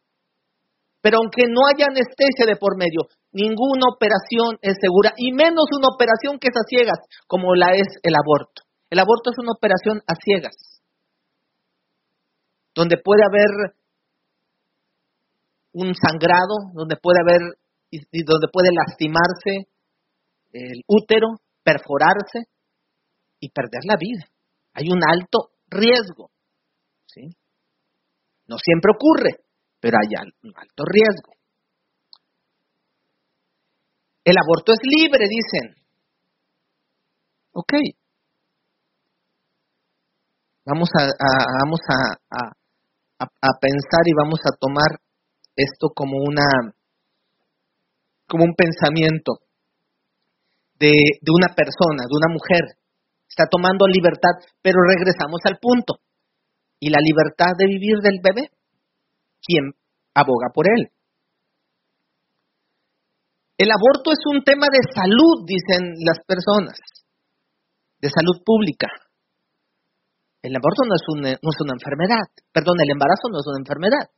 Pero 1.02 1.18
aunque 1.18 1.52
no 1.52 1.68
haya 1.68 1.88
anestesia 1.88 2.48
de 2.48 2.56
por 2.56 2.78
medio, 2.78 3.12
ninguna 3.34 3.92
operación 3.92 4.58
es 4.62 4.78
segura, 4.80 5.12
y 5.18 5.34
menos 5.34 5.68
una 5.76 5.92
operación 5.94 6.40
que 6.40 6.48
es 6.48 6.56
a 6.56 6.64
ciegas, 6.64 7.00
como 7.28 7.56
la 7.56 7.76
es 7.76 7.88
el 8.04 8.14
aborto. 8.16 8.64
El 8.90 9.00
aborto 9.00 9.32
es 9.32 9.38
una 9.38 9.52
operación 9.52 10.00
a 10.08 10.16
ciegas, 10.16 10.56
donde 12.74 12.96
puede 13.04 13.24
haber 13.28 13.76
un 15.74 15.94
sangrado, 15.96 16.72
donde 16.74 16.96
puede 16.96 17.20
haber 17.20 17.58
y 17.92 18.24
donde 18.24 18.48
puede 18.48 18.70
lastimarse 18.72 19.73
el 20.54 20.84
útero, 20.88 21.42
perforarse 21.64 22.50
y 23.40 23.50
perder 23.50 23.82
la 23.86 23.96
vida. 24.00 24.26
Hay 24.74 24.88
un 24.90 25.02
alto 25.04 25.50
riesgo. 25.68 26.30
¿sí? 27.08 27.22
No 28.48 28.58
siempre 28.58 28.92
ocurre, 28.96 29.44
pero 29.80 29.98
hay 29.98 30.30
un 30.44 30.54
alto 30.56 30.84
riesgo. 30.86 31.34
El 34.24 34.36
aborto 34.38 34.72
es 34.72 34.80
libre, 34.84 35.26
dicen. 35.28 35.76
Ok. 37.52 37.74
Vamos 40.66 40.90
a, 40.98 41.04
vamos 41.62 41.80
a, 41.90 42.46
a, 43.20 43.60
pensar 43.60 44.02
y 44.06 44.14
vamos 44.16 44.40
a 44.46 44.56
tomar 44.58 45.02
esto 45.56 45.90
como 45.94 46.18
una 46.18 46.74
como 48.28 48.46
un 48.46 48.56
pensamiento 48.56 49.40
de, 50.84 51.32
una 51.32 51.56
persona, 51.56 52.04
de 52.04 52.16
una 52.16 52.34
mujer. 52.34 52.76
Está 53.28 53.48
tomando 53.50 53.88
libertad, 53.88 54.36
pero 54.62 54.84
regresamos 54.84 55.40
al 55.46 55.58
punto. 55.58 56.04
¿Y 56.80 56.90
la 56.90 57.00
libertad 57.00 57.56
de 57.58 57.68
vivir 57.68 58.04
del 58.04 58.20
bebé? 58.22 58.52
¿Quién 59.42 59.72
aboga 60.14 60.52
por 60.54 60.68
él? 60.68 60.92
El 63.58 63.70
aborto 63.72 64.12
es 64.12 64.20
un 64.28 64.44
tema 64.44 64.68
de 64.68 64.84
salud, 64.92 65.46
dicen 65.48 65.94
las 66.04 66.20
personas, 66.28 66.78
de 68.00 68.10
salud 68.10 68.44
pública. 68.44 68.88
El 70.42 70.56
aborto 70.56 70.84
no 70.84 70.96
es 70.96 71.62
una 71.62 71.74
enfermedad, 71.74 72.28
perdón, 72.52 72.76
el 72.84 72.92
embarazo 72.92 73.32
no 73.32 73.40
es 73.40 73.48
una 73.48 73.64
enfermedad. 73.64 74.12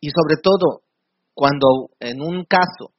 Y 0.00 0.10
sobre 0.10 0.40
todo, 0.40 0.86
cuando 1.34 1.90
en 1.98 2.20
un 2.22 2.44
caso 2.44 2.94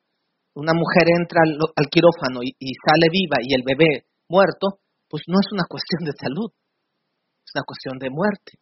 una 0.59 0.73
mujer 0.75 1.07
entra 1.07 1.41
al, 1.47 1.87
quirófano 1.89 2.43
y, 2.43 2.53
sale 2.83 3.07
viva 3.11 3.39
y 3.41 3.55
el 3.55 3.63
bebé 3.63 4.05
muerto, 4.27 4.83
pues 5.07 5.23
no 5.27 5.39
es 5.39 5.47
una 5.51 5.63
cuestión 5.63 6.03
de 6.03 6.11
salud, 6.19 6.51
es 6.51 7.51
una 7.55 7.63
cuestión 7.63 7.97
de 7.97 8.09
muerte. 8.09 8.59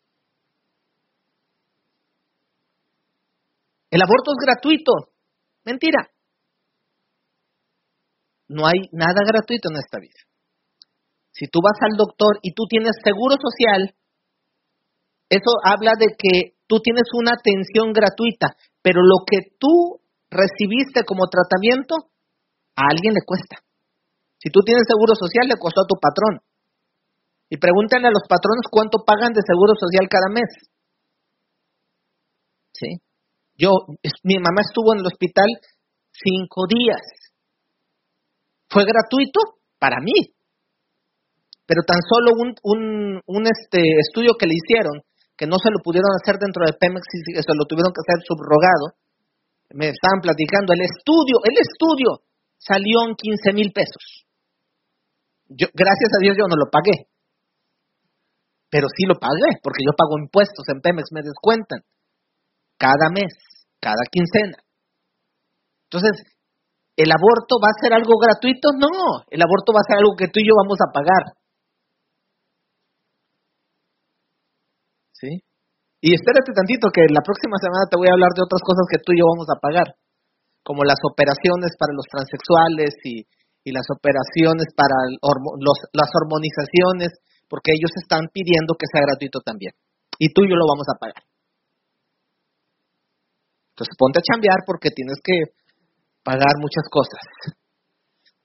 El 3.90 4.02
aborto 4.02 4.32
es 4.32 4.46
gratuito. 4.46 4.92
Mentira. 5.66 6.12
No 8.50 8.68
hay 8.68 8.88
nada 8.92 9.24
gratuito 9.26 9.70
en 9.72 9.78
esta 9.78 10.00
vida. 10.00 10.20
Si 11.32 11.48
tú 11.48 11.60
vas 11.62 11.78
al 11.82 11.98
doctor 11.98 12.40
y 12.42 12.54
tú 12.54 12.64
tienes 12.70 12.94
seguro 13.04 13.36
social, 13.36 13.94
eso 15.30 15.52
habla 15.64 15.92
de 16.00 16.16
que 16.18 16.58
tú 16.68 16.80
tienes 16.80 17.08
una 17.14 17.32
atención 17.38 17.92
gratuita, 17.92 18.56
pero 18.82 19.02
lo 19.02 19.26
que 19.26 19.56
tú 19.60 20.02
recibiste 20.30 21.04
como 21.06 21.28
tratamiento, 21.28 22.12
a 22.76 22.90
alguien 22.92 23.14
le 23.14 23.26
cuesta. 23.26 23.64
Si 24.38 24.50
tú 24.50 24.62
tienes 24.62 24.86
seguro 24.86 25.16
social, 25.16 25.48
le 25.48 25.58
costó 25.58 25.82
a 25.82 25.90
tu 25.90 25.96
patrón. 26.00 26.40
Y 27.50 27.58
pregúntale 27.58 28.08
a 28.08 28.12
los 28.12 28.24
patrones 28.28 28.68
cuánto 28.70 29.04
pagan 29.06 29.34
de 29.34 29.42
seguro 29.42 29.74
social 29.80 30.06
cada 30.10 30.30
mes. 30.30 30.52
¿Sí? 32.74 33.02
Yo, 33.58 33.72
mi 34.24 34.38
mamá 34.38 34.62
estuvo 34.62 34.94
en 34.94 35.00
el 35.00 35.08
hospital 35.08 35.48
cinco 36.12 36.68
días. 36.70 37.02
Fue 38.70 38.84
gratuito 38.86 39.40
para 39.80 39.98
mí. 40.02 40.36
Pero 41.66 41.82
tan 41.82 42.00
solo 42.06 42.38
un, 42.38 42.54
un, 42.64 42.82
un 43.26 43.44
este 43.48 43.82
estudio 44.00 44.36
que 44.38 44.46
le 44.46 44.56
hicieron, 44.56 45.02
que 45.36 45.48
no 45.48 45.58
se 45.58 45.72
lo 45.72 45.80
pudieron 45.84 46.12
hacer 46.22 46.38
dentro 46.40 46.64
de 46.66 46.78
Pemex 46.78 47.04
y 47.14 47.34
se 47.34 47.58
lo 47.58 47.66
tuvieron 47.66 47.92
que 47.92 48.04
hacer 48.06 48.24
subrogado, 48.24 48.96
me 49.74 49.90
estaban 49.92 50.22
platicando, 50.22 50.74
el 50.74 50.82
estudio, 50.82 51.44
el 51.44 51.58
estudio 51.60 52.24
salió 52.58 53.04
en 53.08 53.16
15 53.16 53.54
mil 53.54 53.72
pesos. 53.72 54.26
Yo, 55.50 55.68
gracias 55.74 56.12
a 56.16 56.22
Dios 56.22 56.36
yo 56.38 56.48
no 56.48 56.56
lo 56.56 56.70
pagué. 56.72 57.08
Pero 58.70 58.88
sí 58.92 59.08
lo 59.08 59.16
pagué, 59.16 59.60
porque 59.64 59.84
yo 59.84 59.96
pago 59.96 60.20
impuestos 60.20 60.68
en 60.68 60.82
Pemex, 60.82 61.12
me 61.12 61.22
descuentan. 61.24 61.80
Cada 62.78 63.10
mes, 63.12 63.34
cada 63.80 64.04
quincena. 64.12 64.60
Entonces, 65.88 66.24
¿el 66.96 67.10
aborto 67.12 67.56
va 67.64 67.72
a 67.72 67.80
ser 67.82 67.94
algo 67.94 68.20
gratuito? 68.20 68.70
No, 68.76 69.24
el 69.30 69.42
aborto 69.42 69.72
va 69.72 69.80
a 69.80 69.88
ser 69.88 69.98
algo 69.98 70.16
que 70.18 70.28
tú 70.28 70.40
y 70.40 70.48
yo 70.48 70.54
vamos 70.56 70.78
a 70.84 70.92
pagar. 70.92 71.38
¿Sí? 75.14 75.47
Y 76.08 76.16
espérate 76.16 76.56
tantito 76.56 76.88
que 76.88 77.04
la 77.12 77.20
próxima 77.20 77.60
semana 77.60 77.84
te 77.92 78.00
voy 78.00 78.08
a 78.08 78.16
hablar 78.16 78.32
de 78.32 78.48
otras 78.48 78.64
cosas 78.64 78.88
que 78.88 79.04
tú 79.04 79.12
y 79.12 79.20
yo 79.20 79.28
vamos 79.28 79.52
a 79.52 79.60
pagar, 79.60 80.00
como 80.64 80.88
las 80.88 81.04
operaciones 81.04 81.76
para 81.76 81.92
los 81.92 82.08
transexuales 82.08 82.96
y, 83.04 83.28
las 83.68 83.84
operaciones 83.92 84.72
para 84.72 84.96
las 85.20 86.10
hormonizaciones, 86.16 87.20
porque 87.52 87.76
ellos 87.76 87.92
están 88.00 88.32
pidiendo 88.32 88.80
que 88.80 88.88
sea 88.88 89.04
gratuito 89.04 89.44
también. 89.44 89.76
Y 90.16 90.32
tú 90.32 90.48
y 90.48 90.50
yo 90.50 90.56
lo 90.56 90.64
vamos 90.64 90.88
a 90.88 90.96
pagar. 90.96 91.20
Entonces 93.76 93.92
ponte 94.00 94.24
a 94.24 94.28
chambear 94.32 94.64
porque 94.64 94.96
tienes 94.96 95.20
que 95.20 95.52
pagar 96.24 96.56
muchas 96.64 96.88
cosas. 96.88 97.20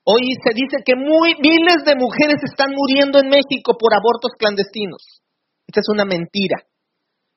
Hoy 0.03 0.27
se 0.43 0.51
dice 0.51 0.83
que 0.83 0.99
miles 0.99 1.79
de 1.87 1.95
mujeres 1.95 2.43
están 2.43 2.75
muriendo 2.75 3.23
en 3.23 3.31
México 3.31 3.79
por 3.79 3.95
abortos 3.95 4.35
clandestinos. 4.35 5.23
Esta 5.63 5.79
es 5.79 5.87
una 5.87 6.03
mentira. 6.03 6.67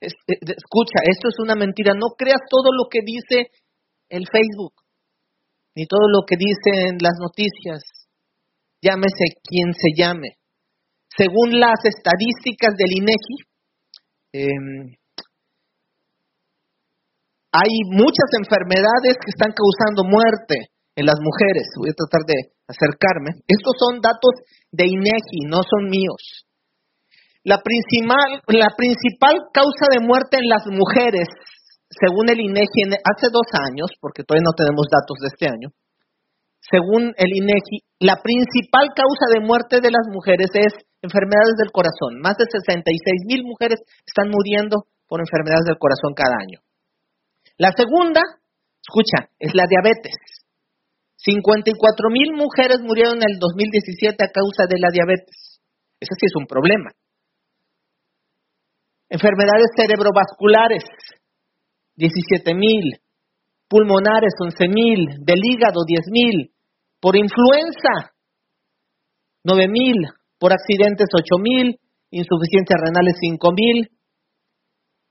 Eh, 0.00 0.08
escucha, 0.08 0.98
esto 1.10 1.28
es 1.28 1.38
una 1.38 1.54
mentira. 1.54 1.92
No 1.94 2.14
creas 2.16 2.40
todo 2.48 2.70
lo 2.72 2.88
que 2.90 3.00
dice 3.04 3.50
el 4.08 4.26
Facebook, 4.30 4.74
ni 5.74 5.86
todo 5.86 6.08
lo 6.08 6.24
que 6.26 6.36
dicen 6.36 6.98
las 7.00 7.14
noticias. 7.18 7.82
Llámese 8.82 9.40
quien 9.42 9.72
se 9.72 9.90
llame. 9.96 10.36
Según 11.16 11.58
las 11.58 11.80
estadísticas 11.84 12.76
del 12.76 12.92
INEGI, 12.92 13.36
em, 14.32 14.96
hay 17.52 17.72
muchas 17.88 18.28
enfermedades 18.36 19.16
que 19.16 19.32
están 19.32 19.52
causando 19.56 20.04
muerte 20.04 20.76
en 20.94 21.06
las 21.06 21.16
mujeres. 21.20 21.72
Voy 21.78 21.88
a 21.88 21.96
tratar 21.96 22.22
de 22.28 22.52
acercarme. 22.68 23.40
Estos 23.48 23.72
son 23.80 24.00
datos 24.00 24.44
de 24.70 24.84
INEGI, 24.84 25.48
no 25.48 25.64
son 25.64 25.88
míos. 25.88 26.45
La 27.46 27.62
principal, 27.62 28.42
la 28.50 28.74
principal 28.74 29.38
causa 29.54 29.86
de 29.94 30.02
muerte 30.02 30.42
en 30.42 30.50
las 30.50 30.66
mujeres, 30.66 31.30
según 31.94 32.26
el 32.26 32.42
INEGI, 32.42 32.98
hace 33.06 33.30
dos 33.30 33.46
años, 33.54 33.86
porque 34.02 34.26
todavía 34.26 34.50
no 34.50 34.58
tenemos 34.58 34.90
datos 34.90 35.14
de 35.22 35.30
este 35.30 35.46
año, 35.46 35.70
según 36.58 37.14
el 37.14 37.30
INEGI, 37.30 37.86
la 38.02 38.18
principal 38.18 38.90
causa 38.90 39.30
de 39.30 39.46
muerte 39.46 39.78
de 39.78 39.94
las 39.94 40.10
mujeres 40.10 40.50
es 40.58 40.74
enfermedades 41.06 41.54
del 41.62 41.70
corazón. 41.70 42.18
Más 42.18 42.34
de 42.34 42.50
66 42.50 43.30
mil 43.30 43.46
mujeres 43.46 43.78
están 44.02 44.26
muriendo 44.26 44.90
por 45.06 45.22
enfermedades 45.22 45.70
del 45.70 45.78
corazón 45.78 46.18
cada 46.18 46.34
año. 46.42 46.58
La 47.62 47.70
segunda, 47.70 48.26
escucha, 48.82 49.30
es 49.38 49.54
la 49.54 49.70
diabetes. 49.70 50.18
54 51.22 52.10
mil 52.10 52.34
mujeres 52.34 52.82
murieron 52.82 53.22
en 53.22 53.30
el 53.30 53.38
2017 53.38 54.18
a 54.18 54.34
causa 54.34 54.66
de 54.66 54.82
la 54.82 54.90
diabetes. 54.90 55.62
Ese 56.02 56.14
sí 56.18 56.26
es 56.26 56.34
un 56.34 56.50
problema. 56.50 56.90
Enfermedades 59.08 59.70
cerebrovasculares, 59.76 60.82
17 61.96 62.54
mil. 62.54 62.98
Pulmonares, 63.68 64.34
11 64.40 64.68
mil. 64.68 65.06
Del 65.24 65.40
hígado, 65.42 65.84
10 65.86 66.00
mil. 66.10 66.50
Por 67.00 67.16
influenza, 67.16 68.12
9 69.44 69.68
mil. 69.68 69.96
Por 70.38 70.52
accidentes, 70.52 71.08
8 71.12 71.38
mil. 71.40 71.78
Insuficiencias 72.10 72.80
renales, 72.80 73.14
5 73.20 73.52
mil. 73.52 73.90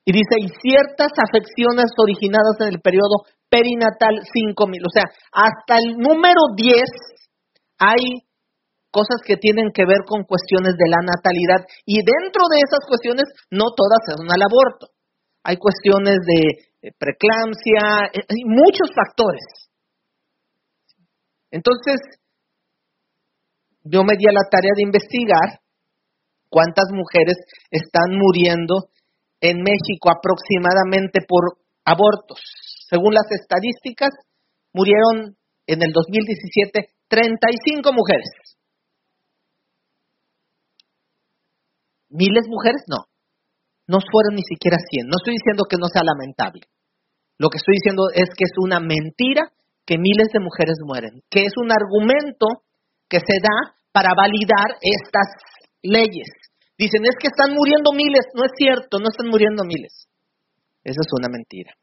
Y 0.06 0.12
dice, 0.12 0.36
y 0.40 0.48
ciertas 0.62 1.12
afecciones 1.18 1.92
originadas 1.98 2.58
en 2.62 2.68
el 2.68 2.82
periodo 2.82 3.26
perinatal, 3.50 4.22
5 4.32 4.68
mil. 4.68 4.82
O 4.86 4.92
sea, 4.94 5.06
hasta 5.32 5.78
el 5.78 5.98
número 5.98 6.54
10 6.56 6.84
hay 7.80 8.25
cosas 8.96 9.20
que 9.28 9.36
tienen 9.36 9.76
que 9.76 9.84
ver 9.84 10.08
con 10.08 10.24
cuestiones 10.24 10.80
de 10.80 10.88
la 10.88 11.04
natalidad. 11.04 11.68
Y 11.84 12.00
dentro 12.00 12.48
de 12.48 12.64
esas 12.64 12.80
cuestiones, 12.88 13.28
no 13.52 13.76
todas 13.76 14.00
son 14.08 14.24
al 14.32 14.40
aborto. 14.40 14.96
Hay 15.44 15.60
cuestiones 15.60 16.24
de 16.24 16.40
eh, 16.80 16.92
preeclampsia, 16.96 18.08
eh, 18.16 18.24
hay 18.24 18.44
muchos 18.48 18.96
factores. 18.96 19.44
Entonces, 21.52 22.00
yo 23.84 24.08
me 24.08 24.16
di 24.16 24.32
a 24.32 24.40
la 24.40 24.48
tarea 24.50 24.72
de 24.76 24.88
investigar 24.88 25.60
cuántas 26.48 26.88
mujeres 26.96 27.36
están 27.70 28.16
muriendo 28.16 28.88
en 29.42 29.60
México 29.60 30.08
aproximadamente 30.08 31.20
por 31.28 31.60
abortos. 31.84 32.40
Según 32.90 33.14
las 33.14 33.28
estadísticas, 33.30 34.10
murieron 34.72 35.36
en 35.68 35.84
el 35.84 35.92
2017 35.92 36.96
35 37.08 37.94
mujeres. 37.94 38.32
¿Miles 42.16 42.48
mujeres? 42.48 42.82
No. 42.88 43.12
No 43.88 44.00
fueron 44.00 44.40
ni 44.40 44.44
siquiera 44.48 44.78
100. 44.80 45.12
No 45.12 45.20
estoy 45.20 45.36
diciendo 45.36 45.68
que 45.70 45.78
no 45.78 45.92
sea 45.92 46.02
lamentable. 46.02 46.66
Lo 47.38 47.52
que 47.52 47.60
estoy 47.60 47.76
diciendo 47.76 48.08
es 48.16 48.32
que 48.32 48.48
es 48.48 48.56
una 48.58 48.80
mentira 48.80 49.52
que 49.86 50.00
miles 50.00 50.32
de 50.34 50.40
mujeres 50.40 50.80
mueren, 50.82 51.22
que 51.30 51.46
es 51.46 51.54
un 51.62 51.70
argumento 51.70 52.66
que 53.08 53.20
se 53.20 53.38
da 53.38 53.78
para 53.92 54.16
validar 54.16 54.80
estas 54.82 55.30
leyes. 55.84 56.32
Dicen, 56.78 57.06
es 57.06 57.16
que 57.20 57.28
están 57.28 57.54
muriendo 57.54 57.92
miles. 57.94 58.26
No 58.34 58.44
es 58.44 58.52
cierto, 58.58 59.00
no 59.00 59.08
están 59.12 59.28
muriendo 59.28 59.64
miles. 59.64 60.08
Eso 60.84 61.00
es 61.04 61.12
una 61.14 61.30
mentira. 61.30 61.76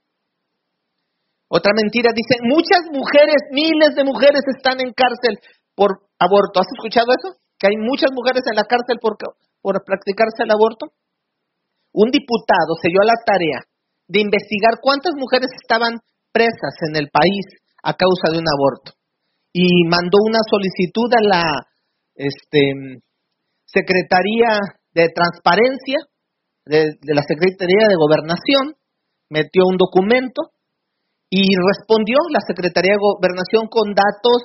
Otra 1.49 1.73
mentira 1.77 2.11
dice, 2.17 2.41
muchas 2.49 2.89
mujeres, 2.89 3.45
miles 3.53 3.95
de 3.95 4.05
mujeres 4.05 4.41
están 4.57 4.81
en 4.81 4.93
cárcel 4.97 5.37
por 5.77 6.09
aborto. 6.19 6.61
¿Has 6.61 6.73
escuchado 6.73 7.13
eso? 7.13 7.37
Que 7.61 7.69
hay 7.69 7.77
muchas 7.77 8.11
mujeres 8.13 8.43
en 8.49 8.57
la 8.57 8.65
cárcel 8.65 8.97
por, 9.01 9.17
por 9.63 9.85
practicarse 9.85 10.43
el 10.43 10.51
aborto. 10.51 10.93
Un 11.95 12.11
diputado 12.11 12.75
se 12.83 12.89
dio 12.89 13.01
a 13.01 13.07
la 13.07 13.19
tarea 13.25 13.65
de 14.09 14.21
investigar 14.21 14.83
cuántas 14.83 15.15
mujeres 15.17 15.49
estaban 15.55 16.01
presas 16.33 16.75
en 16.89 16.97
el 16.97 17.09
país 17.09 17.47
a 17.83 17.95
causa 17.95 18.33
de 18.33 18.39
un 18.39 18.49
aborto 18.49 18.93
y 19.53 19.85
mandó 19.89 20.19
una 20.27 20.41
solicitud 20.49 21.09
a 21.13 21.23
la 21.23 21.45
este, 22.15 23.01
Secretaría 23.65 24.59
de 24.93 25.09
Transparencia 25.09 25.99
de, 26.65 26.97
de 27.01 27.15
la 27.15 27.23
Secretaría 27.23 27.89
de 27.89 27.97
Gobernación, 27.97 28.77
metió 29.29 29.65
un 29.67 29.77
documento 29.77 30.53
y 31.29 31.49
respondió 31.57 32.17
la 32.31 32.41
Secretaría 32.47 32.93
de 32.93 33.01
Gobernación 33.01 33.69
con 33.69 33.95
datos 33.95 34.43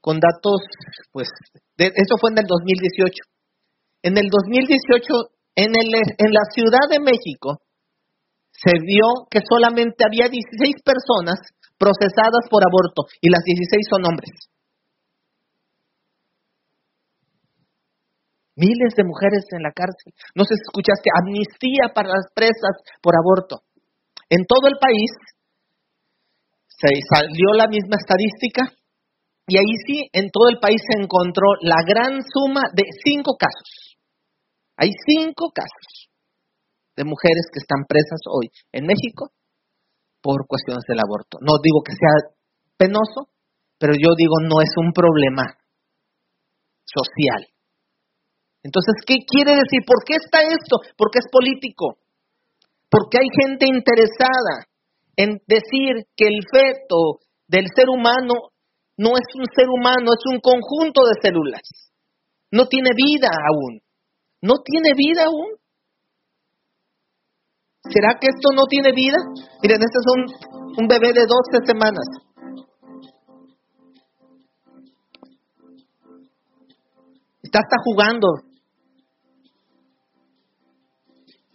con 0.00 0.20
datos, 0.20 0.60
pues, 1.12 1.28
eso 1.76 2.14
fue 2.20 2.30
en 2.30 2.38
el 2.38 2.46
2018. 2.46 3.12
En 4.02 4.16
el 4.16 4.28
2018, 4.30 5.34
en, 5.56 5.74
el, 5.74 5.88
en 5.94 6.30
la 6.32 6.44
Ciudad 6.54 6.86
de 6.90 7.00
México, 7.00 7.58
se 8.52 8.72
vio 8.82 9.26
que 9.30 9.40
solamente 9.42 10.04
había 10.06 10.28
16 10.28 10.82
personas 10.82 11.38
procesadas 11.78 12.46
por 12.50 12.62
aborto 12.66 13.06
y 13.20 13.30
las 13.30 13.42
16 13.44 13.86
son 13.90 14.02
hombres. 14.06 14.30
Miles 18.58 18.94
de 18.98 19.04
mujeres 19.06 19.46
en 19.54 19.62
la 19.62 19.70
cárcel. 19.70 20.10
No 20.34 20.42
sé 20.42 20.58
si 20.58 20.66
escuchaste, 20.66 21.10
amnistía 21.14 21.94
para 21.94 22.10
las 22.10 22.26
presas 22.34 22.74
por 23.00 23.14
aborto. 23.14 23.62
En 24.28 24.42
todo 24.46 24.66
el 24.66 24.74
país 24.82 25.10
se 26.66 26.90
salió 27.06 27.54
la 27.54 27.68
misma 27.68 27.94
estadística 27.94 28.74
y 29.48 29.56
ahí 29.56 29.74
sí, 29.86 30.08
en 30.12 30.28
todo 30.30 30.50
el 30.50 30.60
país 30.60 30.76
se 30.84 31.00
encontró 31.00 31.56
la 31.62 31.80
gran 31.86 32.20
suma 32.20 32.68
de 32.74 32.84
cinco 33.02 33.36
casos. 33.38 33.96
Hay 34.76 34.90
cinco 34.92 35.50
casos 35.54 36.12
de 36.94 37.04
mujeres 37.04 37.48
que 37.50 37.58
están 37.58 37.88
presas 37.88 38.20
hoy 38.30 38.50
en 38.72 38.84
México 38.84 39.32
por 40.20 40.46
cuestiones 40.46 40.84
del 40.86 41.00
aborto. 41.00 41.38
No 41.40 41.56
digo 41.62 41.80
que 41.80 41.96
sea 41.96 42.36
penoso, 42.76 43.32
pero 43.78 43.94
yo 43.94 44.12
digo 44.16 44.36
no 44.44 44.60
es 44.60 44.70
un 44.76 44.92
problema 44.92 45.56
social. 46.84 47.48
Entonces, 48.62 49.00
¿qué 49.06 49.24
quiere 49.24 49.52
decir? 49.52 49.80
¿Por 49.86 50.04
qué 50.04 50.16
está 50.16 50.42
esto? 50.42 50.76
Porque 50.98 51.20
es 51.24 51.28
político. 51.32 51.96
Porque 52.90 53.16
hay 53.16 53.28
gente 53.32 53.64
interesada 53.66 54.68
en 55.16 55.40
decir 55.46 56.04
que 56.16 56.28
el 56.28 56.44
feto 56.52 57.24
del 57.46 57.66
ser 57.74 57.88
humano 57.88 58.52
no 58.98 59.10
es 59.14 59.30
un 59.38 59.46
ser 59.54 59.68
humano, 59.70 60.10
es 60.10 60.24
un 60.26 60.40
conjunto 60.40 61.02
de 61.06 61.22
células. 61.22 61.62
No 62.50 62.66
tiene 62.66 62.90
vida 62.96 63.28
aún. 63.30 63.80
No 64.42 64.54
tiene 64.64 64.90
vida 64.96 65.26
aún. 65.26 65.54
¿Será 67.84 68.18
que 68.20 68.26
esto 68.26 68.50
no 68.56 68.64
tiene 68.66 68.90
vida? 68.92 69.16
Miren, 69.62 69.78
este 69.78 69.98
es 70.02 70.76
un, 70.76 70.88
bebé 70.88 71.12
de 71.12 71.26
12 71.26 71.64
semanas. 71.64 72.04
Está 77.40 77.60
hasta 77.60 77.76
jugando. 77.84 78.26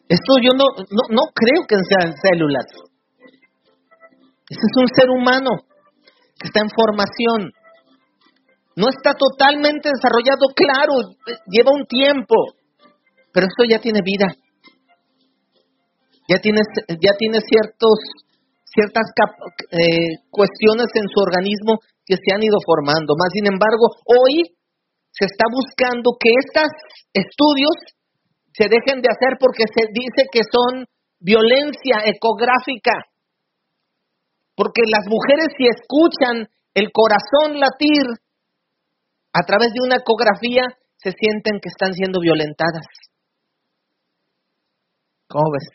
Esto 0.08 0.34
yo 0.42 0.52
no, 0.56 0.64
no, 0.78 1.04
no 1.10 1.24
creo 1.36 1.68
que 1.68 1.76
sean 1.76 2.14
células. 2.16 2.66
Este 4.50 4.66
es 4.66 4.78
un 4.78 4.88
ser 4.96 5.10
humano 5.10 5.73
está 6.42 6.62
en 6.62 6.70
formación. 6.70 7.52
No 8.76 8.90
está 8.90 9.14
totalmente 9.14 9.90
desarrollado, 9.94 10.50
claro, 10.56 11.14
lleva 11.46 11.72
un 11.72 11.86
tiempo, 11.86 12.36
pero 13.32 13.46
esto 13.46 13.64
ya 13.70 13.80
tiene 13.80 14.02
vida. 14.02 14.34
Ya 16.28 16.40
tiene, 16.40 16.62
ya 16.88 17.14
tiene 17.18 17.40
ciertos, 17.42 18.00
ciertas 18.66 19.06
eh, 19.70 20.24
cuestiones 20.32 20.88
en 20.96 21.08
su 21.10 21.20
organismo 21.20 21.80
que 22.06 22.16
se 22.16 22.34
han 22.34 22.42
ido 22.42 22.58
formando. 22.66 23.14
Más 23.18 23.30
sin 23.34 23.46
embargo, 23.46 23.94
hoy 24.06 24.58
se 25.12 25.26
está 25.26 25.46
buscando 25.52 26.18
que 26.18 26.32
estos 26.34 26.72
estudios 27.14 27.76
se 28.54 28.66
dejen 28.70 29.02
de 29.02 29.10
hacer 29.10 29.38
porque 29.40 29.66
se 29.70 29.86
dice 29.94 30.26
que 30.32 30.42
son 30.46 30.86
violencia 31.20 32.02
ecográfica. 32.06 33.13
Porque 34.56 34.82
las 34.86 35.06
mujeres 35.08 35.54
si 35.58 35.66
escuchan 35.66 36.50
el 36.74 36.92
corazón 36.92 37.60
latir 37.60 38.06
a 39.34 39.42
través 39.46 39.74
de 39.74 39.82
una 39.82 39.98
ecografía, 39.98 40.64
se 40.98 41.12
sienten 41.12 41.60
que 41.60 41.70
están 41.70 41.94
siendo 41.94 42.20
violentadas. 42.22 42.86
¿Cómo 45.28 45.52
ves? 45.52 45.68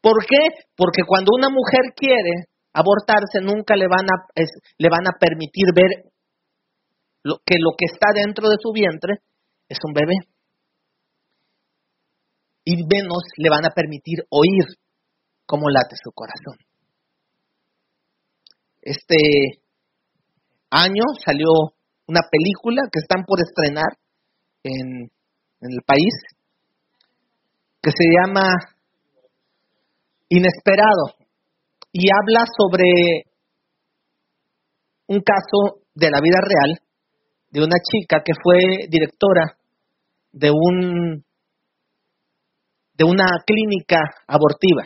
¿Por 0.00 0.24
qué? 0.26 0.66
Porque 0.76 1.02
cuando 1.06 1.30
una 1.34 1.48
mujer 1.48 1.94
quiere 1.94 2.50
abortarse, 2.72 3.40
nunca 3.40 3.76
le 3.76 3.86
van 3.88 4.06
a, 4.10 4.26
le 4.78 4.88
van 4.90 5.06
a 5.06 5.16
permitir 5.18 5.66
ver 5.74 6.12
lo, 7.22 7.38
que 7.44 7.56
lo 7.58 7.70
que 7.78 7.86
está 7.90 8.08
dentro 8.14 8.48
de 8.48 8.56
su 8.60 8.72
vientre 8.72 9.22
es 9.68 9.78
un 9.84 9.94
bebé. 9.94 10.14
Y 12.64 12.76
menos 12.84 13.22
le 13.36 13.48
van 13.48 13.64
a 13.64 13.70
permitir 13.70 14.26
oír 14.30 14.66
cómo 15.46 15.70
late 15.70 15.94
su 16.02 16.10
corazón. 16.12 16.58
Este 18.86 19.16
año 20.70 21.02
salió 21.24 21.48
una 22.06 22.20
película 22.30 22.82
que 22.92 23.00
están 23.00 23.24
por 23.26 23.40
estrenar 23.40 23.98
en, 24.62 25.10
el 25.60 25.82
país, 25.84 26.14
que 27.82 27.90
se 27.90 28.04
llama 28.14 28.48
Inesperado, 30.28 31.16
y 31.90 32.06
habla 32.12 32.44
sobre 32.56 33.24
un 35.08 35.20
caso 35.20 35.82
de 35.92 36.08
la 36.08 36.20
vida 36.20 36.38
real 36.40 36.78
de 37.50 37.64
una 37.64 37.78
chica 37.82 38.22
que 38.24 38.34
fue 38.40 38.86
directora 38.88 39.58
de 40.30 40.52
un 40.52 41.24
de 42.94 43.04
una 43.04 43.26
clínica 43.44 43.98
abortiva. 44.28 44.84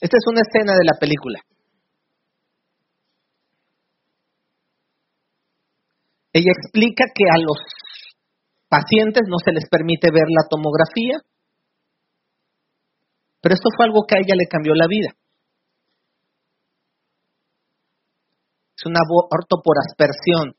Esta 0.00 0.16
es 0.16 0.24
una 0.26 0.40
escena 0.40 0.72
de 0.72 0.84
la 0.84 0.98
película. 0.98 1.38
Ella 6.34 6.50
explica 6.50 7.04
que 7.14 7.24
a 7.30 7.38
los 7.38 7.56
pacientes 8.68 9.22
no 9.28 9.38
se 9.38 9.52
les 9.52 9.68
permite 9.70 10.10
ver 10.10 10.26
la 10.26 10.48
tomografía, 10.50 11.22
pero 13.40 13.54
esto 13.54 13.68
fue 13.76 13.86
algo 13.86 14.02
que 14.08 14.16
a 14.16 14.18
ella 14.18 14.34
le 14.34 14.48
cambió 14.50 14.74
la 14.74 14.88
vida. 14.88 15.14
Es 18.76 18.84
un 18.84 18.96
aborto 18.96 19.62
por 19.62 19.76
aspersión. 19.78 20.56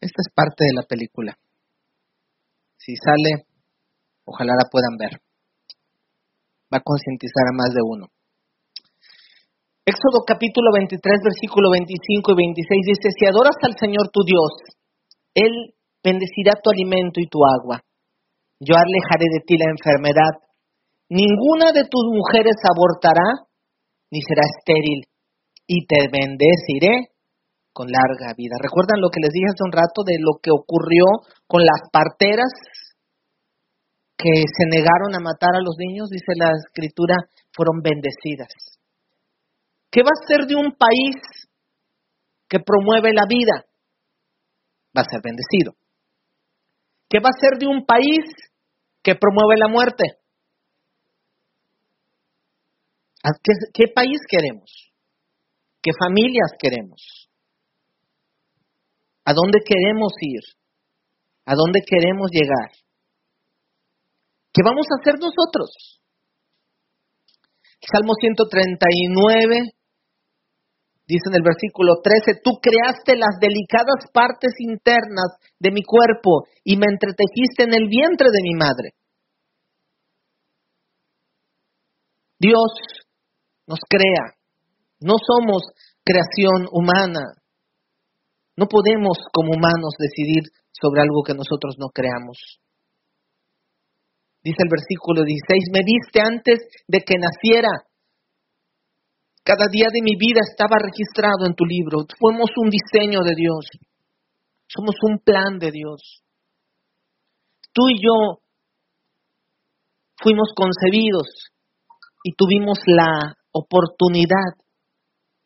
Esta 0.00 0.22
es 0.22 0.30
parte 0.32 0.62
de 0.62 0.74
la 0.78 0.86
película. 0.86 1.34
Si 2.78 2.94
sale, 2.94 3.50
ojalá 4.24 4.54
la 4.54 4.70
puedan 4.70 4.94
ver. 4.96 5.18
Va 6.72 6.78
a 6.78 6.86
concientizar 6.86 7.50
a 7.50 7.56
más 7.56 7.74
de 7.74 7.82
uno. 7.82 8.06
Éxodo 9.84 10.22
capítulo 10.22 10.70
23, 10.72 11.02
versículo 11.02 11.70
25 11.72 12.30
y 12.30 12.36
26 12.36 12.86
dice, 12.86 13.08
si 13.10 13.26
adoras 13.26 13.56
al 13.62 13.74
Señor 13.74 14.12
tu 14.12 14.22
Dios, 14.22 14.52
Él 15.34 15.74
bendecirá 16.04 16.60
tu 16.62 16.70
alimento 16.70 17.18
y 17.18 17.26
tu 17.26 17.42
agua. 17.42 17.82
Yo 18.60 18.76
alejaré 18.78 19.26
de 19.32 19.40
ti 19.42 19.56
la 19.58 19.72
enfermedad. 19.72 20.44
Ninguna 21.08 21.72
de 21.72 21.88
tus 21.90 22.04
mujeres 22.06 22.54
abortará, 22.70 23.48
ni 24.12 24.20
será 24.22 24.44
estéril, 24.46 25.08
y 25.66 25.86
te 25.86 26.06
bendeciré 26.06 27.17
con 27.78 27.86
larga 27.86 28.34
vida. 28.34 28.58
¿Recuerdan 28.58 28.98
lo 28.98 29.06
que 29.06 29.22
les 29.22 29.30
dije 29.30 29.54
hace 29.54 29.62
un 29.62 29.70
rato 29.70 30.02
de 30.02 30.18
lo 30.18 30.42
que 30.42 30.50
ocurrió 30.50 31.22
con 31.46 31.62
las 31.62 31.86
parteras 31.92 32.50
que 34.18 34.34
se 34.50 34.66
negaron 34.66 35.14
a 35.14 35.22
matar 35.22 35.54
a 35.54 35.62
los 35.62 35.78
niños? 35.78 36.10
Dice 36.10 36.34
la 36.34 36.50
escritura, 36.58 37.14
fueron 37.54 37.78
bendecidas. 37.78 38.50
¿Qué 39.92 40.02
va 40.02 40.10
a 40.10 40.26
ser 40.26 40.50
de 40.50 40.56
un 40.56 40.74
país 40.74 41.22
que 42.48 42.58
promueve 42.58 43.14
la 43.14 43.26
vida? 43.28 43.62
Va 44.90 45.02
a 45.02 45.10
ser 45.10 45.22
bendecido. 45.22 45.78
¿Qué 47.08 47.20
va 47.20 47.30
a 47.30 47.40
ser 47.40 47.60
de 47.60 47.68
un 47.68 47.86
país 47.86 48.26
que 49.04 49.14
promueve 49.14 49.54
la 49.56 49.68
muerte? 49.68 50.18
¿Qué, 53.22 53.52
qué 53.72 53.84
país 53.94 54.18
queremos? 54.28 54.90
¿Qué 55.80 55.92
familias 55.96 56.58
queremos? 56.58 57.27
¿A 59.28 59.34
dónde 59.36 59.60
queremos 59.60 60.14
ir? 60.22 60.40
¿A 61.44 61.52
dónde 61.54 61.80
queremos 61.84 62.30
llegar? 62.32 62.72
¿Qué 64.54 64.62
vamos 64.64 64.86
a 64.88 64.96
hacer 64.96 65.20
nosotros? 65.20 66.00
Salmo 67.92 68.14
139, 68.18 69.76
Dice 71.08 71.24
en 71.28 71.36
el 71.36 71.42
versículo 71.42 72.00
13, 72.02 72.40
tú 72.44 72.60
creaste 72.60 73.16
las 73.16 73.40
delicadas 73.40 74.12
partes 74.12 74.52
internas 74.60 75.40
de 75.58 75.72
mi 75.72 75.82
cuerpo 75.82 76.44
y 76.64 76.76
me 76.76 76.84
entretejiste 76.84 77.64
en 77.64 77.72
el 77.72 77.88
vientre 77.88 78.28
de 78.28 78.42
mi 78.42 78.54
madre. 78.54 78.92
Dios 82.38 82.68
nos 83.66 83.80
crea, 83.88 84.36
no 85.00 85.16
somos 85.16 85.62
creación 86.04 86.68
humana. 86.72 87.37
No 88.58 88.66
podemos 88.66 89.14
como 89.30 89.54
humanos 89.54 89.94
decidir 90.02 90.42
sobre 90.74 91.02
algo 91.02 91.22
que 91.22 91.38
nosotros 91.38 91.78
no 91.78 91.94
creamos. 91.94 92.58
Dice 94.42 94.58
el 94.66 94.70
versículo 94.70 95.22
16, 95.22 95.70
me 95.70 95.86
viste 95.86 96.18
antes 96.18 96.58
de 96.88 96.98
que 97.06 97.22
naciera 97.22 97.70
cada 99.44 99.70
día 99.70 99.86
de 99.92 100.02
mi 100.02 100.18
vida 100.18 100.40
estaba 100.42 100.76
registrado 100.82 101.46
en 101.46 101.54
tu 101.54 101.64
libro. 101.64 102.04
Fuimos 102.18 102.50
un 102.56 102.68
diseño 102.68 103.20
de 103.22 103.34
Dios. 103.36 103.64
Somos 104.66 104.96
un 105.02 105.20
plan 105.20 105.58
de 105.58 105.70
Dios. 105.70 106.24
Tú 107.72 107.88
y 107.88 107.94
yo 108.02 108.42
fuimos 110.16 110.52
concebidos 110.56 111.52
y 112.24 112.34
tuvimos 112.34 112.78
la 112.86 113.36
oportunidad 113.52 114.58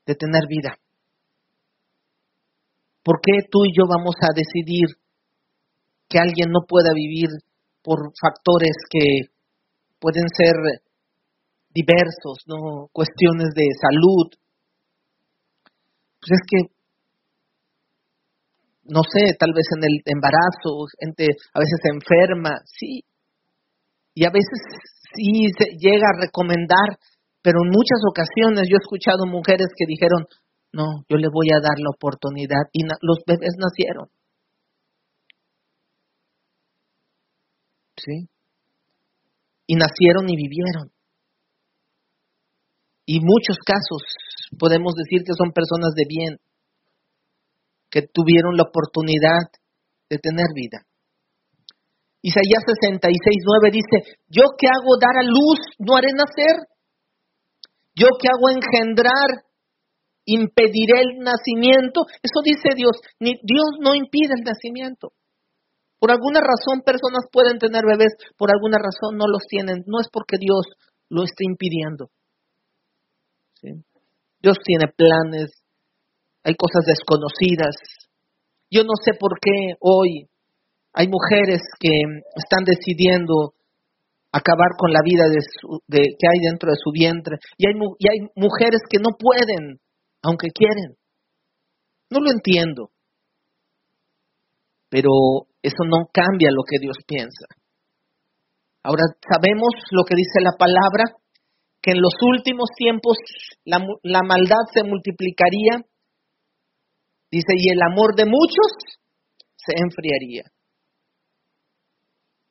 de 0.07 0.15
tener 0.15 0.49
vida. 0.49 0.82
¿Por 3.03 3.21
qué 3.21 3.47
tú 3.51 3.65
y 3.65 3.73
yo 3.77 3.85
vamos 3.89 4.15
a 4.23 4.35
decidir 4.35 4.97
que 6.09 6.19
alguien 6.19 6.51
no 6.51 6.61
pueda 6.69 6.93
vivir 6.95 7.29
por 7.83 8.13
factores 8.21 8.77
que 8.91 9.33
pueden 9.99 10.27
ser 10.29 10.55
diversos, 11.75 12.45
¿no? 12.47 12.89
Cuestiones 12.93 13.51
de 13.55 13.67
salud. 13.81 14.29
Pues 16.21 16.39
es 16.39 16.43
que, 16.47 16.59
no 18.85 19.01
sé, 19.03 19.35
tal 19.39 19.53
vez 19.55 19.67
en 19.77 19.83
el 19.83 19.97
embarazo, 20.05 20.87
gente 21.01 21.27
a 21.55 21.59
veces 21.59 21.81
enferma, 21.91 22.61
sí. 22.67 23.03
Y 24.15 24.27
a 24.27 24.31
veces 24.31 24.61
sí 25.15 25.49
se 25.59 25.75
llega 25.79 26.07
a 26.07 26.21
recomendar, 26.21 26.99
pero 27.43 27.59
en 27.65 27.71
muchas 27.71 27.99
ocasiones 28.07 28.69
yo 28.69 28.77
he 28.77 28.85
escuchado 28.85 29.27
mujeres 29.27 29.69
que 29.77 29.87
dijeron, 29.89 30.27
no, 30.73 31.05
yo 31.09 31.17
le 31.17 31.29
voy 31.33 31.49
a 31.53 31.61
dar 31.61 31.79
la 31.79 31.91
oportunidad 31.95 32.65
y 32.73 32.85
los 32.85 33.19
bebés 33.27 33.55
nacieron. 33.59 34.09
¿Sí? 37.97 38.29
Y 39.67 39.75
nacieron 39.77 40.29
y 40.29 40.37
vivieron. 40.37 40.91
Y 43.05 43.21
muchos 43.21 43.59
casos 43.65 44.03
podemos 44.59 44.95
decir 44.95 45.23
que 45.25 45.35
son 45.37 45.53
personas 45.53 45.93
de 45.95 46.05
bien, 46.09 46.41
que 47.91 48.03
tuvieron 48.03 48.57
la 48.57 48.65
oportunidad 48.65 49.53
de 50.09 50.19
tener 50.19 50.47
vida. 50.55 50.87
Isaías 52.23 52.63
66, 52.65 53.19
9 53.45 53.71
dice, 53.75 54.17
yo 54.29 54.55
que 54.57 54.69
hago 54.71 54.97
dar 55.01 55.19
a 55.19 55.27
luz, 55.27 55.59
no 55.79 55.97
haré 55.97 56.09
nacer. 56.15 56.69
Yo 57.95 58.07
que 58.19 58.29
hago 58.31 58.49
engendrar, 58.49 59.45
impediré 60.25 61.01
el 61.01 61.19
nacimiento. 61.19 62.07
Eso 62.23 62.41
dice 62.45 62.75
Dios. 62.77 62.99
Ni, 63.21 63.33
Dios 63.43 63.79
no 63.81 63.95
impide 63.95 64.35
el 64.37 64.45
nacimiento. 64.45 65.13
Por 65.99 66.11
alguna 66.11 66.41
razón 66.41 66.83
personas 66.85 67.27
pueden 67.31 67.59
tener 67.59 67.83
bebés, 67.87 68.13
por 68.37 68.51
alguna 68.51 68.79
razón 68.79 69.17
no 69.17 69.27
los 69.27 69.43
tienen. 69.49 69.85
No 69.87 70.01
es 70.01 70.09
porque 70.13 70.37
Dios 70.39 70.67
lo 71.09 71.25
esté 71.25 71.45
impidiendo. 71.45 72.11
Dios 74.43 74.59
tiene 74.65 74.89
planes, 74.89 75.51
hay 76.43 76.55
cosas 76.57 76.85
desconocidas. 76.87 77.77
Yo 78.71 78.83
no 78.83 78.95
sé 79.05 79.13
por 79.15 79.39
qué 79.41 79.77
hoy 79.79 80.27
hay 80.93 81.07
mujeres 81.07 81.63
que 81.79 82.01
están 82.35 82.65
decidiendo 82.65 83.55
acabar 84.33 84.75
con 84.79 84.93
la 84.93 85.01
vida 85.05 85.25
de, 85.29 86.01
que 86.19 86.27
hay 86.27 86.41
dentro 86.51 86.71
de 86.71 86.77
su 86.83 86.91
vientre 86.91 87.37
y 87.59 87.69
hay, 87.69 87.75
y 87.99 88.09
hay 88.09 88.19
mujeres 88.35 88.81
que 88.89 88.99
no 88.99 89.11
pueden, 89.19 89.79
aunque 90.23 90.49
quieren. 90.51 90.97
No 92.11 92.21
lo 92.21 92.31
entiendo, 92.31 92.91
pero 94.89 95.09
eso 95.63 95.85
no 95.87 96.09
cambia 96.13 96.51
lo 96.53 96.63
que 96.69 96.79
Dios 96.79 96.99
piensa. 97.07 97.47
Ahora 98.83 99.05
sabemos 99.27 99.71
lo 99.91 100.05
que 100.05 100.17
dice 100.17 100.41
la 100.43 100.53
palabra, 100.59 101.17
que 101.81 101.93
en 101.93 102.03
los 102.03 102.15
últimos 102.21 102.69
tiempos 102.77 103.17
la, 103.65 103.79
maldad 104.23 104.69
se 104.75 104.85
multiplicaría, 104.85 105.87
dice, 107.31 107.55
y 107.57 107.71
el 107.71 107.81
amor 107.81 108.15
de 108.17 108.27
muchos 108.27 109.01
se 109.57 109.73
enfriaría. 109.77 110.45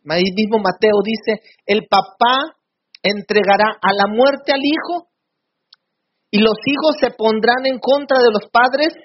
Ahí 0.09 0.33
mismo 0.35 0.57
Mateo 0.57 0.97
dice, 1.03 1.43
el 1.65 1.85
papá 1.87 2.57
entregará 3.03 3.77
a 3.81 3.93
la 3.93 4.07
muerte 4.07 4.51
al 4.51 4.61
hijo 4.63 5.10
y 6.31 6.39
los 6.39 6.55
hijos 6.63 6.95
se 6.99 7.11
pondrán 7.11 7.67
en 7.67 7.77
contra 7.79 8.19
de 8.23 8.31
los 8.31 8.47
padres 8.49 8.95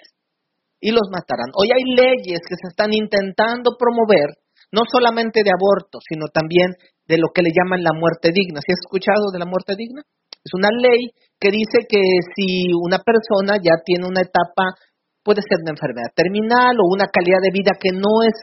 y 0.81 0.93
los 0.95 1.11
matarán. 1.11 1.51
Hoy 1.59 1.69
hay 1.75 1.83
leyes 1.91 2.41
que 2.47 2.55
se 2.55 2.71
están 2.71 2.95
intentando 2.95 3.75
promover, 3.75 4.39
no 4.71 4.83
solamente 4.87 5.43
de 5.43 5.51
aborto, 5.51 5.99
sino 6.07 6.31
también 6.31 6.79
de 7.07 7.19
lo 7.19 7.35
que 7.35 7.43
le 7.43 7.51
llaman 7.51 7.83
la 7.83 7.93
muerte 7.93 8.31
digna. 8.31 8.63
¿Sí 8.63 8.71
has 8.71 8.87
escuchado 8.87 9.35
de 9.35 9.41
la 9.43 9.47
muerte 9.47 9.75
digna? 9.77 10.03
Es 10.47 10.55
una 10.55 10.71
ley 10.71 11.11
que 11.41 11.51
dice 11.51 11.91
que 11.91 11.99
si 12.39 12.71
una 12.79 13.03
persona 13.03 13.59
ya 13.59 13.83
tiene 13.85 14.07
una 14.07 14.23
etapa, 14.23 14.79
puede 15.25 15.43
ser 15.43 15.59
una 15.67 15.75
enfermedad 15.75 16.15
terminal 16.15 16.79
o 16.79 16.95
una 16.95 17.11
calidad 17.11 17.43
de 17.43 17.51
vida 17.51 17.75
que 17.75 17.91
no 17.91 18.23
es 18.23 18.39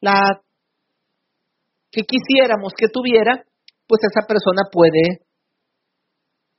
la 0.00 0.42
que 1.92 2.02
quisiéramos 2.02 2.74
que 2.76 2.88
tuviera, 2.88 3.46
pues 3.86 4.00
esa 4.02 4.26
persona 4.26 4.66
puede 4.70 5.22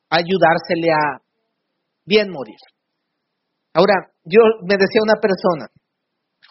ayudársele 0.09 0.95
a 0.95 1.26
bien 2.07 2.31
morir. 2.31 2.57
Ahora, 3.75 4.09
yo 4.23 4.39
me 4.63 4.79
decía 4.79 5.03
una 5.03 5.19
persona, 5.21 5.67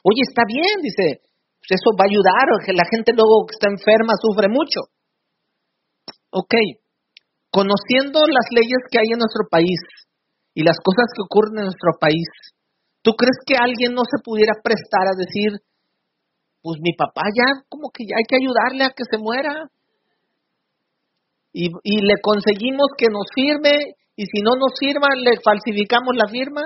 oye, 0.05 0.23
está 0.23 0.45
bien, 0.47 0.79
dice, 0.85 1.25
pues 1.59 1.81
eso 1.81 1.91
va 1.99 2.05
a 2.05 2.13
ayudar, 2.13 2.47
la 2.77 2.87
gente 2.93 3.17
luego 3.17 3.49
que 3.49 3.57
está 3.57 3.73
enferma 3.73 4.15
sufre 4.21 4.47
mucho. 4.53 4.93
Ok, 6.31 6.55
conociendo 7.51 8.21
las 8.29 8.47
leyes 8.53 8.85
que 8.93 9.01
hay 9.01 9.11
en 9.11 9.19
nuestro 9.19 9.49
país 9.51 9.81
y 10.55 10.63
las 10.63 10.77
cosas 10.79 11.09
que 11.17 11.25
ocurren 11.25 11.65
en 11.65 11.73
nuestro 11.73 11.97
país, 11.99 12.29
¿tú 13.03 13.17
crees 13.17 13.41
que 13.49 13.57
alguien 13.57 13.97
no 13.97 14.05
se 14.05 14.23
pudiera 14.23 14.53
prestar 14.63 15.09
a 15.09 15.17
decir, 15.17 15.57
pues 16.61 16.79
mi 16.85 16.93
papá 16.93 17.23
ya 17.33 17.65
como 17.69 17.89
que 17.91 18.05
ya 18.05 18.21
hay 18.21 18.27
que 18.29 18.37
ayudarle 18.37 18.85
a 18.85 18.95
que 18.95 19.09
se 19.09 19.19
muera? 19.19 19.73
Y 21.57 21.71
le 22.05 22.21
conseguimos 22.21 22.93
que 22.99 23.09
nos 23.09 23.25
firme 23.35 23.97
y 24.17 24.25
si 24.25 24.41
no 24.41 24.57
nos 24.57 24.73
firma, 24.81 25.09
le 25.15 25.37
falsificamos 25.45 26.17
la 26.17 26.27
firma. 26.29 26.63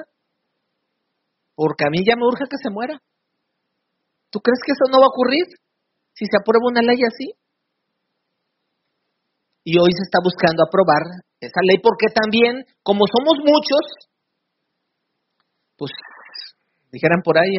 Porque 1.57 1.84
a 1.84 1.90
mí 1.90 1.98
ya 2.07 2.14
me 2.14 2.24
urge 2.24 2.46
que 2.48 2.62
se 2.62 2.70
muera. 2.70 3.03
¿Tú 4.30 4.38
crees 4.38 4.62
que 4.64 4.72
eso 4.72 4.86
no 4.86 5.03
va 5.03 5.11
a 5.11 5.12
ocurrir 5.12 5.44
si 6.14 6.24
se 6.24 6.38
aprueba 6.38 6.70
una 6.70 6.80
ley 6.80 7.03
así? 7.03 7.34
Y 9.64 9.76
hoy 9.82 9.90
se 9.90 10.07
está 10.07 10.22
buscando 10.22 10.62
aprobar 10.62 11.26
esa 11.42 11.61
ley 11.66 11.82
porque 11.82 12.07
también, 12.14 12.64
como 12.82 13.05
somos 13.11 13.42
muchos, 13.42 13.84
pues 15.76 15.90
dijeran 16.92 17.20
por 17.22 17.36
ahí, 17.36 17.59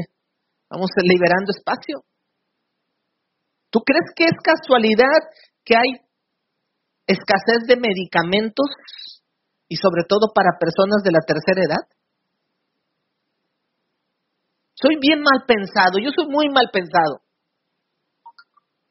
vamos 0.69 0.89
liberando 1.03 1.51
espacio. 1.51 1.99
¿Tú 3.69 3.79
crees 3.83 4.07
que 4.15 4.23
es 4.23 4.37
casualidad 4.41 5.19
que 5.65 5.75
hay 5.75 5.99
escasez 7.07 7.67
de 7.67 7.75
medicamentos 7.75 8.67
y 9.72 9.78
sobre 9.80 10.03
todo 10.03 10.36
para 10.36 10.59
personas 10.59 10.99
de 11.01 11.15
la 11.15 11.24
tercera 11.24 11.63
edad? 11.63 11.84
Soy 14.76 14.99
bien 14.99 15.24
mal 15.24 15.47
pensado, 15.47 15.95
yo 16.03 16.11
soy 16.11 16.28
muy 16.28 16.49
mal 16.49 16.67
pensado, 16.74 17.24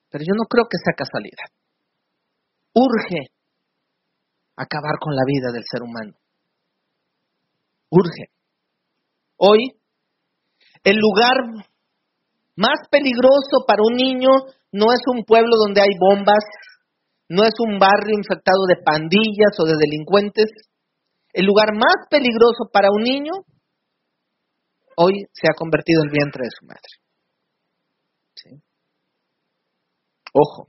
pero 0.08 0.24
yo 0.24 0.32
no 0.32 0.48
creo 0.48 0.64
que 0.70 0.80
sea 0.80 0.96
casualidad. 0.96 1.52
Urge 2.72 3.28
acabar 4.56 4.96
con 5.00 5.14
la 5.14 5.24
vida 5.26 5.52
del 5.52 5.64
ser 5.68 5.82
humano. 5.82 6.16
Urge. 7.90 8.32
Hoy, 9.36 9.76
el 10.84 10.96
lugar 10.96 11.66
más 12.56 12.88
peligroso 12.90 13.66
para 13.66 13.82
un 13.84 13.96
niño 13.96 14.30
no 14.72 14.86
es 14.94 15.02
un 15.12 15.24
pueblo 15.24 15.56
donde 15.60 15.82
hay 15.82 15.92
bombas, 15.98 16.44
no 17.28 17.42
es 17.44 17.52
un 17.58 17.78
barrio 17.78 18.16
infectado 18.16 18.64
de 18.66 18.80
pandillas 18.82 19.52
o 19.58 19.64
de 19.66 19.76
delincuentes. 19.76 20.69
El 21.32 21.46
lugar 21.46 21.74
más 21.74 22.08
peligroso 22.10 22.70
para 22.72 22.88
un 22.90 23.02
niño 23.02 23.32
hoy 24.96 25.12
se 25.32 25.46
ha 25.48 25.54
convertido 25.56 26.02
en 26.02 26.08
el 26.08 26.12
vientre 26.12 26.44
de 26.44 26.50
su 26.50 26.66
madre. 26.66 27.00
Ojo. 30.32 30.68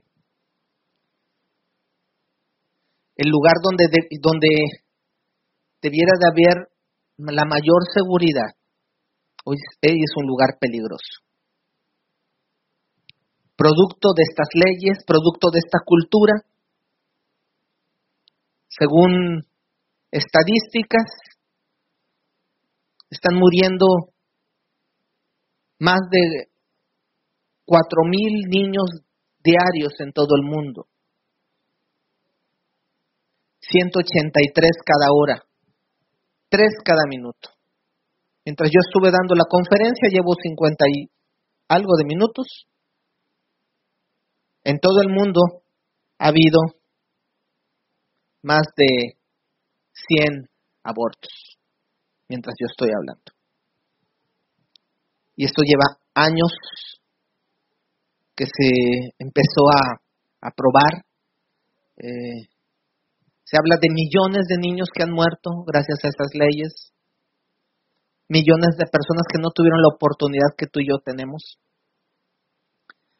El 3.16 3.28
lugar 3.28 3.54
donde, 3.62 3.86
donde 4.20 4.48
debiera 5.80 6.12
de 6.18 6.26
haber 6.26 6.68
la 7.18 7.44
mayor 7.44 7.84
seguridad, 7.94 8.56
hoy 9.44 9.56
es 9.82 10.10
un 10.16 10.26
lugar 10.26 10.58
peligroso 10.58 11.22
producto 13.62 14.10
de 14.16 14.24
estas 14.26 14.48
leyes, 14.54 15.04
producto 15.06 15.50
de 15.52 15.60
esta 15.60 15.78
cultura. 15.86 16.34
Según 18.66 19.46
estadísticas, 20.12 21.08
están 23.10 23.34
muriendo 23.34 23.86
más 25.78 26.00
de 26.10 26.48
cuatro 27.64 28.02
mil 28.08 28.48
niños 28.48 28.84
diarios 29.42 29.94
en 30.00 30.12
todo 30.12 30.36
el 30.36 30.42
mundo. 30.42 30.86
183 33.60 34.70
cada 34.84 35.12
hora, 35.12 35.42
tres 36.48 36.74
cada 36.84 37.04
minuto. 37.08 37.48
Mientras 38.44 38.70
yo 38.70 38.80
estuve 38.84 39.10
dando 39.10 39.34
la 39.34 39.44
conferencia, 39.48 40.08
llevo 40.10 40.34
50 40.34 40.84
y 40.88 41.10
algo 41.68 41.96
de 41.96 42.04
minutos, 42.04 42.66
en 44.64 44.78
todo 44.78 45.00
el 45.00 45.08
mundo 45.08 45.40
ha 46.18 46.28
habido 46.28 46.58
más 48.42 48.62
de 48.76 49.16
100 49.92 50.48
abortos 50.84 51.58
mientras 52.28 52.54
yo 52.58 52.66
estoy 52.70 52.88
hablando. 52.96 53.32
Y 55.36 55.44
esto 55.44 55.62
lleva 55.62 55.98
años 56.14 56.52
que 58.34 58.44
se 58.44 59.14
empezó 59.18 59.68
a, 59.68 60.00
aprobar. 60.44 61.04
Eh, 61.96 62.48
se 63.44 63.56
habla 63.56 63.76
de 63.80 63.88
millones 63.90 64.46
de 64.48 64.58
niños 64.58 64.88
que 64.92 65.04
han 65.04 65.12
muerto 65.12 65.50
gracias 65.66 65.98
a 66.02 66.08
estas 66.08 66.34
leyes, 66.34 66.92
millones 68.28 68.76
de 68.76 68.86
personas 68.90 69.26
que 69.30 69.40
no 69.40 69.50
tuvieron 69.50 69.80
la 69.80 69.94
oportunidad 69.94 70.56
que 70.56 70.66
tú 70.66 70.80
y 70.80 70.88
yo 70.88 70.98
tenemos, 71.04 71.58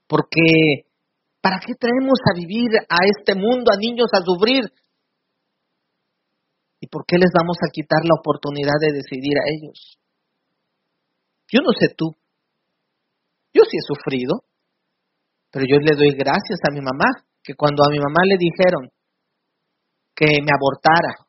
porque 0.08 0.90
¿Para 1.42 1.58
qué 1.58 1.74
traemos 1.74 2.20
a 2.30 2.38
vivir 2.38 2.70
a 2.88 2.98
este 3.10 3.34
mundo, 3.34 3.72
a 3.74 3.76
niños 3.76 4.06
a 4.14 4.22
sufrir? 4.22 4.62
¿Y 6.82 6.88
por 6.88 7.06
qué 7.06 7.14
les 7.14 7.30
vamos 7.30 7.56
a 7.62 7.70
quitar 7.70 8.02
la 8.02 8.18
oportunidad 8.18 8.74
de 8.80 8.90
decidir 8.90 9.38
a 9.38 9.46
ellos? 9.46 10.02
Yo 11.46 11.60
no 11.62 11.70
sé 11.78 11.94
tú. 11.94 12.10
Yo 13.54 13.62
sí 13.70 13.78
he 13.78 13.86
sufrido. 13.86 14.42
Pero 15.52 15.64
yo 15.70 15.78
le 15.78 15.94
doy 15.94 16.10
gracias 16.10 16.58
a 16.66 16.74
mi 16.74 16.80
mamá, 16.80 17.06
que 17.40 17.54
cuando 17.54 17.84
a 17.84 17.92
mi 17.92 18.00
mamá 18.00 18.26
le 18.26 18.34
dijeron 18.36 18.90
que 20.12 20.26
me 20.42 20.50
abortara, 20.50 21.22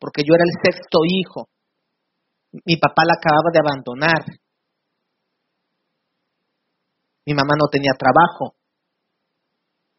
porque 0.00 0.22
yo 0.26 0.34
era 0.34 0.42
el 0.42 0.58
sexto 0.58 0.98
hijo, 1.06 1.48
mi 2.50 2.76
papá 2.76 3.02
la 3.06 3.14
acababa 3.14 3.50
de 3.52 3.60
abandonar. 3.60 4.24
Mi 7.26 7.34
mamá 7.34 7.54
no 7.56 7.68
tenía 7.70 7.92
trabajo. 7.92 8.56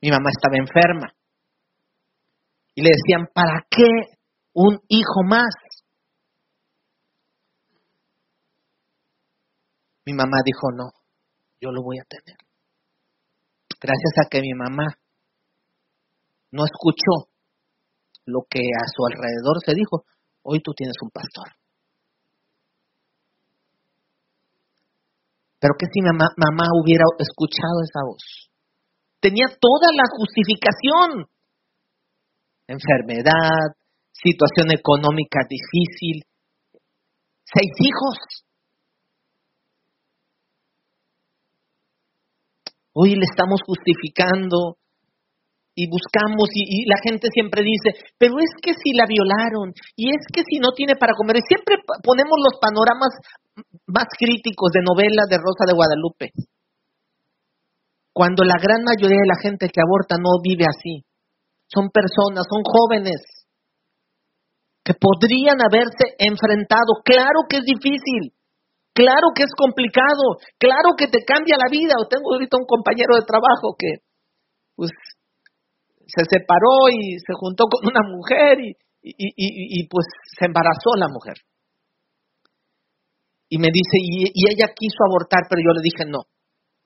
Mi 0.02 0.10
mamá 0.10 0.32
estaba 0.36 0.58
enferma. 0.58 1.14
Y 2.76 2.82
le 2.82 2.90
decían, 2.90 3.30
¿para 3.34 3.66
qué 3.70 4.20
un 4.54 4.80
hijo 4.88 5.24
más? 5.28 5.54
Mi 10.06 10.14
mamá 10.14 10.38
dijo, 10.44 10.72
no, 10.76 10.92
yo 11.60 11.72
lo 11.72 11.84
voy 11.84 12.00
a 12.00 12.06
tener. 12.06 12.38
Gracias 13.80 14.14
a 14.26 14.30
que 14.30 14.42
mi 14.42 14.54
mamá 14.54 14.88
no 16.52 16.66
escuchó 16.66 17.32
lo 18.26 18.42
que 18.50 18.60
a 18.60 18.86
su 18.88 19.06
alrededor 19.06 19.58
se 19.66 19.74
dijo, 19.74 20.06
hoy 20.44 20.62
tú 20.62 20.74
tienes 20.76 20.96
un 21.02 21.10
pastor. 21.10 21.48
Pero 25.60 25.74
que 25.78 25.86
si 25.94 26.02
mamá, 26.02 26.26
mamá 26.38 26.66
hubiera 26.82 27.06
escuchado 27.20 27.82
esa 27.84 28.02
voz, 28.06 28.50
tenía 29.20 29.46
toda 29.48 29.94
la 29.94 30.04
justificación. 30.18 31.30
Enfermedad, 32.68 33.78
situación 34.22 34.72
económica 34.72 35.42
difícil, 35.50 36.24
seis 37.44 37.74
hijos. 37.82 38.46
Hoy 42.94 43.16
le 43.16 43.26
estamos 43.26 43.62
justificando 43.66 44.78
y 45.74 45.88
buscamos 45.90 46.50
y, 46.54 46.86
la 46.86 47.00
gente 47.02 47.30
siempre 47.32 47.64
dice, 47.64 47.98
pero 48.18 48.36
es 48.40 48.52
que 48.62 48.74
si 48.74 48.94
la 48.94 49.06
violaron 49.08 49.74
y 49.96 50.12
es 50.12 50.28
que 50.32 50.44
si 50.44 50.60
no 50.60 50.76
tiene 50.76 50.96
para 50.96 51.14
comer, 51.16 51.38
y 51.38 51.48
siempre 51.48 51.78
ponemos 52.04 52.38
los 52.38 52.60
panoramas 52.60 53.16
más 53.88 54.06
críticos 54.20 54.72
de 54.74 54.84
novela 54.84 55.24
de 55.30 55.38
Rosa 55.38 55.66
de 55.66 55.74
Guadalupe 55.74 56.32
cuando 58.14 58.44
la 58.44 58.60
gran 58.62 58.84
mayoría 58.84 59.24
de 59.24 59.32
la 59.34 59.42
gente 59.42 59.70
que 59.72 59.80
aborta 59.80 60.18
no 60.20 60.44
vive 60.44 60.66
así. 60.68 61.08
Son 61.72 61.90
personas, 61.90 62.44
son 62.44 62.62
jóvenes 62.62 63.41
que 64.84 64.94
podrían 64.94 65.62
haberse 65.62 66.18
enfrentado. 66.18 67.02
Claro 67.06 67.46
que 67.50 67.58
es 67.58 67.66
difícil, 67.66 68.34
claro 68.94 69.34
que 69.36 69.44
es 69.44 69.54
complicado, 69.56 70.42
claro 70.58 70.98
que 70.98 71.08
te 71.08 71.24
cambia 71.24 71.58
la 71.58 71.70
vida. 71.70 71.96
O 72.00 72.08
tengo 72.08 72.34
ahorita 72.34 72.58
un 72.58 72.66
compañero 72.66 73.16
de 73.16 73.26
trabajo 73.26 73.76
que 73.78 74.02
pues 74.76 74.92
se 76.08 76.24
separó 76.26 76.90
y 76.90 77.20
se 77.20 77.34
juntó 77.38 77.66
con 77.70 77.88
una 77.88 78.02
mujer 78.04 78.60
y, 78.60 78.76
y, 79.02 79.88
pues 79.88 80.06
se 80.38 80.46
embarazó 80.46 80.98
la 80.98 81.08
mujer. 81.08 81.36
Y 83.50 83.58
me 83.58 83.68
dice, 83.68 83.98
y 84.00 84.48
ella 84.48 84.74
quiso 84.76 85.04
abortar, 85.06 85.44
pero 85.50 85.62
yo 85.62 85.74
le 85.74 85.84
dije 85.84 86.10
no. 86.10 86.24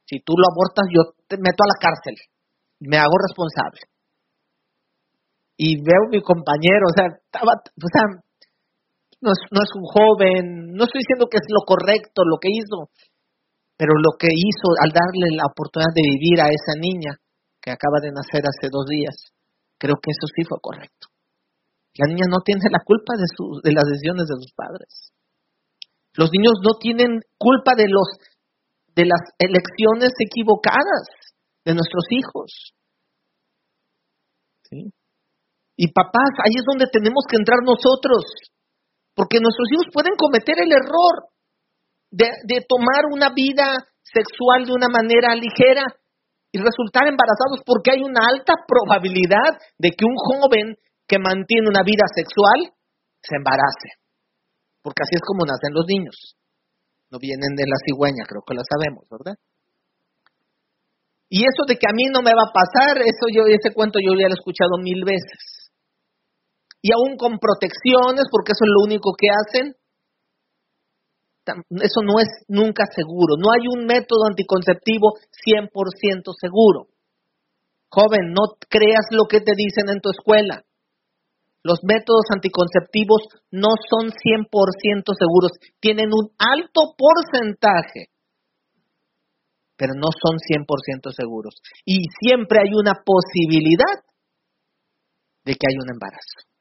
Si 0.06 0.22
tú 0.22 0.34
lo 0.38 0.46
abortas, 0.50 0.86
yo 0.94 1.18
te 1.28 1.38
meto 1.38 1.64
a 1.66 1.72
la 1.74 1.80
cárcel. 1.82 2.16
Me 2.80 2.98
hago 2.98 3.18
responsable. 3.18 3.82
Y 5.58 5.80
veo 5.80 6.08
a 6.08 6.12
mi 6.12 6.22
compañero, 6.22 6.84
o 6.92 6.96
sea, 6.96 7.08
estaba, 7.16 7.56
o 7.56 7.90
sea, 7.90 8.06
no 9.22 9.32
es, 9.32 9.40
no 9.52 9.60
es 9.64 9.72
un 9.76 9.88
joven, 9.88 10.76
no 10.76 10.84
estoy 10.84 11.02
diciendo 11.02 11.28
que 11.32 11.40
es 11.40 11.48
lo 11.48 11.64
correcto 11.64 12.28
lo 12.28 12.38
que 12.38 12.52
hizo, 12.52 12.92
pero 13.78 13.96
lo 13.96 14.20
que 14.20 14.28
hizo 14.32 14.68
al 14.84 14.92
darle 14.92 15.32
la 15.36 15.48
oportunidad 15.48 15.96
de 15.96 16.04
vivir 16.04 16.44
a 16.44 16.52
esa 16.52 16.76
niña 16.76 17.16
que 17.64 17.72
acaba 17.72 18.04
de 18.04 18.12
nacer 18.12 18.44
hace 18.44 18.68
dos 18.68 18.86
días, 18.88 19.16
creo 19.80 19.96
que 19.96 20.12
eso 20.12 20.28
sí 20.36 20.44
fue 20.44 20.60
correcto. 20.62 21.08
La 21.96 22.12
niña 22.12 22.28
no 22.28 22.44
tiene 22.44 22.68
la 22.68 22.84
culpa 22.84 23.16
de, 23.16 23.28
su, 23.32 23.64
de 23.64 23.72
las 23.72 23.88
decisiones 23.88 24.28
de 24.28 24.36
sus 24.36 24.52
padres. 24.52 25.16
Los 26.20 26.30
niños 26.32 26.60
no 26.60 26.76
tienen 26.80 27.24
culpa 27.40 27.76
de 27.76 27.88
los 27.88 28.08
de 28.96 29.06
las 29.06 29.20
elecciones 29.38 30.12
equivocadas 30.20 31.08
de 31.66 31.74
nuestros 31.74 32.06
hijos. 32.12 32.74
¿Sí? 34.70 34.94
Y 35.76 35.92
papás, 35.92 36.32
ahí 36.40 36.56
es 36.56 36.64
donde 36.64 36.88
tenemos 36.88 37.26
que 37.28 37.36
entrar 37.36 37.60
nosotros, 37.64 38.24
porque 39.14 39.40
nuestros 39.40 39.68
hijos 39.72 39.88
pueden 39.92 40.16
cometer 40.16 40.56
el 40.60 40.72
error 40.72 41.36
de, 42.12 42.64
tomar 42.68 43.12
una 43.12 43.32
vida 43.36 43.76
sexual 44.04 44.66
de 44.66 44.72
una 44.72 44.88
manera 44.88 45.36
ligera 45.36 45.84
y 46.52 46.58
resultar 46.60 47.08
embarazados 47.08 47.60
porque 47.66 47.92
hay 47.92 48.02
una 48.04 48.24
alta 48.24 48.56
probabilidad 48.64 49.60
de 49.78 49.92
que 49.92 50.06
un 50.08 50.16
joven 50.16 50.76
que 51.08 51.20
mantiene 51.20 51.68
una 51.68 51.84
vida 51.84 52.08
sexual 52.16 52.72
se 53.20 53.36
embarace. 53.36 54.00
Porque 54.82 55.04
así 55.04 55.16
es 55.20 55.26
como 55.28 55.44
nacen 55.44 55.74
los 55.74 55.86
niños. 55.88 56.38
No 57.12 57.20
vienen 57.20 57.56
de 57.58 57.68
la 57.68 57.76
cigüeña, 57.84 58.24
creo 58.24 58.44
que 58.48 58.56
lo 58.56 58.64
sabemos, 58.64 59.04
¿verdad? 59.12 59.36
Y 61.28 61.42
eso 61.44 61.66
de 61.68 61.76
que 61.76 61.90
a 61.90 61.94
mí 61.94 62.06
no 62.14 62.22
me 62.22 62.32
va 62.32 62.48
a 62.48 62.54
pasar, 62.54 63.02
eso 63.02 63.26
yo 63.34 63.44
ese 63.50 63.74
cuento 63.74 64.00
yo 64.00 64.14
ya 64.14 64.30
lo 64.30 64.36
he 64.36 64.40
escuchado 64.40 64.78
mil 64.80 65.04
veces. 65.04 65.55
Y 66.86 66.94
aún 66.94 67.18
con 67.18 67.42
protecciones, 67.42 68.30
porque 68.30 68.54
eso 68.54 68.62
es 68.62 68.70
lo 68.70 68.86
único 68.86 69.18
que 69.18 69.34
hacen, 69.34 69.74
eso 71.82 72.02
no 72.06 72.22
es 72.22 72.30
nunca 72.48 72.86
seguro. 72.94 73.42
No 73.42 73.50
hay 73.50 73.66
un 73.66 73.88
método 73.90 74.30
anticonceptivo 74.30 75.18
100% 75.34 75.74
seguro. 76.38 76.94
Joven, 77.90 78.38
no 78.38 78.54
creas 78.70 79.10
lo 79.10 79.26
que 79.26 79.42
te 79.42 79.54
dicen 79.58 79.90
en 79.90 80.00
tu 80.00 80.12
escuela. 80.12 80.62
Los 81.64 81.80
métodos 81.82 82.30
anticonceptivos 82.30 83.34
no 83.50 83.70
son 83.90 84.14
100% 84.14 84.46
seguros. 85.18 85.58
Tienen 85.80 86.14
un 86.14 86.38
alto 86.38 86.94
porcentaje, 86.94 88.14
pero 89.76 89.94
no 89.96 90.14
son 90.14 90.38
100% 90.38 91.10
seguros. 91.18 91.56
Y 91.84 92.04
siempre 92.22 92.60
hay 92.62 92.78
una 92.78 93.02
posibilidad 93.02 94.06
de 95.46 95.56
que 95.56 95.66
haya 95.66 95.82
un 95.82 95.90
embarazo. 95.90 96.55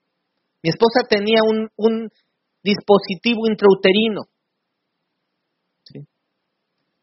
Mi 0.64 0.70
esposa 0.72 1.04
tenía 1.06 1.44
un, 1.44 2.08
dispositivo 2.64 3.44
intrauterino 3.44 4.24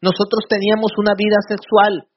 nosotros 0.02 0.50
teníamos 0.50 0.90
una 0.98 1.14
vida 1.14 1.38
sexual 1.46 2.10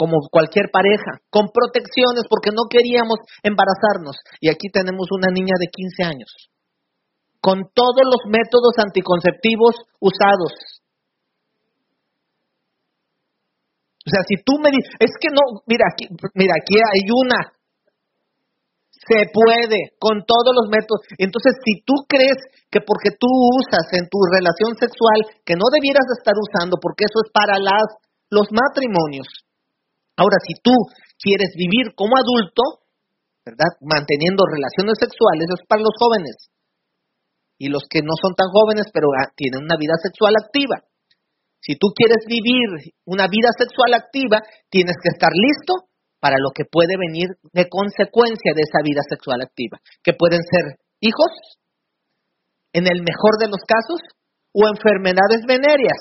como 0.00 0.16
cualquier 0.32 0.72
pareja, 0.72 1.20
con 1.28 1.52
protecciones 1.52 2.24
porque 2.24 2.56
no 2.56 2.64
queríamos 2.72 3.20
embarazarnos. 3.44 4.16
Y 4.40 4.48
aquí 4.48 4.72
tenemos 4.72 5.12
una 5.12 5.28
niña 5.28 5.60
de 5.60 5.68
15 5.68 6.08
años, 6.08 6.32
con 7.44 7.68
todos 7.76 8.00
los 8.08 8.24
métodos 8.24 8.80
anticonceptivos 8.80 9.76
usados. 10.00 10.80
O 14.00 14.08
sea, 14.08 14.24
si 14.24 14.40
tú 14.40 14.56
me 14.56 14.72
dices, 14.72 14.88
es 15.04 15.12
que 15.20 15.28
no, 15.28 15.60
mira, 15.68 15.84
aquí, 15.92 16.08
mira, 16.32 16.56
aquí 16.56 16.80
hay 16.80 17.04
una, 17.12 17.59
se 19.00 19.32
puede, 19.32 19.96
con 19.96 20.24
todos 20.28 20.52
los 20.52 20.68
métodos. 20.68 21.00
Entonces, 21.16 21.56
si 21.64 21.80
tú 21.88 22.04
crees 22.04 22.36
que 22.68 22.84
porque 22.84 23.16
tú 23.16 23.28
usas 23.56 23.88
en 23.96 24.06
tu 24.12 24.20
relación 24.28 24.76
sexual, 24.76 25.40
que 25.44 25.56
no 25.56 25.66
debieras 25.72 26.04
estar 26.12 26.36
usando, 26.36 26.76
porque 26.76 27.08
eso 27.08 27.18
es 27.24 27.32
para 27.32 27.56
las, 27.56 27.88
los 28.28 28.52
matrimonios. 28.52 29.26
Ahora, 30.20 30.36
si 30.44 30.52
tú 30.60 30.72
quieres 31.16 31.56
vivir 31.56 31.96
como 31.96 32.12
adulto, 32.20 32.84
¿verdad? 33.40 33.72
Manteniendo 33.80 34.44
relaciones 34.44 35.00
sexuales, 35.00 35.48
es 35.48 35.64
para 35.64 35.80
los 35.80 35.96
jóvenes. 35.96 36.52
Y 37.56 37.72
los 37.72 37.84
que 37.88 38.04
no 38.04 38.12
son 38.20 38.36
tan 38.36 38.52
jóvenes, 38.52 38.92
pero 38.92 39.08
ah, 39.16 39.32
tienen 39.36 39.64
una 39.64 39.80
vida 39.80 39.96
sexual 39.96 40.36
activa. 40.36 40.84
Si 41.60 41.76
tú 41.76 41.92
quieres 41.96 42.24
vivir 42.28 42.92
una 43.04 43.28
vida 43.28 43.52
sexual 43.56 43.92
activa, 43.92 44.40
tienes 44.68 44.96
que 45.00 45.12
estar 45.12 45.32
listo 45.32 45.89
para 46.20 46.36
lo 46.38 46.50
que 46.54 46.64
puede 46.70 46.94
venir 47.00 47.28
de 47.52 47.68
consecuencia 47.68 48.52
de 48.54 48.62
esa 48.62 48.84
vida 48.84 49.00
sexual 49.08 49.40
activa, 49.40 49.80
que 50.04 50.12
pueden 50.12 50.40
ser 50.44 50.78
hijos, 51.00 51.32
en 52.72 52.86
el 52.86 53.02
mejor 53.02 53.40
de 53.40 53.48
los 53.48 53.60
casos, 53.66 54.00
o 54.52 54.68
enfermedades 54.68 55.42
venéreas, 55.48 55.98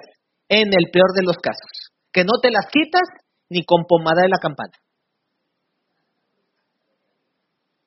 en 0.50 0.68
el 0.68 0.92
peor 0.92 1.14
de 1.16 1.24
los 1.24 1.38
casos, 1.38 1.96
que 2.12 2.24
no 2.24 2.40
te 2.42 2.52
las 2.52 2.66
quitas 2.72 3.08
ni 3.50 3.64
con 3.64 3.86
pomada 3.88 4.24
de 4.24 4.30
la 4.30 4.40
campana. 4.40 4.74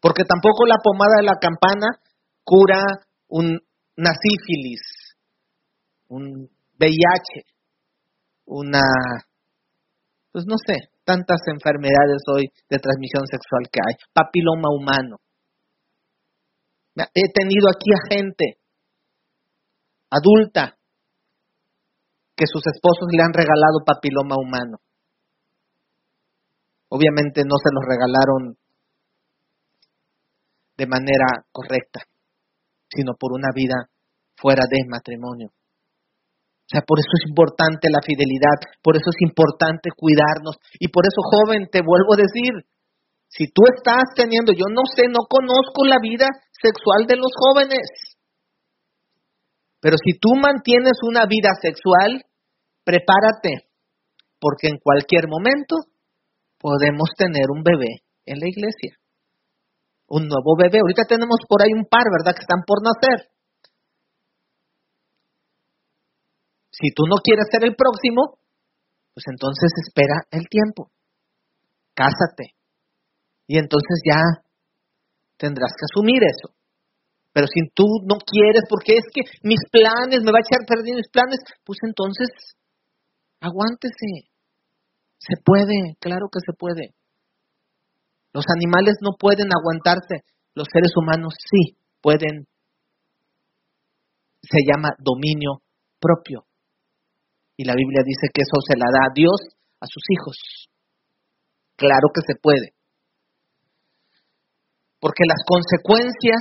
Porque 0.01 0.25
tampoco 0.25 0.67
la 0.67 0.83
pomada 0.83 1.21
de 1.21 1.27
la 1.27 1.39
campana 1.41 1.87
cura 2.43 2.83
un, 3.29 3.61
una 3.97 4.11
sífilis, 4.15 4.81
un 6.09 6.49
VIH, 6.79 7.47
una, 8.47 8.83
pues 10.33 10.45
no 10.47 10.57
sé, 10.59 10.92
tantas 11.13 11.41
enfermedades 11.53 12.25
hoy 12.33 12.49
de 12.71 12.79
transmisión 12.79 13.27
sexual 13.29 13.69
que 13.71 13.81
hay. 13.85 13.95
Papiloma 14.15 14.69
humano. 14.73 15.21
He 16.97 17.29
tenido 17.33 17.69
aquí 17.69 17.93
a 17.93 18.15
gente 18.15 18.57
adulta 20.09 20.77
que 22.37 22.45
sus 22.47 22.63
esposos 22.67 23.09
le 23.13 23.23
han 23.23 23.33
regalado 23.33 23.85
papiloma 23.85 24.37
humano. 24.37 24.79
Obviamente 26.89 27.43
no 27.45 27.57
se 27.57 27.73
los 27.73 27.85
regalaron 27.89 28.57
de 30.77 30.87
manera 30.87 31.45
correcta, 31.51 32.01
sino 32.89 33.13
por 33.19 33.33
una 33.33 33.49
vida 33.55 33.89
fuera 34.37 34.65
de 34.69 34.85
matrimonio. 34.89 35.49
O 36.73 36.81
sea, 36.81 36.81
por 36.89 36.97
eso 36.97 37.13
es 37.21 37.29
importante 37.29 37.93
la 37.93 38.01
fidelidad, 38.01 38.57
por 38.81 38.97
eso 38.97 39.13
es 39.13 39.21
importante 39.21 39.93
cuidarnos. 39.93 40.57
Y 40.81 40.89
por 40.89 41.05
eso, 41.05 41.21
joven, 41.21 41.69
te 41.69 41.85
vuelvo 41.85 42.17
a 42.17 42.25
decir, 42.25 42.65
si 43.29 43.53
tú 43.53 43.61
estás 43.77 44.17
teniendo, 44.17 44.57
yo 44.57 44.65
no 44.73 44.81
sé, 44.89 45.05
no 45.13 45.29
conozco 45.29 45.85
la 45.85 46.01
vida 46.01 46.33
sexual 46.57 47.05
de 47.05 47.21
los 47.21 47.29
jóvenes, 47.37 48.17
pero 49.85 50.01
si 50.01 50.17
tú 50.17 50.33
mantienes 50.33 50.97
una 51.05 51.29
vida 51.29 51.53
sexual, 51.61 52.25
prepárate, 52.89 53.69
porque 54.41 54.73
en 54.73 54.81
cualquier 54.81 55.29
momento 55.29 55.77
podemos 56.57 57.13
tener 57.19 57.53
un 57.53 57.61
bebé 57.61 58.01
en 58.25 58.41
la 58.41 58.49
iglesia. 58.49 58.97
Un 60.09 60.25
nuevo 60.25 60.57
bebé. 60.57 60.81
Ahorita 60.81 61.05
tenemos 61.05 61.37
por 61.47 61.61
ahí 61.61 61.77
un 61.77 61.85
par, 61.85 62.09
¿verdad? 62.09 62.33
Que 62.33 62.49
están 62.49 62.65
por 62.65 62.81
nacer. 62.81 63.32
Si 66.73 66.89
tú 66.97 67.05
no 67.07 67.17
quieres 67.23 67.47
ser 67.53 67.65
el 67.65 67.77
próximo, 67.77 68.41
pues 69.13 69.25
entonces 69.31 69.71
espera 69.85 70.25
el 70.33 70.49
tiempo. 70.49 70.91
Cásate. 71.95 72.57
Y 73.47 73.59
entonces 73.59 74.01
ya 74.09 74.41
tendrás 75.37 75.73
que 75.77 75.85
asumir 75.85 76.25
eso. 76.25 76.57
Pero 77.33 77.47
si 77.47 77.69
tú 77.75 77.85
no 78.05 78.17
quieres, 78.25 78.65
porque 78.69 78.97
es 78.97 79.05
que 79.13 79.23
mis 79.43 79.61
planes, 79.71 80.25
me 80.25 80.33
va 80.33 80.41
a 80.41 80.47
echar 80.47 80.65
perdiendo 80.67 81.01
mis 81.01 81.13
planes, 81.13 81.41
pues 81.65 81.79
entonces 81.85 82.29
aguántese. 83.41 84.33
Se 85.19 85.37
puede, 85.45 85.97
claro 86.01 86.29
que 86.33 86.41
se 86.41 86.53
puede. 86.57 86.95
Los 88.33 88.45
animales 88.49 88.97
no 89.03 89.13
pueden 89.19 89.49
aguantarse, 89.53 90.25
los 90.55 90.67
seres 90.73 90.93
humanos 90.97 91.35
sí 91.37 91.77
pueden. 92.01 92.49
Se 94.43 94.59
llama 94.67 94.91
dominio 94.99 95.63
propio. 96.01 96.45
Y 97.57 97.65
la 97.65 97.75
Biblia 97.75 98.03
dice 98.05 98.29
que 98.33 98.43
eso 98.43 98.59
se 98.67 98.77
la 98.77 98.87
da 98.93 99.07
a 99.11 99.15
Dios 99.15 99.41
a 99.81 99.87
sus 99.87 100.03
hijos. 100.11 100.37
Claro 101.77 102.09
que 102.15 102.23
se 102.27 102.39
puede. 102.41 102.75
Porque 105.01 105.25
las 105.27 105.43
consecuencias 105.45 106.41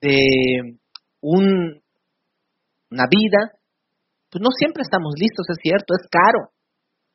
de 0.00 0.78
un, 1.20 1.82
una 2.90 3.04
vida, 3.08 3.52
pues 4.30 4.40
no 4.42 4.48
siempre 4.56 4.82
estamos 4.82 5.14
listos, 5.16 5.46
es 5.50 5.58
cierto, 5.62 5.94
es 5.94 6.08
caro, 6.10 6.50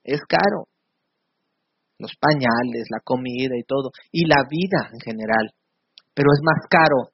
es 0.03 0.22
caro. 0.28 0.70
Los 1.99 2.13
pañales, 2.22 2.86
la 2.91 2.99
comida 3.03 3.57
y 3.57 3.63
todo, 3.63 3.89
y 4.11 4.26
la 4.26 4.43
vida 4.47 4.89
en 4.93 4.99
general. 4.99 5.51
Pero 6.13 6.30
es 6.32 6.39
más 6.43 6.68
caro 6.70 7.11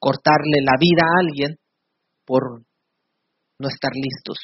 cortarle 0.00 0.60
la 0.60 0.74
vida 0.78 1.06
a 1.06 1.20
alguien 1.20 1.56
por 2.26 2.64
no 3.64 3.72
estar 3.72 3.92
listos. 3.96 4.36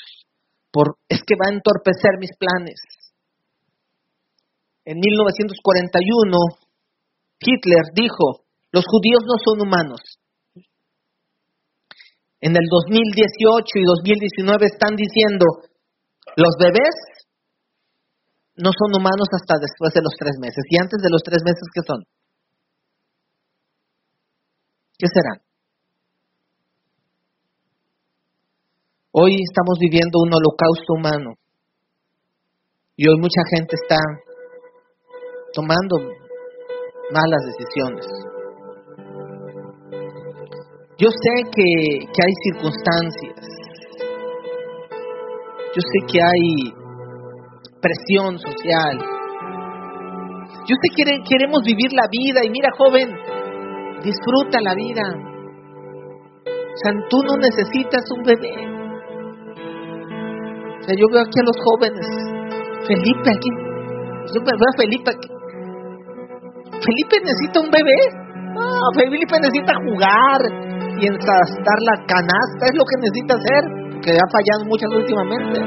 Por, 0.73 0.97
es 1.09 1.21
que 1.21 1.37
va 1.37 1.53
a 1.53 1.55
entorpecer 1.55 2.17
mis 2.17 2.33
planes. 2.41 2.81
En 4.89 4.97
1941, 4.97 5.61
Hitler 7.37 7.85
dijo, 7.93 8.49
los 8.73 8.85
judíos 8.89 9.21
no 9.29 9.37
son 9.45 9.61
humanos. 9.61 10.01
En 12.41 12.57
el 12.57 12.65
2018 12.65 13.69
y 13.77 13.85
2019 13.85 14.65
están 14.65 14.97
diciendo, 14.97 15.45
los 16.37 16.57
bebés 16.57 16.97
no 18.57 18.71
son 18.73 18.97
humanos 18.97 19.29
hasta 19.37 19.61
después 19.61 19.93
de 19.93 20.01
los 20.01 20.15
tres 20.17 20.41
meses. 20.41 20.65
¿Y 20.71 20.81
antes 20.81 21.03
de 21.03 21.11
los 21.11 21.21
tres 21.23 21.43
meses 21.45 21.69
qué 21.75 21.83
son? 21.85 22.01
¿Qué 24.97 25.07
serán? 25.13 25.50
Hoy 29.13 29.35
estamos 29.43 29.77
viviendo 29.81 30.21
un 30.23 30.31
holocausto 30.33 30.95
humano 30.95 31.35
y 32.95 33.09
hoy 33.09 33.17
mucha 33.19 33.43
gente 33.51 33.75
está 33.75 33.97
tomando 35.53 35.97
malas 37.11 37.43
decisiones. 37.47 38.07
Yo 40.97 41.09
sé 41.11 41.43
que, 41.51 42.07
que 42.07 42.23
hay 42.23 42.35
circunstancias 42.53 43.61
Yo 45.75 45.81
sé 45.81 46.07
que 46.07 46.19
hay 46.21 46.73
presión 47.81 48.39
social. 48.39 48.99
Yo 50.69 50.77
sé 50.77 50.89
que 50.95 51.05
queremos 51.29 51.63
vivir 51.65 51.93
la 51.95 52.07
vida 52.09 52.45
y 52.45 52.51
mira 52.51 52.69
joven, 52.79 53.09
disfruta 54.05 54.61
la 54.61 54.75
vida. 54.77 55.03
O 56.45 56.77
sea, 56.77 56.93
tú 57.09 57.23
no 57.25 57.37
necesitas 57.39 58.05
un 58.17 58.23
bebé. 58.23 58.70
O 60.81 60.83
sea, 60.83 60.95
yo 60.97 61.07
veo 61.13 61.21
aquí 61.21 61.39
a 61.41 61.45
los 61.45 61.59
jóvenes. 61.61 62.07
Felipe 62.89 63.29
aquí. 63.29 63.51
Yo 64.33 64.41
veo 64.41 64.57
a 64.57 64.77
Felipe 64.81 65.11
aquí. 65.13 65.29
Felipe 66.81 67.17
necesita 67.21 67.61
un 67.61 67.71
bebé. 67.71 68.01
No, 68.57 68.65
Felipe 68.97 69.37
necesita 69.37 69.77
jugar 69.85 70.41
y 70.97 71.07
ensastar 71.07 71.79
la 71.85 71.97
canasta. 72.09 72.63
Es 72.65 72.75
lo 72.77 72.85
que 72.89 72.97
necesita 73.05 73.37
hacer. 73.37 73.63
Que 74.01 74.13
ha 74.17 74.29
fallado 74.33 74.65
muchas 74.65 74.89
últimamente. 74.97 75.61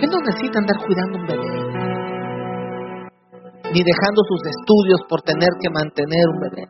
Él 0.00 0.08
no 0.08 0.18
necesita 0.24 0.58
andar 0.58 0.76
cuidando 0.80 1.18
un 1.18 1.26
bebé. 1.26 1.50
Ni 3.72 3.84
dejando 3.84 4.20
sus 4.24 4.40
estudios 4.48 5.00
por 5.08 5.20
tener 5.22 5.50
que 5.60 5.68
mantener 5.68 6.24
un 6.32 6.40
bebé. 6.40 6.64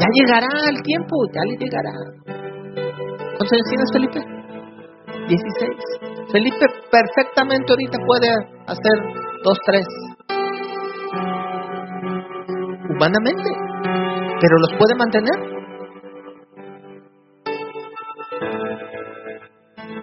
Ya 0.00 0.06
llegará 0.10 0.48
el 0.70 0.82
tiempo, 0.82 1.14
ya 1.34 1.42
le 1.44 1.56
llegará. 1.60 2.21
¿Cuántos 3.42 3.58
años 3.58 3.68
tienes, 3.70 3.90
Felipe? 3.92 4.20
16. 5.26 6.30
Felipe 6.30 6.66
perfectamente 6.92 7.72
ahorita 7.72 7.98
puede 8.06 8.28
hacer 8.68 8.96
dos, 9.42 9.58
tres. 9.66 9.84
Humanamente. 12.88 13.50
Pero 14.40 14.58
los 14.58 14.72
puede 14.78 14.94
mantener. 14.94 15.38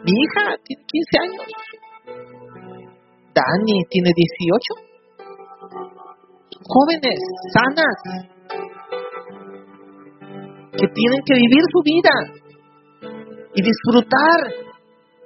Mi 0.04 0.12
hija 0.12 0.58
tiene 0.66 0.84
15 0.86 1.20
años. 1.22 1.46
Dani 3.34 3.86
tiene 3.90 4.12
18. 4.14 4.76
Jóvenes, 6.62 7.20
sanas, 7.54 7.98
que 10.74 10.88
tienen 10.88 11.22
que 11.26 11.36
vivir 11.36 11.64
su 11.72 11.82
vida 11.86 12.40
y 13.56 13.62
disfrutar. 13.62 14.40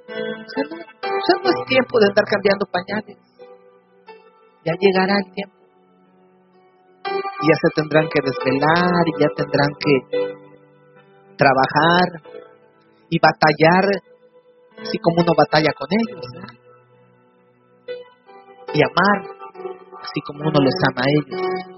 Sea, 0.06 1.36
no, 1.42 1.50
es 1.50 1.66
tiempo 1.66 1.98
de 1.98 2.06
andar 2.06 2.24
cambiando 2.24 2.66
pañales. 2.70 3.18
Ya 4.64 4.72
llegará 4.78 5.16
el 5.16 5.32
tiempo. 5.32 5.54
Y 7.04 7.46
ya 7.46 7.56
se 7.60 7.70
tendrán 7.74 8.08
que 8.08 8.20
desvelar 8.24 9.02
y 9.06 9.20
ya 9.20 9.28
tendrán 9.36 9.70
que 9.78 9.94
trabajar 11.36 12.06
y 13.10 13.18
batallar 13.20 13.84
así 14.80 14.98
como 14.98 15.22
uno 15.22 15.32
batalla 15.36 15.72
con 15.76 15.88
ellos. 15.90 16.24
Y 18.72 18.82
amar 18.82 19.18
así 20.00 20.20
como 20.26 20.48
uno 20.48 20.60
les 20.60 20.74
ama 20.88 21.02
a 21.02 21.10
ellos 21.10 21.74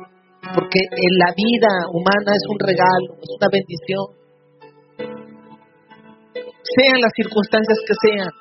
porque 0.54 0.78
en 0.78 1.12
la 1.18 1.30
vida 1.34 1.72
humana 1.90 2.30
es 2.32 2.44
un 2.48 2.58
regalo, 2.60 3.18
es 3.20 3.30
una 3.36 3.48
bendición. 3.50 4.25
Sean 6.74 6.98
las 7.00 7.12
circunstancias 7.14 7.78
que 7.86 7.94
sean. 8.02 8.32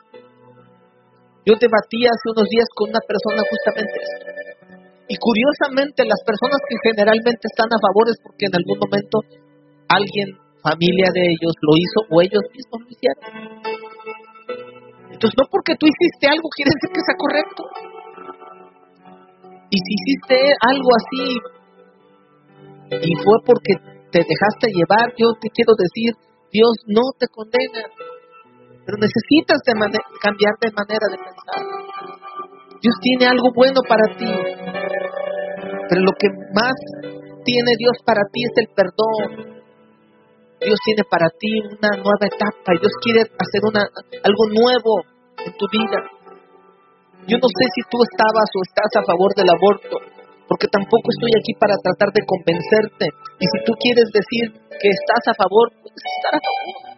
Yo 1.45 1.53
debatí 1.61 2.01
hace 2.09 2.25
unos 2.33 2.49
días 2.49 2.65
con 2.73 2.89
una 2.89 3.03
persona 3.05 3.45
justamente 3.45 3.95
esto. 4.01 4.35
Y 5.05 5.15
curiosamente 5.21 6.01
las 6.01 6.17
personas 6.25 6.57
que 6.65 6.77
generalmente 6.89 7.45
están 7.45 7.69
a 7.69 7.77
favor 7.77 8.09
es 8.09 8.17
porque 8.25 8.49
en 8.49 8.55
algún 8.57 8.81
momento 8.81 9.21
alguien, 9.85 10.33
familia 10.65 11.13
de 11.13 11.21
ellos, 11.21 11.53
lo 11.61 11.73
hizo 11.77 11.99
o 12.09 12.13
ellos 12.25 12.41
mismos 12.49 12.81
lo 12.81 12.89
hicieron. 12.89 13.21
Entonces 15.13 15.37
no 15.37 15.45
porque 15.53 15.77
tú 15.77 15.85
hiciste 15.85 16.25
algo 16.25 16.49
quiere 16.49 16.73
decir 16.73 16.89
que 16.89 17.05
sea 17.05 17.17
correcto. 17.21 17.61
Y 19.69 19.77
si 19.77 19.91
hiciste 20.01 20.37
algo 20.65 20.89
así 20.97 21.25
y 23.05 23.11
fue 23.21 23.37
porque 23.45 23.73
te 24.09 24.19
dejaste 24.25 24.73
llevar, 24.73 25.13
yo 25.17 25.37
te 25.37 25.49
quiero 25.53 25.77
decir, 25.77 26.17
Dios 26.51 26.73
no 26.87 27.01
te 27.19 27.27
condena, 27.27 27.85
pero 28.85 29.01
necesitas 29.01 29.57
cambiar 30.21 30.53
de 30.61 30.71
manera 30.71 31.05
de 31.09 31.17
pensar. 31.17 31.61
Dios 32.81 32.95
tiene 33.01 33.25
algo 33.25 33.49
bueno 33.55 33.81
para 33.89 34.05
ti, 34.13 34.29
pero 35.89 36.01
lo 36.01 36.13
que 36.13 36.29
más 36.53 36.77
tiene 37.43 37.71
Dios 37.77 37.97
para 38.05 38.21
ti 38.31 38.41
es 38.45 38.53
el 38.61 38.69
perdón. 38.77 39.55
Dios 40.61 40.79
tiene 40.85 41.03
para 41.09 41.29
ti 41.37 41.51
una 41.61 41.91
nueva 41.97 42.25
etapa 42.25 42.73
Dios 42.79 42.93
quiere 43.03 43.21
hacer 43.21 43.61
algo 44.23 44.43
nuevo 44.49 44.93
en 45.45 45.53
tu 45.57 45.65
vida. 45.69 45.99
Yo 47.27 47.37
no 47.41 47.49
sé 47.49 47.65
si 47.73 47.81
tú 47.89 47.97
estabas 48.05 48.49
o 48.53 48.59
estás 48.69 48.91
a 49.01 49.05
favor 49.05 49.33
del 49.33 49.49
aborto, 49.49 49.97
porque 50.47 50.69
tampoco 50.69 51.09
estoy 51.09 51.33
aquí 51.41 51.53
para 51.57 51.73
tratar 51.81 52.13
de 52.13 52.21
convencerte. 52.21 53.05
Y 53.41 53.45
si 53.49 53.57
tú 53.65 53.73
quieres 53.81 54.05
decir 54.13 54.45
que 54.77 54.89
estás 54.89 55.33
a 55.33 55.33
favor, 55.33 55.73
puedes 55.81 56.05
estar 56.05 56.37
a 56.37 56.41
favor. 56.41 56.94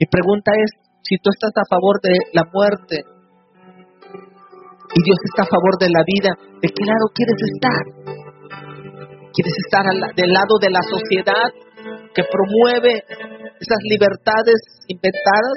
Mi 0.00 0.06
pregunta 0.08 0.50
es, 0.56 0.70
si 1.04 1.20
tú 1.20 1.28
estás 1.28 1.52
a 1.60 1.68
favor 1.68 2.00
de 2.00 2.16
la 2.32 2.48
muerte 2.48 3.04
y 4.96 5.00
Dios 5.04 5.18
está 5.28 5.42
a 5.44 5.52
favor 5.52 5.76
de 5.76 5.92
la 5.92 6.00
vida, 6.08 6.32
¿de 6.40 6.68
qué 6.72 6.84
lado 6.88 7.04
quieres 7.12 7.36
estar? 7.36 7.84
¿Quieres 9.28 9.52
estar 9.60 9.84
del 10.16 10.32
lado 10.32 10.56
de 10.56 10.70
la 10.72 10.80
sociedad 10.88 11.52
que 12.16 12.24
promueve 12.24 13.04
esas 13.60 13.82
libertades 13.92 14.56
inventadas 14.88 15.56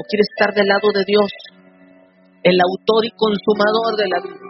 o 0.00 0.08
quieres 0.08 0.26
estar 0.40 0.54
del 0.56 0.68
lado 0.72 0.88
de 0.96 1.04
Dios, 1.04 1.28
el 2.44 2.56
autor 2.64 3.04
y 3.04 3.12
consumador 3.12 3.92
de 4.00 4.08
la 4.08 4.18
vida? 4.24 4.40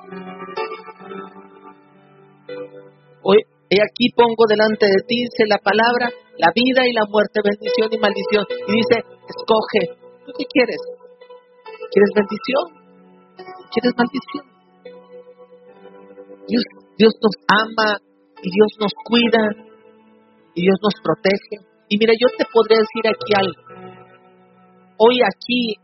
Hoy, 3.25 3.39
he 3.71 3.83
aquí 3.83 4.07
pongo 4.15 4.47
delante 4.47 4.87
de 4.87 5.03
ti, 5.03 5.19
dice 5.19 5.51
la 5.51 5.59
palabra, 5.59 6.15
la 6.39 6.51
vida 6.55 6.87
y 6.87 6.93
la 6.93 7.05
muerte, 7.11 7.41
bendición 7.43 7.89
y 7.91 7.99
maldición. 7.99 8.45
Y 8.67 8.73
dice, 8.73 8.97
escoge, 9.33 9.83
¿tú 10.27 10.33
qué 10.37 10.45
quieres? 10.53 10.81
¿Quieres 11.91 12.11
bendición? 12.15 12.65
¿Quieres 13.73 13.93
maldición? 13.97 14.45
Dios, 16.49 16.65
Dios 16.99 17.13
nos 17.23 17.37
ama 17.49 17.99
y 18.43 18.49
Dios 18.51 18.71
nos 18.81 18.93
cuida 19.05 19.43
y 20.55 20.63
Dios 20.63 20.79
nos 20.83 20.95
protege. 21.03 21.57
Y 21.89 21.99
mira, 21.99 22.13
yo 22.21 22.29
te 22.37 22.45
podría 22.53 22.79
decir 22.79 23.05
aquí 23.09 23.33
algo. 23.37 23.63
Hoy 24.99 25.21
aquí 25.23 25.75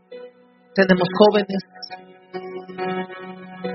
tenemos 0.75 1.07
jóvenes 1.17 1.61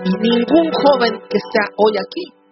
y 0.04 0.10
ningún 0.22 0.72
joven 0.72 1.12
que 1.28 1.38
está 1.38 1.62
hoy 1.76 1.94
aquí 1.98 2.44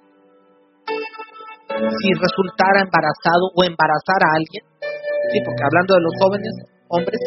si 1.73 2.09
resultara 2.14 2.85
embarazado 2.85 3.49
o 3.57 3.64
embarazar 3.64 4.20
a 4.23 4.35
alguien, 4.37 4.64
sí, 5.33 5.39
porque 5.45 5.64
hablando 5.64 5.95
de 5.97 6.03
los 6.03 6.14
jóvenes, 6.20 6.53
hombres, 6.93 7.20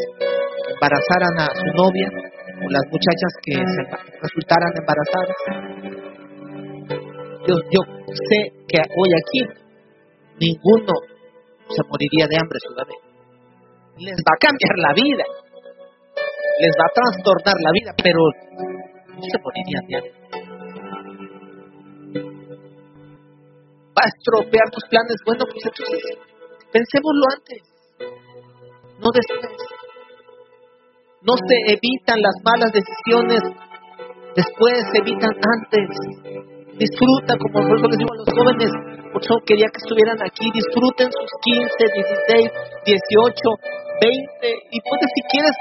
embarazaran 0.70 1.36
a 1.40 1.48
su 1.54 1.68
novia 1.76 2.08
o 2.10 2.66
las 2.70 2.86
muchachas 2.90 3.32
que 3.44 3.56
resultaran 4.22 4.72
embarazadas. 4.78 5.38
Yo, 7.48 7.56
yo 7.70 7.82
sé 8.30 8.40
que 8.68 8.78
hoy 8.78 9.10
aquí 9.14 9.42
ninguno 10.40 10.94
se 11.70 11.82
moriría 11.90 12.26
de 12.30 12.38
hambre 12.38 12.60
su 12.62 12.74
bebé. 12.74 12.98
Les 13.98 14.18
va 14.22 14.34
a 14.34 14.42
cambiar 14.42 14.76
la 14.78 14.94
vida, 14.94 15.26
les 16.62 16.74
va 16.80 16.86
a 16.86 16.94
trastornar 16.94 17.56
la 17.62 17.72
vida, 17.74 17.92
pero 18.02 18.20
no 19.16 19.22
se 19.22 19.40
morirían 19.42 19.86
de 19.88 19.96
hambre. 19.98 20.26
va 23.96 24.04
a 24.04 24.12
estropear 24.12 24.68
tus 24.72 24.84
planes. 24.90 25.16
Bueno, 25.26 25.44
pues 25.48 25.64
entonces 25.64 26.20
pensémoslo 26.72 27.26
antes, 27.32 27.62
no 29.00 29.08
después. 29.16 29.55
No 31.26 31.34
se 31.34 31.58
evitan 31.74 32.22
las 32.22 32.38
malas 32.46 32.72
decisiones, 32.72 33.42
después 34.36 34.74
se 34.94 34.98
evitan 35.02 35.34
antes. 35.34 35.90
Disfruta, 36.78 37.34
como 37.42 37.66
por 37.66 37.78
eso 37.78 37.88
les 37.90 37.98
digo 37.98 38.14
a 38.14 38.20
los 38.22 38.30
jóvenes, 38.30 38.70
por 39.10 39.24
eso 39.24 39.34
quería 39.48 39.66
que 39.74 39.82
estuvieran 39.82 40.22
aquí, 40.22 40.46
disfruten 40.54 41.10
sus 41.10 41.32
15, 41.42 41.72
16, 42.30 42.52
18, 42.86 43.74
20 44.02 44.54
y 44.70 44.78
puedes 44.86 45.10
si 45.16 45.22
quieres 45.34 45.56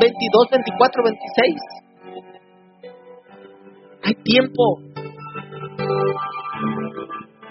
22, 0.00 0.48
24, 0.56 1.04
26. 1.04 1.80
Hay 4.04 4.14
tiempo. 4.24 4.64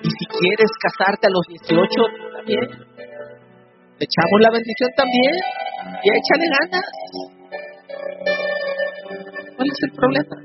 Y 0.01 0.09
si 0.09 0.25
quieres 0.41 0.71
casarte 0.81 1.27
a 1.27 1.29
los 1.29 1.45
18, 1.45 1.85
también. 2.33 2.65
echamos 3.99 4.37
la 4.41 4.49
bendición 4.49 4.89
también. 4.95 5.35
Y 6.01 6.07
échale 6.09 6.47
ganas. 6.49 7.38
¿Cuál 9.55 9.67
es 9.67 9.79
el 9.83 9.91
problema? 9.91 10.35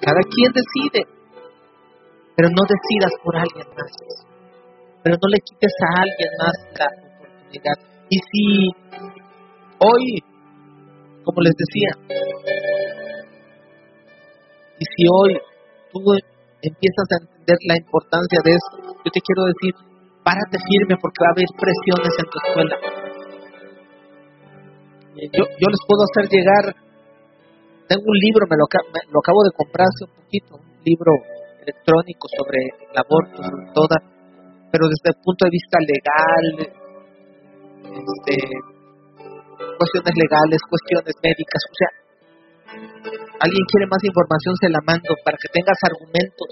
Cada 0.00 0.22
quien 0.30 0.52
decide. 0.52 1.06
Pero 2.36 2.48
no 2.50 2.62
decidas 2.62 3.12
por 3.24 3.36
alguien 3.36 3.66
más. 3.76 3.92
Pero 5.02 5.16
no 5.20 5.28
le 5.28 5.38
quites 5.38 5.72
a 5.82 6.02
alguien 6.02 6.30
más 6.38 6.54
la 6.78 6.86
oportunidad. 6.86 7.78
Y 8.10 8.16
si 8.16 8.70
Hoy, 9.80 10.18
como 11.22 11.40
les 11.40 11.54
decía, 11.54 11.90
y 14.76 14.84
si 14.84 15.02
hoy 15.06 15.38
tú 15.92 16.00
empiezas 16.62 17.06
a 17.14 17.22
entender 17.22 17.58
la 17.68 17.76
importancia 17.78 18.40
de 18.42 18.50
eso, 18.50 18.98
yo 19.04 19.10
te 19.12 19.20
quiero 19.22 19.44
decir, 19.46 19.72
párate 20.24 20.58
firme 20.58 20.96
porque 21.00 21.22
va 21.22 21.30
a 21.30 21.34
haber 21.38 21.46
presiones 21.54 22.14
en 22.18 22.26
tu 22.26 22.38
escuela. 22.42 23.07
Yo, 25.18 25.42
yo 25.42 25.66
les 25.66 25.82
puedo 25.82 26.02
hacer 26.06 26.30
llegar, 26.30 26.64
tengo 27.90 28.06
un 28.06 28.18
libro, 28.22 28.46
me 28.46 28.54
lo, 28.54 28.70
lo 28.70 29.18
acabo 29.18 29.42
de 29.42 29.50
comprar 29.50 29.90
hace 29.90 30.06
un 30.06 30.14
poquito, 30.14 30.50
un 30.62 30.78
libro 30.86 31.10
electrónico 31.58 32.30
sobre 32.38 32.62
el 32.86 32.94
aborto, 32.94 33.42
sobre 33.42 33.66
toda, 33.74 33.98
pero 34.70 34.86
desde 34.86 35.10
el 35.10 35.18
punto 35.18 35.42
de 35.42 35.50
vista 35.50 35.76
legal, 35.82 36.46
este, 37.98 38.34
cuestiones 39.74 40.14
legales, 40.14 40.58
cuestiones 40.70 41.14
médicas, 41.18 41.62
o 41.66 41.74
sea, 41.74 41.90
alguien 43.42 43.64
quiere 43.74 43.90
más 43.90 44.02
información, 44.06 44.54
se 44.54 44.70
la 44.70 44.82
mando 44.86 45.18
para 45.26 45.34
que 45.34 45.50
tengas 45.50 45.78
argumentos, 45.82 46.50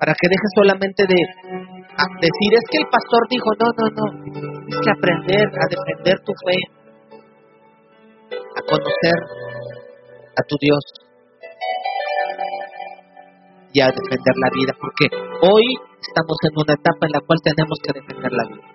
para 0.00 0.16
que 0.16 0.32
dejes 0.32 0.50
solamente 0.56 1.04
de 1.04 1.20
decir, 2.24 2.50
es 2.56 2.64
que 2.72 2.80
el 2.80 2.88
pastor 2.88 3.20
dijo, 3.28 3.52
no, 3.60 3.68
no, 3.68 3.86
no, 3.92 4.06
es 4.64 4.78
que 4.80 4.92
aprender 4.96 5.44
a 5.44 5.66
defender 5.68 6.16
tu 6.24 6.32
fe, 6.48 6.79
a 8.56 8.60
conocer 8.62 9.18
a 10.36 10.42
tu 10.48 10.56
Dios 10.60 10.84
y 13.72 13.80
a 13.80 13.86
defender 13.86 14.34
la 14.42 14.50
vida, 14.50 14.72
porque 14.80 15.06
hoy 15.46 15.64
estamos 16.00 16.36
en 16.50 16.54
una 16.58 16.74
etapa 16.74 17.06
en 17.06 17.12
la 17.12 17.20
cual 17.22 17.38
tenemos 17.44 17.78
que 17.82 17.92
defender 17.94 18.32
la 18.32 18.44
vida. 18.48 18.66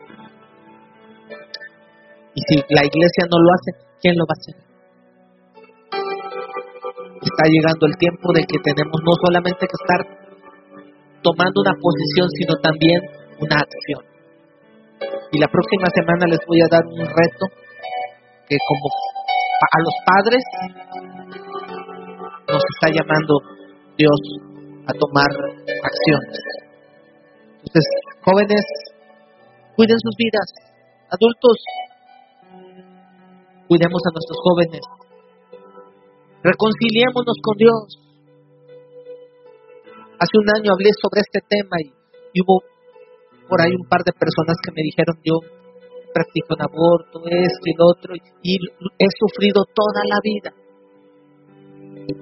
Y 2.36 2.42
si 2.48 2.56
la 2.70 2.84
iglesia 2.84 3.24
no 3.32 3.38
lo 3.40 3.50
hace, 3.52 3.70
¿quién 4.02 4.16
lo 4.16 4.24
va 4.28 4.36
a 4.36 4.40
hacer? 4.40 4.56
Está 7.16 7.44
llegando 7.48 7.88
el 7.88 7.96
tiempo 7.98 8.28
de 8.34 8.44
que 8.44 8.60
tenemos 8.60 9.00
no 9.04 9.14
solamente 9.24 9.68
que 9.68 9.80
estar 9.80 10.02
tomando 11.24 11.62
una 11.64 11.76
posición, 11.80 12.28
sino 12.38 12.54
también 12.62 13.00
una 13.40 13.56
acción. 13.56 14.04
Y 15.32 15.40
la 15.40 15.48
próxima 15.48 15.88
semana 15.90 16.28
les 16.28 16.40
voy 16.48 16.62
a 16.62 16.70
dar 16.70 16.84
un 16.86 17.02
reto 17.02 17.46
que 18.48 18.58
como 18.68 18.88
a 19.56 19.78
los 19.80 19.96
padres 20.06 20.44
nos 22.48 22.64
está 22.76 22.88
llamando 22.92 23.34
Dios 23.98 24.20
a 24.88 24.94
tomar 24.94 25.30
acciones. 25.30 26.40
Entonces, 27.64 27.86
jóvenes, 28.22 28.64
cuiden 29.76 29.98
sus 30.00 30.16
vidas. 30.18 30.48
Adultos, 31.10 31.58
cuidemos 33.68 34.02
a 34.06 34.14
nuestros 34.14 34.40
jóvenes. 34.44 34.84
Reconciliémonos 36.44 37.38
con 37.42 37.56
Dios. 37.58 38.06
Hace 40.20 40.36
un 40.38 40.48
año 40.56 40.72
hablé 40.72 40.92
sobre 41.02 41.22
este 41.22 41.40
tema 41.48 41.76
y, 41.82 42.42
hubo 42.42 42.62
por 43.50 43.62
ahí 43.62 43.72
un 43.72 43.88
par 43.88 44.02
de 44.04 44.12
personas 44.14 44.58
que 44.64 44.72
me 44.72 44.84
dijeron 44.84 45.16
yo 45.24 45.55
practico 46.16 46.56
un 46.56 46.64
aborto, 46.64 47.20
esto 47.28 47.66
y 47.68 47.76
lo 47.76 47.86
otro, 47.92 48.16
y, 48.16 48.56
he 48.56 49.10
sufrido 49.20 49.68
toda 49.76 50.02
la 50.08 50.20
vida. 50.24 50.52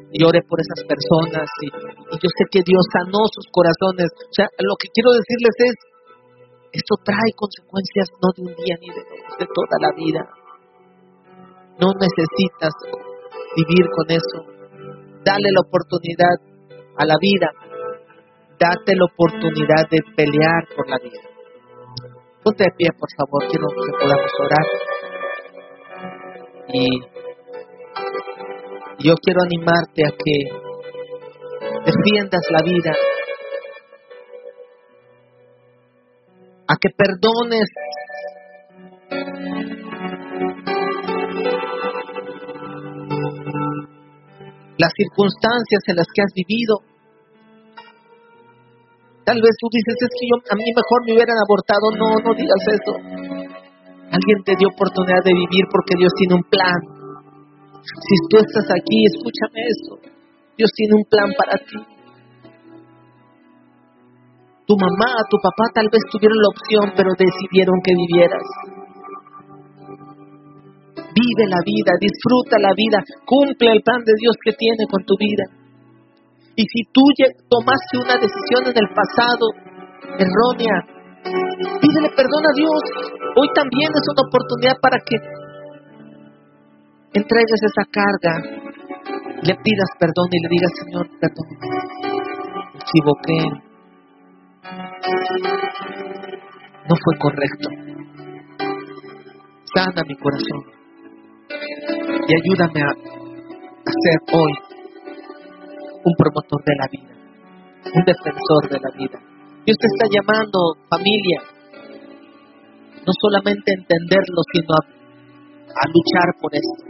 Y 0.09 0.23
oré 0.25 0.41
por 0.49 0.57
esas 0.57 0.81
personas 0.89 1.45
y, 1.61 1.69
yo 2.17 2.29
sé 2.33 2.43
que 2.49 2.65
Dios 2.65 2.81
sanó 2.89 3.21
sus 3.29 3.45
corazones. 3.53 4.09
O 4.09 4.33
sea, 4.33 4.49
lo 4.57 4.73
que 4.81 4.89
quiero 4.89 5.13
decirles 5.13 5.55
es, 5.69 5.75
esto 6.73 6.93
trae 7.05 7.31
consecuencias 7.37 8.09
no 8.17 8.33
de 8.33 8.41
un 8.49 8.53
día 8.57 8.75
ni 8.81 8.89
de 8.89 9.03
dos, 9.05 9.37
de 9.37 9.45
toda 9.45 9.77
la 9.77 9.91
vida. 9.93 10.21
No 11.77 11.93
necesitas 11.93 12.73
vivir 13.53 13.85
con 13.93 14.09
eso. 14.09 14.37
Dale 15.21 15.49
la 15.53 15.61
oportunidad 15.61 16.35
a 16.97 17.05
la 17.05 17.17
vida. 17.21 17.49
Date 18.57 18.95
la 18.95 19.05
oportunidad 19.05 19.85
de 19.91 19.99
pelear 20.15 20.65
por 20.75 20.89
la 20.89 20.97
vida. 20.97 21.32
Ponte 22.43 22.63
de 22.65 22.71
pie, 22.77 22.89
por 22.99 23.09
favor, 23.15 23.47
quiero 23.49 23.67
que 23.69 23.91
podamos 23.93 24.31
orar. 24.39 24.65
Y 26.73 26.99
yo 28.99 29.15
quiero 29.23 29.41
animarte 29.43 30.05
a 30.05 30.11
que 30.11 30.35
defiendas 31.85 32.41
la 32.51 32.61
vida, 32.63 32.91
a 36.67 36.75
que 36.81 36.89
perdones 36.97 37.69
las 44.77 44.91
circunstancias 44.97 45.81
en 45.87 45.95
las 45.95 46.07
que 46.13 46.21
has 46.21 46.33
vivido. 46.35 46.92
Tal 49.24 49.39
vez 49.39 49.53
tú 49.55 49.67
dices, 49.71 49.95
es 50.03 50.11
que 50.19 50.26
yo, 50.28 50.36
a 50.51 50.55
mí 50.59 50.67
mejor 50.76 50.99
me 51.07 51.11
hubieran 51.15 51.39
abortado. 51.39 51.86
No, 51.95 52.09
no 52.19 52.32
digas 52.36 52.63
eso. 52.76 52.93
Alguien 54.11 54.39
te 54.43 54.53
dio 54.59 54.67
oportunidad 54.67 55.24
de 55.24 55.34
vivir 55.34 55.63
porque 55.71 55.95
Dios 55.97 56.11
tiene 56.19 56.36
un 56.36 56.45
plan. 56.51 56.80
Si 57.84 58.15
tú 58.30 58.36
estás 58.38 58.67
aquí, 58.67 58.99
escúchame 59.07 59.59
eso. 59.63 59.93
Dios 60.59 60.69
tiene 60.76 60.93
un 60.99 61.05
plan 61.07 61.30
para 61.39 61.55
ti. 61.57 61.80
Tu 64.67 64.74
mamá, 64.76 65.11
tu 65.28 65.38
papá 65.43 65.65
tal 65.76 65.88
vez 65.91 66.03
tuvieron 66.11 66.39
la 66.39 66.51
opción, 66.51 66.86
pero 66.95 67.09
decidieron 67.19 67.76
que 67.84 67.93
vivieras. 67.95 68.47
Vive 71.13 71.45
la 71.47 71.61
vida, 71.63 71.91
disfruta 71.99 72.57
la 72.59 72.74
vida, 72.76 72.99
cumple 73.26 73.71
el 73.71 73.82
plan 73.84 74.01
de 74.03 74.13
Dios 74.19 74.36
que 74.43 74.53
tiene 74.53 74.84
con 74.89 75.03
tu 75.03 75.15
vida. 75.19 75.62
Y 76.55 76.63
si 76.63 76.83
tú 76.93 77.01
tomaste 77.49 77.97
una 77.97 78.15
decisión 78.17 78.61
en 78.65 78.77
el 78.77 78.89
pasado 78.93 79.45
errónea, 80.19 80.75
pídele 81.81 82.09
perdón 82.15 82.43
a 82.45 82.53
Dios. 82.55 82.81
Hoy 83.35 83.47
también 83.55 83.89
es 83.89 84.05
una 84.05 84.27
oportunidad 84.27 84.77
para 84.81 84.97
que 85.01 85.17
entregues 87.13 87.61
esa 87.63 87.85
carga, 87.89 88.33
le 89.41 89.55
pidas 89.55 89.89
perdón 89.99 90.27
y 90.31 90.39
le 90.41 90.49
digas, 90.49 90.71
Señor, 90.85 91.07
perdón, 91.19 91.47
me 92.73 92.79
equivoqué, 92.79 93.39
no 96.89 96.95
fue 97.03 97.17
correcto. 97.17 97.69
Sana 99.73 100.03
mi 100.07 100.15
corazón 100.17 100.73
y 102.27 102.33
ayúdame 102.35 102.81
a, 102.81 102.93
ser 103.85 104.19
hoy 104.33 104.53
un 106.03 106.13
promotor 106.17 106.61
de 106.63 106.75
la 106.75 106.87
vida, 106.91 107.13
un 107.95 108.03
defensor 108.03 108.61
de 108.69 108.79
la 108.79 108.91
vida. 108.95 109.17
Dios 109.65 109.77
te 109.79 109.87
está 109.87 110.05
llamando, 110.11 110.75
familia, 110.89 111.39
no 113.03 113.11
solamente 113.19 113.71
a 113.71 113.79
entenderlo, 113.79 114.39
sino 114.51 114.71
a, 114.75 115.83
luchar 115.87 116.27
por 116.39 116.51
esto. 116.53 116.83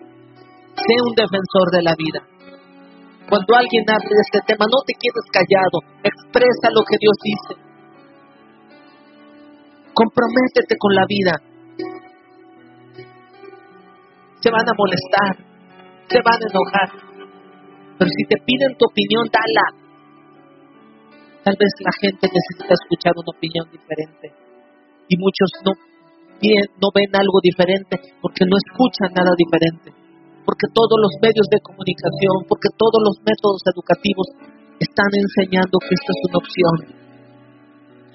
Sé 0.76 0.94
un 1.06 1.14
defensor 1.14 1.68
de 1.72 1.82
la 1.82 1.96
vida. 1.96 2.22
Cuando 3.30 3.56
alguien 3.56 3.86
hable 3.88 4.10
de 4.10 4.26
este 4.26 4.42
tema, 4.46 4.66
no 4.66 4.82
te 4.86 4.94
quedes 4.98 5.26
callado, 5.32 5.78
expresa 6.04 6.74
lo 6.74 6.82
que 6.82 6.98
Dios 7.00 7.18
dice. 7.24 7.54
Comprométete 9.94 10.76
con 10.78 10.94
la 10.94 11.06
vida, 11.08 11.34
se 14.42 14.52
van 14.52 14.68
a 14.68 14.74
molestar, 14.76 15.34
se 16.10 16.20
van 16.20 16.40
a 16.42 16.48
enojar. 16.50 17.13
Pero 17.98 18.10
si 18.10 18.24
te 18.26 18.38
piden 18.44 18.74
tu 18.78 18.86
opinión, 18.86 19.26
dala. 19.30 19.68
Tal 21.44 21.56
vez 21.60 21.72
la 21.84 21.94
gente 22.00 22.24
necesita 22.32 22.74
escuchar 22.74 23.14
una 23.20 23.32
opinión 23.36 23.66
diferente. 23.70 24.32
Y 25.12 25.16
muchos 25.20 25.50
no, 25.68 25.72
no 25.76 26.88
ven 26.96 27.12
algo 27.14 27.38
diferente 27.44 28.00
porque 28.24 28.48
no 28.48 28.56
escuchan 28.56 29.12
nada 29.12 29.32
diferente. 29.36 29.92
Porque 30.44 30.68
todos 30.72 30.98
los 31.00 31.14
medios 31.22 31.48
de 31.52 31.60
comunicación, 31.60 32.48
porque 32.48 32.72
todos 32.76 33.00
los 33.04 33.16
métodos 33.24 33.62
educativos 33.68 34.28
están 34.80 35.12
enseñando 35.12 35.80
que 35.80 35.94
esta 35.96 36.12
es 36.12 36.22
una 36.28 36.40
opción. 36.40 36.76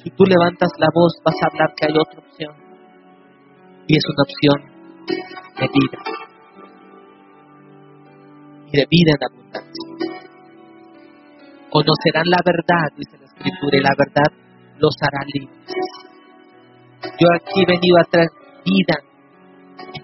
Si 0.02 0.10
tú 0.10 0.24
levantas 0.24 0.72
la 0.78 0.88
voz, 0.92 1.12
vas 1.24 1.36
a 1.42 1.48
hablar 1.52 1.74
que 1.76 1.86
hay 1.86 1.96
otra 1.96 2.18
opción. 2.20 2.52
Y 3.88 3.92
es 3.96 4.04
una 4.08 4.22
opción 4.24 4.58
de 5.56 5.66
vida. 5.68 6.27
Y 8.68 8.76
de 8.76 8.86
vida 8.88 9.12
en 9.16 9.22
abundancia. 9.24 9.84
Conocerán 11.70 12.26
la 12.28 12.40
verdad, 12.44 12.88
dice 12.96 13.16
la 13.18 13.26
Escritura, 13.26 13.76
y 13.76 13.82
la 13.82 13.94
verdad 13.96 14.30
los 14.78 14.94
hará 15.02 15.20
libres. 15.32 15.74
Yo 17.18 17.26
aquí 17.34 17.62
he 17.62 17.66
venido 17.66 17.96
a 18.00 18.04
traer 18.10 18.28
vida, 18.64 18.96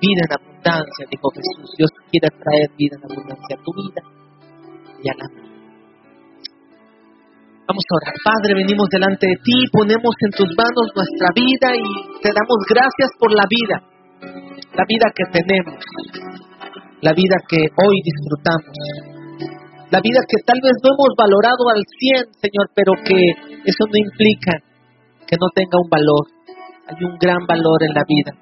vida 0.00 0.22
en 0.24 0.32
abundancia, 0.32 1.02
dijo 1.10 1.28
Jesús. 1.30 1.70
Dios 1.76 1.90
quiere 2.10 2.28
traer 2.28 2.68
vida 2.76 2.96
en 2.96 3.04
abundancia 3.04 3.56
a 3.56 3.62
tu 3.62 3.72
vida 3.72 4.02
y 5.02 5.08
a 5.08 5.14
la 5.16 5.26
mía. 5.28 5.50
Vamos 7.66 7.84
a 7.84 7.96
orar. 7.96 8.14
Padre, 8.24 8.54
venimos 8.54 8.88
delante 8.88 9.26
de 9.26 9.36
ti, 9.40 9.56
ponemos 9.72 10.14
en 10.20 10.30
tus 10.36 10.48
manos 10.52 10.84
nuestra 10.92 11.28
vida 11.32 11.68
y 11.76 12.20
te 12.20 12.28
damos 12.28 12.60
gracias 12.68 13.08
por 13.18 13.32
la 13.32 13.44
vida 13.48 13.94
la 14.74 14.84
vida 14.88 15.06
que 15.14 15.24
tenemos, 15.30 15.78
la 17.04 17.12
vida 17.12 17.36
que 17.46 17.60
hoy 17.60 17.96
disfrutamos, 18.00 18.72
la 19.92 20.00
vida 20.00 20.20
que 20.24 20.40
tal 20.48 20.56
vez 20.64 20.72
no 20.80 20.88
hemos 20.96 21.12
valorado 21.20 21.68
al 21.68 21.84
100, 21.84 22.32
Señor, 22.40 22.66
pero 22.74 22.92
que 23.04 23.20
eso 23.68 23.84
no 23.92 23.96
implica 24.00 24.56
que 25.28 25.36
no 25.36 25.46
tenga 25.54 25.76
un 25.84 25.90
valor. 25.92 26.24
Hay 26.88 27.04
un 27.04 27.16
gran 27.20 27.44
valor 27.46 27.82
en 27.84 27.92
la 27.92 28.04
vida. 28.08 28.32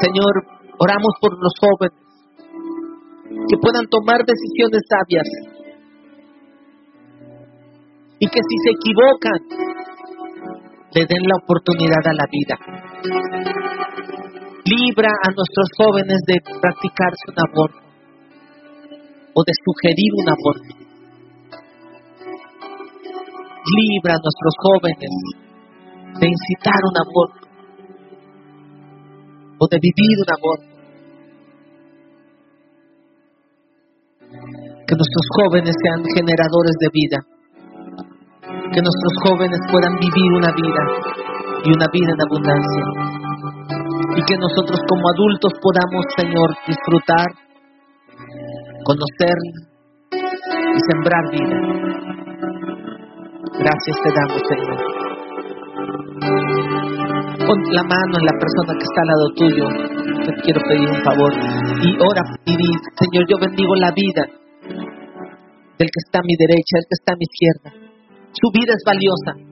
Señor, 0.00 0.32
oramos 0.78 1.12
por 1.20 1.32
los 1.40 1.52
jóvenes 1.56 1.96
que 3.48 3.56
puedan 3.56 3.86
tomar 3.88 4.20
decisiones 4.28 4.82
sabias 4.88 5.28
y 8.18 8.26
que 8.28 8.40
si 8.44 8.56
se 8.64 8.70
equivocan 8.76 9.40
le 10.94 11.06
den 11.06 11.24
la 11.24 11.36
oportunidad 11.42 12.04
a 12.04 12.12
la 12.12 12.26
vida. 12.30 12.56
Libra 14.64 15.10
a 15.10 15.28
nuestros 15.34 15.68
jóvenes 15.76 16.18
de 16.26 16.38
practicarse 16.60 17.24
un 17.34 17.38
aborto 17.50 17.82
o 19.34 19.40
de 19.42 19.52
sugerir 19.58 20.12
un 20.22 20.28
aborto. 20.30 20.72
Libra 23.66 24.14
a 24.14 24.22
nuestros 24.22 24.54
jóvenes 24.62 25.12
de 26.20 26.26
incitar 26.28 26.78
un 26.78 26.96
aborto 27.02 27.48
o 29.58 29.66
de 29.66 29.78
vivir 29.82 30.16
un 30.22 30.30
aborto. 30.30 30.70
Que 34.86 34.94
nuestros 34.94 35.26
jóvenes 35.42 35.74
sean 35.74 36.04
generadores 36.14 36.76
de 36.78 36.88
vida. 36.92 37.18
Que 38.70 38.80
nuestros 38.80 39.14
jóvenes 39.26 39.58
puedan 39.72 39.98
vivir 39.98 40.30
una 40.38 40.52
vida 40.54 40.82
y 41.64 41.68
una 41.74 41.86
vida 41.90 42.10
en 42.14 42.20
abundancia. 42.22 43.31
Y 44.16 44.22
que 44.24 44.36
nosotros 44.36 44.80
como 44.88 45.08
adultos 45.08 45.52
podamos, 45.62 46.04
Señor, 46.16 46.50
disfrutar, 46.66 47.26
conocer 48.84 49.36
y 50.10 50.80
sembrar 50.90 51.22
vida. 51.30 51.56
Gracias 53.58 53.96
te 54.02 54.10
damos, 54.12 54.42
Señor. 54.48 54.78
Pon 57.46 57.58
la 57.72 57.82
mano 57.82 58.18
en 58.18 58.24
la 58.24 58.36
persona 58.38 58.78
que 58.78 58.84
está 58.84 59.00
al 59.02 59.08
lado 59.08 59.26
tuyo. 59.36 59.66
Te 60.24 60.32
quiero 60.42 60.60
pedir 60.68 60.88
un 60.88 61.02
favor. 61.02 61.32
Y 61.82 61.96
ora 61.98 62.22
y 62.44 62.56
di, 62.56 62.70
Señor, 62.98 63.24
yo 63.28 63.36
bendigo 63.38 63.74
la 63.76 63.92
vida 63.92 64.26
del 65.78 65.88
que 65.88 66.02
está 66.06 66.18
a 66.20 66.22
mi 66.22 66.36
derecha, 66.38 66.78
el 66.78 66.86
que 66.86 66.96
está 67.00 67.12
a 67.12 67.16
mi 67.16 67.26
izquierda. 67.26 67.70
Su 68.32 68.50
vida 68.52 68.72
es 68.72 68.82
valiosa. 68.86 69.51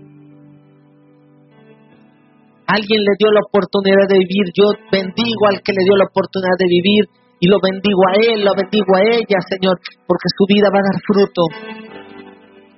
Alguien 2.71 3.03
le 3.03 3.14
dio 3.18 3.29
la 3.35 3.43
oportunidad 3.43 4.07
de 4.07 4.18
vivir. 4.23 4.47
Yo 4.55 4.66
bendigo 4.95 5.43
al 5.51 5.59
que 5.59 5.75
le 5.75 5.83
dio 5.83 5.97
la 5.99 6.07
oportunidad 6.07 6.55
de 6.55 6.71
vivir 6.71 7.03
y 7.43 7.49
lo 7.51 7.59
bendigo 7.59 8.03
a 8.07 8.14
él, 8.31 8.45
lo 8.47 8.55
bendigo 8.55 8.91
a 8.95 9.03
ella, 9.03 9.39
Señor, 9.49 9.75
porque 10.07 10.29
su 10.39 10.45
vida 10.47 10.71
va 10.71 10.79
a 10.79 10.87
dar 10.87 10.99
fruto. 11.03 11.43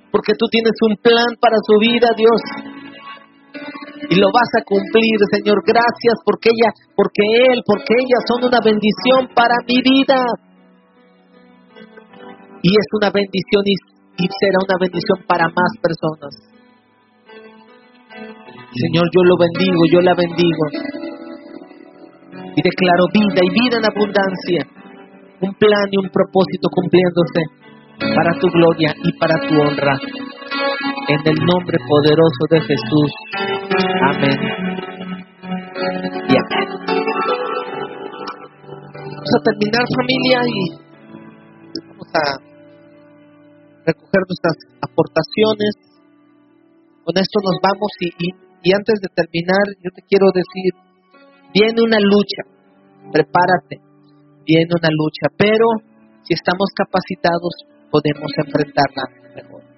Porque 0.09 0.33
tú 0.33 0.49
tienes 0.49 0.73
un 0.87 0.95
plan 0.97 1.29
para 1.37 1.57
su 1.61 1.77
vida, 1.77 2.09
Dios. 2.17 2.41
Y 4.09 4.15
lo 4.17 4.33
vas 4.33 4.49
a 4.57 4.65
cumplir, 4.65 5.17
Señor. 5.29 5.61
Gracias 5.61 6.15
porque 6.25 6.49
ella, 6.49 6.71
porque 6.95 7.23
él, 7.53 7.61
porque 7.65 7.93
ella 7.93 8.19
son 8.25 8.49
una 8.49 8.61
bendición 8.63 9.29
para 9.35 9.53
mi 9.67 9.77
vida. 9.77 10.25
Y 12.65 12.71
es 12.71 12.87
una 12.97 13.11
bendición 13.11 13.61
y, 13.67 13.75
y 14.23 14.25
será 14.41 14.57
una 14.57 14.77
bendición 14.79 15.21
para 15.27 15.45
más 15.53 15.71
personas. 15.77 16.52
Señor, 18.73 19.05
yo 19.13 19.21
lo 19.23 19.35
bendigo, 19.37 19.81
yo 19.91 20.01
la 20.01 20.13
bendigo. 20.15 20.63
Y 22.55 22.61
declaro 22.61 23.05
vida 23.13 23.41
y 23.41 23.49
vida 23.53 23.77
en 23.77 23.85
abundancia. 23.85 24.61
Un 25.41 25.53
plan 25.55 25.87
y 25.91 25.97
un 25.97 26.09
propósito 26.09 26.69
cumpliéndose 26.73 27.41
para 28.15 28.31
tu 28.39 28.47
gloria 28.49 28.93
y 29.03 29.11
para 29.19 29.35
tu 29.47 29.61
honra. 29.61 29.97
En 31.07 31.19
el 31.25 31.45
nombre 31.45 31.77
poderoso 31.87 32.43
de 32.49 32.61
Jesús. 32.61 33.11
Amén. 34.09 34.39
Y 36.29 36.33
amén. 36.33 36.67
Vamos 39.23 39.33
a 39.37 39.43
terminar 39.43 39.83
familia 39.95 40.39
y 40.47 40.57
vamos 41.89 42.09
a 42.13 42.23
recoger 43.85 44.21
nuestras 44.27 44.57
aportaciones. 44.81 45.73
Con 47.03 47.17
esto 47.17 47.39
nos 47.43 47.57
vamos 47.61 47.91
y, 47.99 48.07
y, 48.07 48.42
y 48.63 48.73
antes 48.73 48.99
de 49.01 49.09
terminar 49.13 49.65
yo 49.83 49.91
te 49.93 50.01
quiero 50.07 50.27
decir, 50.33 50.71
viene 51.53 51.83
una 51.83 51.99
lucha, 51.99 52.47
prepárate, 53.11 53.83
viene 54.45 54.71
una 54.71 54.89
lucha, 54.89 55.27
pero 55.37 55.67
si 56.23 56.33
estamos 56.33 56.71
capacitados 56.75 57.53
podemos 57.91 58.31
enfrentarla 58.39 59.03
mejor. 59.35 59.72